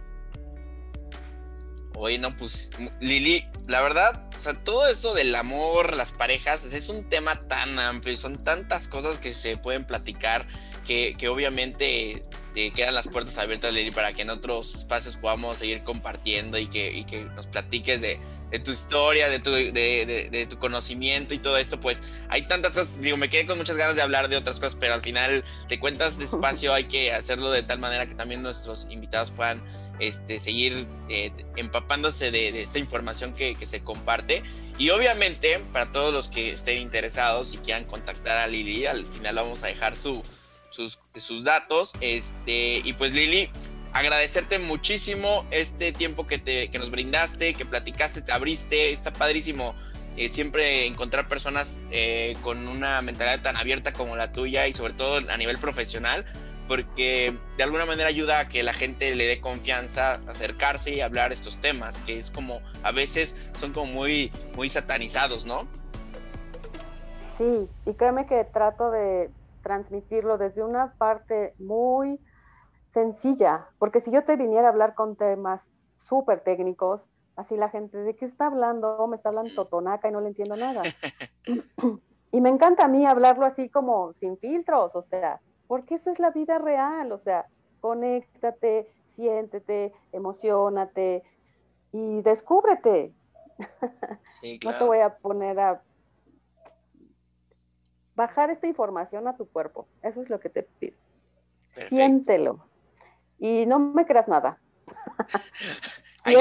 Oye, 1.96 2.18
no, 2.18 2.36
pues 2.36 2.70
Lili, 3.00 3.46
la 3.68 3.80
verdad, 3.80 4.28
o 4.36 4.40
sea, 4.40 4.54
todo 4.64 4.88
esto 4.88 5.14
del 5.14 5.34
amor, 5.34 5.94
las 5.96 6.10
parejas, 6.10 6.74
es 6.74 6.88
un 6.88 7.08
tema 7.08 7.46
tan 7.46 7.78
amplio 7.78 8.12
y 8.12 8.16
son 8.16 8.42
tantas 8.42 8.88
cosas 8.88 9.18
que 9.20 9.32
se 9.32 9.56
pueden 9.56 9.86
platicar 9.86 10.48
que, 10.84 11.14
que 11.16 11.28
obviamente 11.28 12.24
eh, 12.54 12.72
quedan 12.72 12.94
las 12.94 13.08
puertas 13.08 13.36
abiertas, 13.38 13.72
Lili, 13.72 13.90
para 13.90 14.12
que 14.12 14.22
en 14.22 14.30
otros 14.30 14.74
espacios 14.76 15.16
podamos 15.16 15.58
seguir 15.58 15.82
compartiendo 15.82 16.56
y 16.58 16.66
que, 16.66 16.92
y 16.92 17.04
que 17.04 17.24
nos 17.24 17.46
platiques 17.46 18.00
de, 18.00 18.20
de 18.50 18.58
tu 18.60 18.70
historia, 18.70 19.28
de 19.28 19.40
tu, 19.40 19.50
de, 19.50 20.28
de, 20.30 20.46
tu 20.46 20.58
conocimiento 20.60 21.34
y 21.34 21.38
todo 21.38 21.56
esto, 21.56 21.80
pues 21.80 22.02
hay 22.28 22.42
tantas 22.46 22.76
cosas, 22.76 23.00
digo, 23.00 23.16
me 23.16 23.28
quedé 23.28 23.46
con 23.46 23.58
muchas 23.58 23.76
ganas 23.76 23.96
de 23.96 24.02
hablar 24.02 24.28
de 24.28 24.36
otras 24.36 24.60
cosas, 24.60 24.76
pero 24.78 24.94
al 24.94 25.00
final 25.00 25.42
te 25.66 25.80
cuentas 25.80 26.18
despacio, 26.20 26.72
hay 26.72 26.84
que 26.84 27.12
hacerlo 27.12 27.50
de 27.50 27.64
tal 27.64 27.80
manera 27.80 28.06
que 28.06 28.14
también 28.14 28.42
nuestros 28.42 28.86
invitados 28.90 29.32
puedan 29.32 29.60
este, 29.98 30.38
seguir 30.38 30.86
eh, 31.08 31.32
empapándose 31.56 32.30
de, 32.30 32.62
esa 32.62 32.78
información 32.78 33.34
que, 33.34 33.56
que, 33.56 33.66
se 33.66 33.82
comparte. 33.82 34.44
Y 34.78 34.90
obviamente, 34.90 35.60
para 35.72 35.90
todos 35.90 36.12
los 36.12 36.28
que 36.28 36.52
estén 36.52 36.80
interesados 36.80 37.54
y 37.54 37.58
quieran 37.58 37.84
contactar 37.84 38.36
a 38.36 38.46
Lili, 38.46 38.86
al 38.86 39.04
final 39.06 39.34
vamos 39.34 39.64
a 39.64 39.66
dejar 39.66 39.96
su, 39.96 40.22
sus, 40.74 41.44
datos. 41.44 41.94
Este, 42.00 42.82
y 42.84 42.92
pues 42.94 43.14
Lili, 43.14 43.50
agradecerte 43.92 44.58
muchísimo 44.58 45.44
este 45.50 45.92
tiempo 45.92 46.26
que, 46.26 46.38
te, 46.38 46.68
que 46.68 46.78
nos 46.78 46.90
brindaste, 46.90 47.54
que 47.54 47.64
platicaste, 47.64 48.22
te 48.22 48.32
abriste, 48.32 48.90
está 48.90 49.12
padrísimo. 49.12 49.74
Eh, 50.16 50.28
siempre 50.28 50.86
encontrar 50.86 51.26
personas 51.26 51.80
eh, 51.90 52.36
con 52.42 52.68
una 52.68 53.02
mentalidad 53.02 53.42
tan 53.42 53.56
abierta 53.56 53.92
como 53.92 54.14
la 54.14 54.32
tuya 54.32 54.68
y 54.68 54.72
sobre 54.72 54.92
todo 54.92 55.28
a 55.28 55.36
nivel 55.36 55.58
profesional, 55.58 56.24
porque 56.68 57.36
de 57.56 57.62
alguna 57.62 57.84
manera 57.84 58.08
ayuda 58.08 58.38
a 58.38 58.48
que 58.48 58.62
la 58.62 58.72
gente 58.74 59.12
le 59.16 59.26
dé 59.26 59.40
confianza, 59.40 60.20
acercarse 60.28 60.94
y 60.94 61.00
hablar 61.00 61.32
estos 61.32 61.60
temas, 61.60 62.00
que 62.00 62.18
es 62.18 62.30
como 62.30 62.60
a 62.84 62.92
veces 62.92 63.50
son 63.58 63.72
como 63.72 63.86
muy, 63.86 64.30
muy 64.54 64.68
satanizados, 64.68 65.46
¿no? 65.46 65.66
Sí, 67.38 67.68
y 67.84 67.94
créeme 67.94 68.26
que 68.26 68.44
trato 68.52 68.92
de 68.92 69.30
transmitirlo 69.64 70.38
desde 70.38 70.62
una 70.62 70.94
parte 70.94 71.54
muy 71.58 72.20
sencilla, 72.92 73.66
porque 73.78 74.00
si 74.00 74.12
yo 74.12 74.22
te 74.24 74.36
viniera 74.36 74.68
a 74.68 74.70
hablar 74.70 74.94
con 74.94 75.16
temas 75.16 75.60
súper 76.08 76.40
técnicos, 76.40 77.04
así 77.34 77.56
la 77.56 77.70
gente, 77.70 77.98
¿de 77.98 78.14
qué 78.14 78.26
está 78.26 78.46
hablando? 78.46 79.04
Me 79.08 79.16
está 79.16 79.30
hablando 79.30 79.52
totonaca 79.54 80.08
y 80.08 80.12
no 80.12 80.20
le 80.20 80.28
entiendo 80.28 80.54
nada. 80.54 80.82
y 82.30 82.40
me 82.40 82.50
encanta 82.50 82.84
a 82.84 82.88
mí 82.88 83.04
hablarlo 83.04 83.46
así 83.46 83.68
como 83.68 84.12
sin 84.20 84.36
filtros, 84.38 84.94
o 84.94 85.02
sea, 85.02 85.40
porque 85.66 85.96
eso 85.96 86.12
es 86.12 86.20
la 86.20 86.30
vida 86.30 86.58
real, 86.58 87.10
o 87.10 87.18
sea, 87.18 87.46
conéctate, 87.80 88.86
siéntete, 89.14 89.92
emocionate 90.12 91.24
y 91.90 92.22
descúbrete. 92.22 93.12
No 94.64 94.76
te 94.76 94.84
voy 94.84 94.98
a 94.98 95.16
poner 95.16 95.58
a 95.58 95.80
bajar 98.14 98.50
esta 98.50 98.66
información 98.66 99.26
a 99.28 99.36
tu 99.36 99.48
cuerpo, 99.48 99.86
eso 100.02 100.22
es 100.22 100.30
lo 100.30 100.40
que 100.40 100.48
te 100.48 100.62
pido. 100.62 100.96
Siéntelo 101.88 102.64
y 103.38 103.66
no 103.66 103.78
me 103.78 104.06
creas 104.06 104.28
nada. 104.28 104.58
Hay 106.24 106.36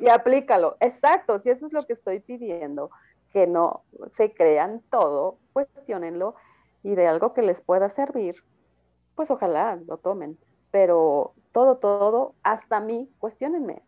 y 0.00 0.08
aplícalo. 0.08 0.76
Exacto, 0.80 1.38
si 1.38 1.50
eso 1.50 1.66
es 1.66 1.72
lo 1.72 1.86
que 1.86 1.92
estoy 1.92 2.20
pidiendo, 2.20 2.90
que 3.32 3.46
no 3.46 3.84
se 4.16 4.32
crean 4.32 4.82
todo, 4.90 5.38
cuestionenlo 5.52 6.34
y 6.82 6.94
de 6.94 7.06
algo 7.06 7.34
que 7.34 7.42
les 7.42 7.60
pueda 7.60 7.90
servir, 7.90 8.42
pues 9.14 9.30
ojalá 9.30 9.78
lo 9.86 9.98
tomen. 9.98 10.38
Pero 10.70 11.34
todo, 11.52 11.76
todo, 11.76 12.34
hasta 12.42 12.80
mí, 12.80 13.10
cuestionenme. 13.18 13.82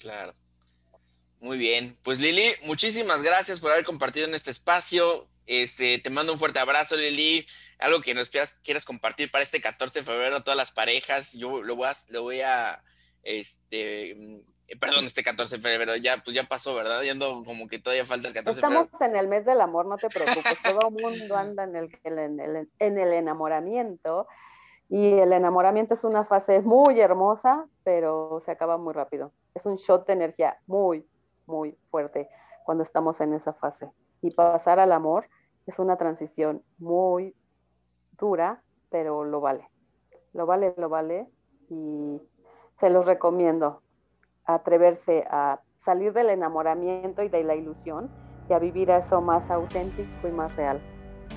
Claro. 0.00 0.34
Muy 1.40 1.58
bien. 1.58 1.96
Pues 2.02 2.20
Lili, 2.20 2.52
muchísimas 2.64 3.22
gracias 3.22 3.60
por 3.60 3.72
haber 3.72 3.84
compartido 3.84 4.26
en 4.26 4.34
este 4.34 4.50
espacio. 4.50 5.26
Este, 5.52 5.98
te 5.98 6.10
mando 6.10 6.32
un 6.32 6.38
fuerte 6.38 6.60
abrazo, 6.60 6.96
Lili. 6.96 7.44
Algo 7.80 8.00
que 8.00 8.14
nos 8.14 8.28
quieras, 8.28 8.54
compartir 8.86 9.32
para 9.32 9.42
este 9.42 9.60
14 9.60 9.98
de 9.98 10.06
febrero 10.06 10.36
a 10.36 10.40
todas 10.42 10.56
las 10.56 10.70
parejas. 10.70 11.32
Yo 11.32 11.64
lo 11.64 11.74
voy 11.74 11.88
a, 11.88 11.92
lo 12.10 12.22
voy 12.22 12.40
a 12.40 12.80
este, 13.24 14.14
mm, 14.16 14.78
perdón, 14.78 15.06
este 15.06 15.24
14 15.24 15.56
de 15.56 15.60
febrero, 15.60 15.96
ya, 15.96 16.22
pues 16.22 16.36
ya 16.36 16.44
pasó, 16.44 16.72
¿verdad? 16.76 17.02
Yendo 17.02 17.42
como 17.44 17.66
que 17.66 17.80
todavía 17.80 18.04
falta 18.04 18.28
el 18.28 18.34
14 18.34 18.60
de 18.60 18.62
febrero. 18.62 18.84
Estamos 18.84 19.10
en 19.10 19.16
el 19.16 19.26
mes 19.26 19.44
del 19.44 19.60
amor, 19.60 19.86
no 19.86 19.98
te 19.98 20.08
preocupes. 20.08 20.56
Todo 20.62 20.88
el 20.88 21.02
mundo 21.02 21.36
anda 21.36 21.64
en 21.64 21.74
el, 21.74 21.98
en 22.04 22.38
el, 22.38 22.68
en 22.78 22.98
el 22.98 23.12
enamoramiento. 23.12 24.28
Y 24.88 25.14
el 25.18 25.32
enamoramiento 25.32 25.94
es 25.94 26.04
una 26.04 26.24
fase 26.24 26.60
muy 26.60 27.00
hermosa, 27.00 27.66
pero 27.82 28.40
se 28.44 28.52
acaba 28.52 28.78
muy 28.78 28.94
rápido. 28.94 29.32
Es 29.56 29.66
un 29.66 29.74
shot 29.74 30.06
de 30.06 30.12
energía 30.12 30.60
muy, 30.68 31.04
muy 31.46 31.76
fuerte 31.90 32.28
cuando 32.64 32.84
estamos 32.84 33.20
en 33.20 33.34
esa 33.34 33.52
fase. 33.52 33.90
Y 34.22 34.30
pasar 34.30 34.78
al 34.78 34.92
amor 34.92 35.26
es 35.66 35.78
una 35.78 35.96
transición 35.96 36.62
muy 36.78 37.34
dura, 38.18 38.62
pero 38.90 39.24
lo 39.24 39.40
vale. 39.40 39.68
Lo 40.32 40.46
vale, 40.46 40.74
lo 40.76 40.88
vale. 40.88 41.26
Y 41.68 42.20
se 42.78 42.90
los 42.90 43.06
recomiendo. 43.06 43.82
Atreverse 44.44 45.24
a 45.30 45.60
salir 45.84 46.12
del 46.12 46.30
enamoramiento 46.30 47.22
y 47.22 47.28
de 47.28 47.44
la 47.44 47.54
ilusión 47.54 48.10
y 48.48 48.52
a 48.52 48.58
vivir 48.58 48.90
eso 48.90 49.20
más 49.20 49.50
auténtico 49.50 50.28
y 50.28 50.32
más 50.32 50.54
real. 50.56 50.80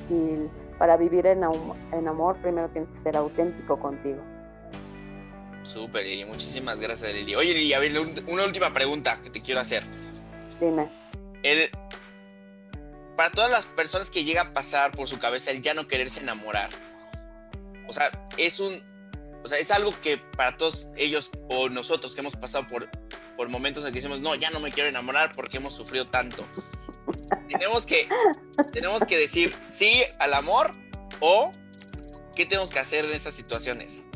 Y 0.09 0.49
para 0.78 0.97
vivir 0.97 1.28
en, 1.28 1.43
en 1.91 2.07
amor, 2.07 2.38
primero 2.38 2.69
tienes 2.69 2.89
que 2.89 3.03
ser 3.03 3.17
auténtico 3.17 3.80
contigo. 3.80 4.21
Súper, 5.63 6.05
y 6.05 6.26
muchísimas 6.26 6.82
gracias, 6.82 7.13
Lili. 7.13 7.36
Oye, 7.36 7.53
Lili, 7.53 7.74
a 7.74 7.80
ver, 7.80 7.91
una 8.28 8.43
última 8.43 8.74
pregunta 8.74 9.19
que 9.21 9.30
te 9.30 9.41
quiero 9.41 9.61
hacer. 9.61 9.84
Dime. 10.59 10.88
El, 11.41 11.69
para 13.16 13.32
todas 13.32 13.51
las 13.51 13.66
personas 13.66 14.09
que 14.09 14.24
llega 14.24 14.41
a 14.41 14.53
pasar 14.53 14.91
por 14.91 15.07
su 15.07 15.20
cabeza 15.20 15.51
el 15.51 15.61
ya 15.61 15.74
no 15.74 15.88
quererse 15.88 16.20
enamorar, 16.20 16.70
o 17.88 17.93
sea, 17.93 18.09
es 18.38 18.59
un, 18.59 18.82
o 19.43 19.47
sea, 19.47 19.57
es 19.59 19.72
algo 19.72 19.93
que 20.01 20.18
para 20.18 20.57
todos 20.57 20.89
ellos 20.95 21.32
o 21.49 21.70
nosotros 21.70 22.16
que 22.16 22.22
hemos 22.22 22.36
pasado 22.36 22.68
por, 22.68 22.89
por 23.38 23.49
momentos 23.49 23.86
en 23.86 23.91
que 23.91 23.99
decimos, 23.99 24.22
no, 24.22 24.36
ya 24.36 24.49
no 24.49 24.59
me 24.59 24.72
quiero 24.72 24.89
enamorar 24.89 25.32
porque 25.34 25.57
hemos 25.57 25.76
sufrido 25.76 26.07
tanto 26.07 26.45
tenemos 27.49 27.86
que, 27.86 28.07
tenemos 28.72 29.05
que 29.05 29.18
decir 29.18 29.53
sí 29.59 30.03
al 30.20 30.34
amor 30.34 30.72
o 31.20 31.51
qué 32.36 32.45
tenemos 32.45 32.72
que 32.72 32.80
hacer 32.80 33.05
en 33.05 33.14
esas 33.14 33.34
situaciones. 33.34 34.07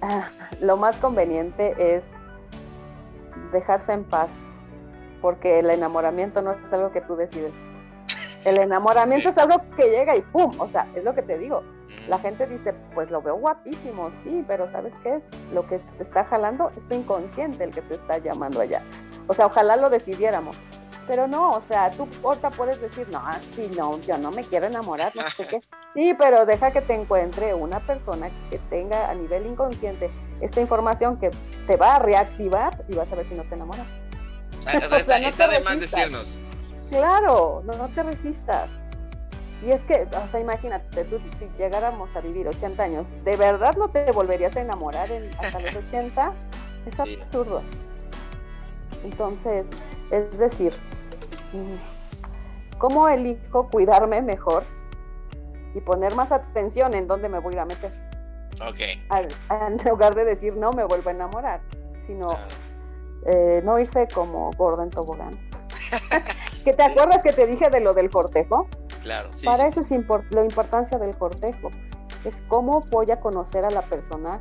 Ah, 0.00 0.28
lo 0.60 0.76
más 0.76 0.96
conveniente 0.96 1.74
es 1.78 2.02
dejarse 3.52 3.92
en 3.92 4.04
paz, 4.04 4.28
porque 5.22 5.60
el 5.60 5.70
enamoramiento 5.70 6.42
no 6.42 6.52
es 6.52 6.58
algo 6.72 6.90
que 6.92 7.00
tú 7.00 7.16
decides. 7.16 7.52
El 8.44 8.58
enamoramiento 8.58 9.28
es 9.28 9.38
algo 9.38 9.62
que 9.76 9.88
llega 9.88 10.16
y 10.16 10.20
¡pum! 10.20 10.52
O 10.58 10.68
sea, 10.68 10.88
es 10.96 11.04
lo 11.04 11.14
que 11.14 11.22
te 11.22 11.38
digo. 11.38 11.62
La 12.08 12.18
gente 12.18 12.46
dice, 12.46 12.74
pues 12.92 13.08
lo 13.10 13.22
veo 13.22 13.36
guapísimo, 13.36 14.10
sí, 14.24 14.44
pero 14.48 14.70
¿sabes 14.72 14.92
qué 15.04 15.16
es? 15.16 15.22
Lo 15.54 15.66
que 15.68 15.78
te 15.78 16.02
está 16.02 16.24
jalando 16.24 16.72
es 16.76 16.88
tu 16.88 16.96
inconsciente 16.96 17.62
el 17.62 17.70
que 17.70 17.82
te 17.82 17.94
está 17.94 18.18
llamando 18.18 18.60
allá. 18.60 18.82
O 19.28 19.34
sea, 19.34 19.46
ojalá 19.46 19.76
lo 19.76 19.90
decidiéramos. 19.90 20.58
Pero 21.06 21.28
no, 21.28 21.50
o 21.50 21.62
sea, 21.62 21.90
tú 21.92 22.08
ahorita 22.22 22.50
puedes 22.50 22.80
decir, 22.80 23.08
no, 23.10 23.22
sí, 23.54 23.70
no, 23.76 23.98
yo 24.00 24.18
no 24.18 24.32
me 24.32 24.42
quiero 24.42 24.66
enamorar, 24.66 25.14
no 25.14 25.22
sé 25.30 25.46
qué. 25.46 25.62
Sí, 25.94 26.14
pero 26.18 26.46
deja 26.46 26.70
que 26.70 26.80
te 26.80 26.94
encuentre 26.94 27.52
una 27.52 27.78
persona 27.78 28.30
que 28.48 28.58
tenga 28.70 29.10
a 29.10 29.14
nivel 29.14 29.44
inconsciente 29.44 30.08
esta 30.40 30.62
información 30.62 31.18
que 31.18 31.30
te 31.66 31.76
va 31.76 31.96
a 31.96 31.98
reactivar 31.98 32.74
y 32.88 32.94
vas 32.94 33.12
a 33.12 33.16
ver 33.16 33.26
si 33.26 33.34
no 33.34 33.42
te 33.42 33.56
enamoras. 33.56 33.86
O 34.66 34.88
sea, 34.88 35.18
está, 35.18 35.48
de 35.48 35.60
más 35.60 35.80
decirnos. 35.80 36.40
Claro, 36.90 37.62
no, 37.64 37.72
no 37.74 37.88
te 37.88 38.02
resistas. 38.02 38.68
Y 39.64 39.70
es 39.70 39.80
que, 39.82 40.06
o 40.10 40.30
sea, 40.30 40.40
imagínate, 40.40 41.04
tú 41.04 41.20
si 41.38 41.48
llegáramos 41.56 42.14
a 42.16 42.20
vivir 42.20 42.48
80 42.48 42.82
años, 42.82 43.06
¿de 43.24 43.36
verdad 43.36 43.76
no 43.76 43.88
te 43.88 44.10
volverías 44.10 44.56
a 44.56 44.60
enamorar 44.60 45.10
en, 45.10 45.30
hasta 45.38 45.60
los 45.60 45.74
80? 45.88 46.32
Es 46.86 46.98
absurdo. 46.98 47.62
Entonces, 49.04 49.64
es 50.10 50.36
decir, 50.36 50.72
¿cómo 52.78 53.08
elijo 53.08 53.68
cuidarme 53.70 54.20
mejor 54.20 54.64
y 55.74 55.80
poner 55.80 56.14
más 56.14 56.32
atención 56.32 56.94
en 56.94 57.06
dónde 57.06 57.28
me 57.28 57.38
voy 57.38 57.56
a 57.56 57.64
meter? 57.64 57.92
Ok. 58.60 58.80
en 58.80 59.88
lugar 59.88 60.14
de 60.14 60.24
decir 60.24 60.54
no 60.54 60.72
me 60.72 60.84
vuelvo 60.84 61.08
a 61.08 61.12
enamorar, 61.12 61.60
sino 62.06 62.30
eh, 63.26 63.60
no 63.64 63.78
irse 63.78 64.08
como 64.12 64.50
gordo 64.56 64.82
en 64.82 64.90
tobogán. 64.90 65.38
¿Que 66.64 66.72
te 66.72 66.82
acuerdas 66.82 67.22
que 67.22 67.32
te 67.32 67.46
dije 67.46 67.70
de 67.70 67.80
lo 67.80 67.94
del 67.94 68.10
cortejo? 68.10 68.68
Claro, 69.02 69.30
sí. 69.32 69.46
Para 69.46 69.66
eso 69.66 69.80
es 69.80 69.90
la 69.90 70.42
importancia 70.42 70.98
del 70.98 71.16
cortejo. 71.16 71.70
Es 72.24 72.40
cómo 72.48 72.84
voy 72.90 73.10
a 73.10 73.20
conocer 73.20 73.64
a 73.64 73.70
la 73.70 73.82
persona. 73.82 74.40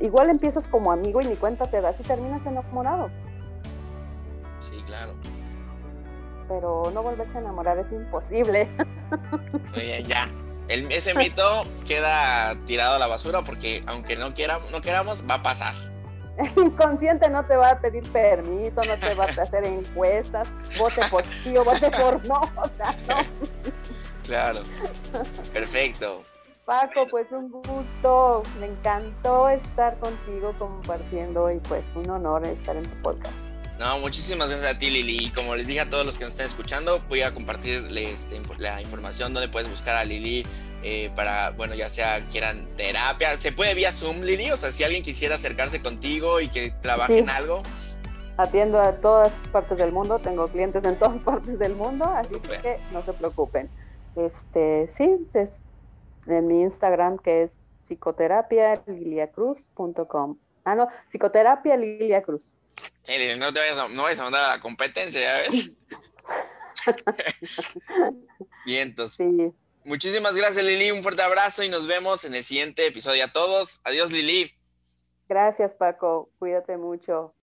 Igual 0.00 0.30
empiezas 0.30 0.68
como 0.68 0.92
amigo 0.92 1.20
y 1.20 1.26
ni 1.26 1.36
cuenta 1.36 1.66
te 1.66 1.80
das 1.80 1.98
y 2.00 2.04
terminas 2.04 2.44
enamorado. 2.46 3.10
Sí, 4.60 4.82
claro. 4.86 5.14
Pero 6.48 6.90
no 6.92 7.02
volverse 7.02 7.36
a 7.38 7.40
enamorar 7.40 7.78
es 7.78 7.90
imposible. 7.90 8.68
Oye, 9.76 10.02
ya. 10.04 10.30
El, 10.68 10.90
ese 10.92 11.14
mito 11.14 11.64
queda 11.86 12.54
tirado 12.66 12.94
a 12.94 12.98
la 12.98 13.06
basura 13.06 13.42
porque 13.42 13.82
aunque 13.86 14.16
no, 14.16 14.32
quieramos, 14.32 14.70
no 14.70 14.80
queramos, 14.80 15.24
va 15.28 15.34
a 15.34 15.42
pasar. 15.42 15.74
Inconsciente 16.56 17.28
no 17.28 17.44
te 17.44 17.56
va 17.56 17.70
a 17.70 17.80
pedir 17.80 18.02
permiso, 18.10 18.80
no 18.82 18.96
te 18.96 19.14
va 19.14 19.24
a 19.24 19.26
hacer 19.42 19.64
encuestas, 19.64 20.48
vote 20.78 21.00
por 21.10 21.24
sí 21.24 21.56
o 21.56 21.64
vote 21.64 21.90
por 21.90 22.24
no, 22.26 22.40
o 22.56 22.70
sea, 22.76 22.96
no. 23.08 23.16
Claro. 24.24 24.62
Perfecto. 25.52 26.24
Paco, 26.64 27.06
pues 27.10 27.26
un 27.30 27.50
gusto, 27.50 28.42
me 28.58 28.66
encantó 28.66 29.50
estar 29.50 29.98
contigo 29.98 30.54
compartiendo 30.58 31.50
y 31.50 31.58
pues 31.58 31.84
un 31.94 32.08
honor 32.08 32.46
estar 32.46 32.74
en 32.74 32.84
tu 32.84 33.02
podcast. 33.02 33.34
No, 33.78 33.98
muchísimas 33.98 34.48
gracias 34.48 34.74
a 34.74 34.78
ti, 34.78 34.88
Lili. 34.88 35.26
Y 35.26 35.30
como 35.30 35.56
les 35.56 35.66
dije 35.66 35.80
a 35.80 35.90
todos 35.90 36.06
los 36.06 36.16
que 36.16 36.24
nos 36.24 36.32
estén 36.32 36.46
escuchando, 36.46 37.00
voy 37.08 37.22
a 37.22 37.34
compartirles 37.34 38.30
este, 38.32 38.40
la 38.58 38.80
información 38.80 39.34
donde 39.34 39.48
puedes 39.48 39.68
buscar 39.68 39.96
a 39.96 40.04
Lili 40.04 40.46
eh, 40.86 41.10
para, 41.16 41.48
bueno, 41.52 41.74
ya 41.74 41.88
sea 41.88 42.20
quieran 42.30 42.68
terapia. 42.76 43.38
¿Se 43.38 43.52
puede 43.52 43.74
vía 43.74 43.90
Zoom, 43.90 44.20
Lili? 44.20 44.50
O 44.50 44.58
sea, 44.58 44.70
si 44.70 44.84
alguien 44.84 45.02
quisiera 45.02 45.36
acercarse 45.36 45.80
contigo 45.80 46.40
y 46.42 46.48
que 46.48 46.72
trabaje 46.82 47.20
en 47.20 47.30
algo. 47.30 47.62
Atiendo 48.36 48.78
a 48.78 48.92
todas 48.92 49.32
partes 49.50 49.78
del 49.78 49.92
mundo, 49.92 50.18
tengo 50.18 50.46
clientes 50.48 50.84
en 50.84 50.98
todas 50.98 51.18
partes 51.24 51.58
del 51.58 51.74
mundo, 51.74 52.04
así 52.04 52.34
que 52.38 52.78
no 52.92 53.02
se 53.02 53.14
preocupen. 53.14 53.70
Este, 54.14 54.90
sí, 54.94 55.26
es 55.32 55.62
en 56.26 56.46
mi 56.48 56.60
Instagram 56.60 57.16
que 57.16 57.44
es 57.44 57.64
psicoterapia 57.86 58.82
liliacruz.com. 58.86 60.36
Ah, 60.64 60.74
no, 60.74 60.88
psicoterapia 61.08 61.78
Lilia 61.78 62.22
Cruz. 62.22 62.42
Sí, 63.02 63.14
no 63.38 63.52
te 63.54 63.60
vayas 63.60 63.78
a, 63.78 63.88
no 63.88 64.02
vayas 64.02 64.20
a 64.20 64.24
mandar 64.24 64.44
a 64.44 64.56
la 64.56 64.60
competencia, 64.60 65.20
¿ya 65.22 65.36
ves? 65.38 65.72
Bien, 68.66 68.88
entonces. 68.88 69.16
Sí. 69.16 69.54
Muchísimas 69.84 70.36
gracias, 70.36 70.64
Lili. 70.64 70.90
Un 70.90 71.02
fuerte 71.02 71.22
abrazo 71.22 71.62
y 71.62 71.68
nos 71.68 71.86
vemos 71.86 72.24
en 72.24 72.34
el 72.34 72.42
siguiente 72.42 72.86
episodio 72.86 73.24
a 73.24 73.28
todos. 73.28 73.80
Adiós, 73.84 74.10
Lili. 74.12 74.50
Gracias, 75.28 75.72
Paco. 75.72 76.30
Cuídate 76.38 76.76
mucho. 76.76 77.34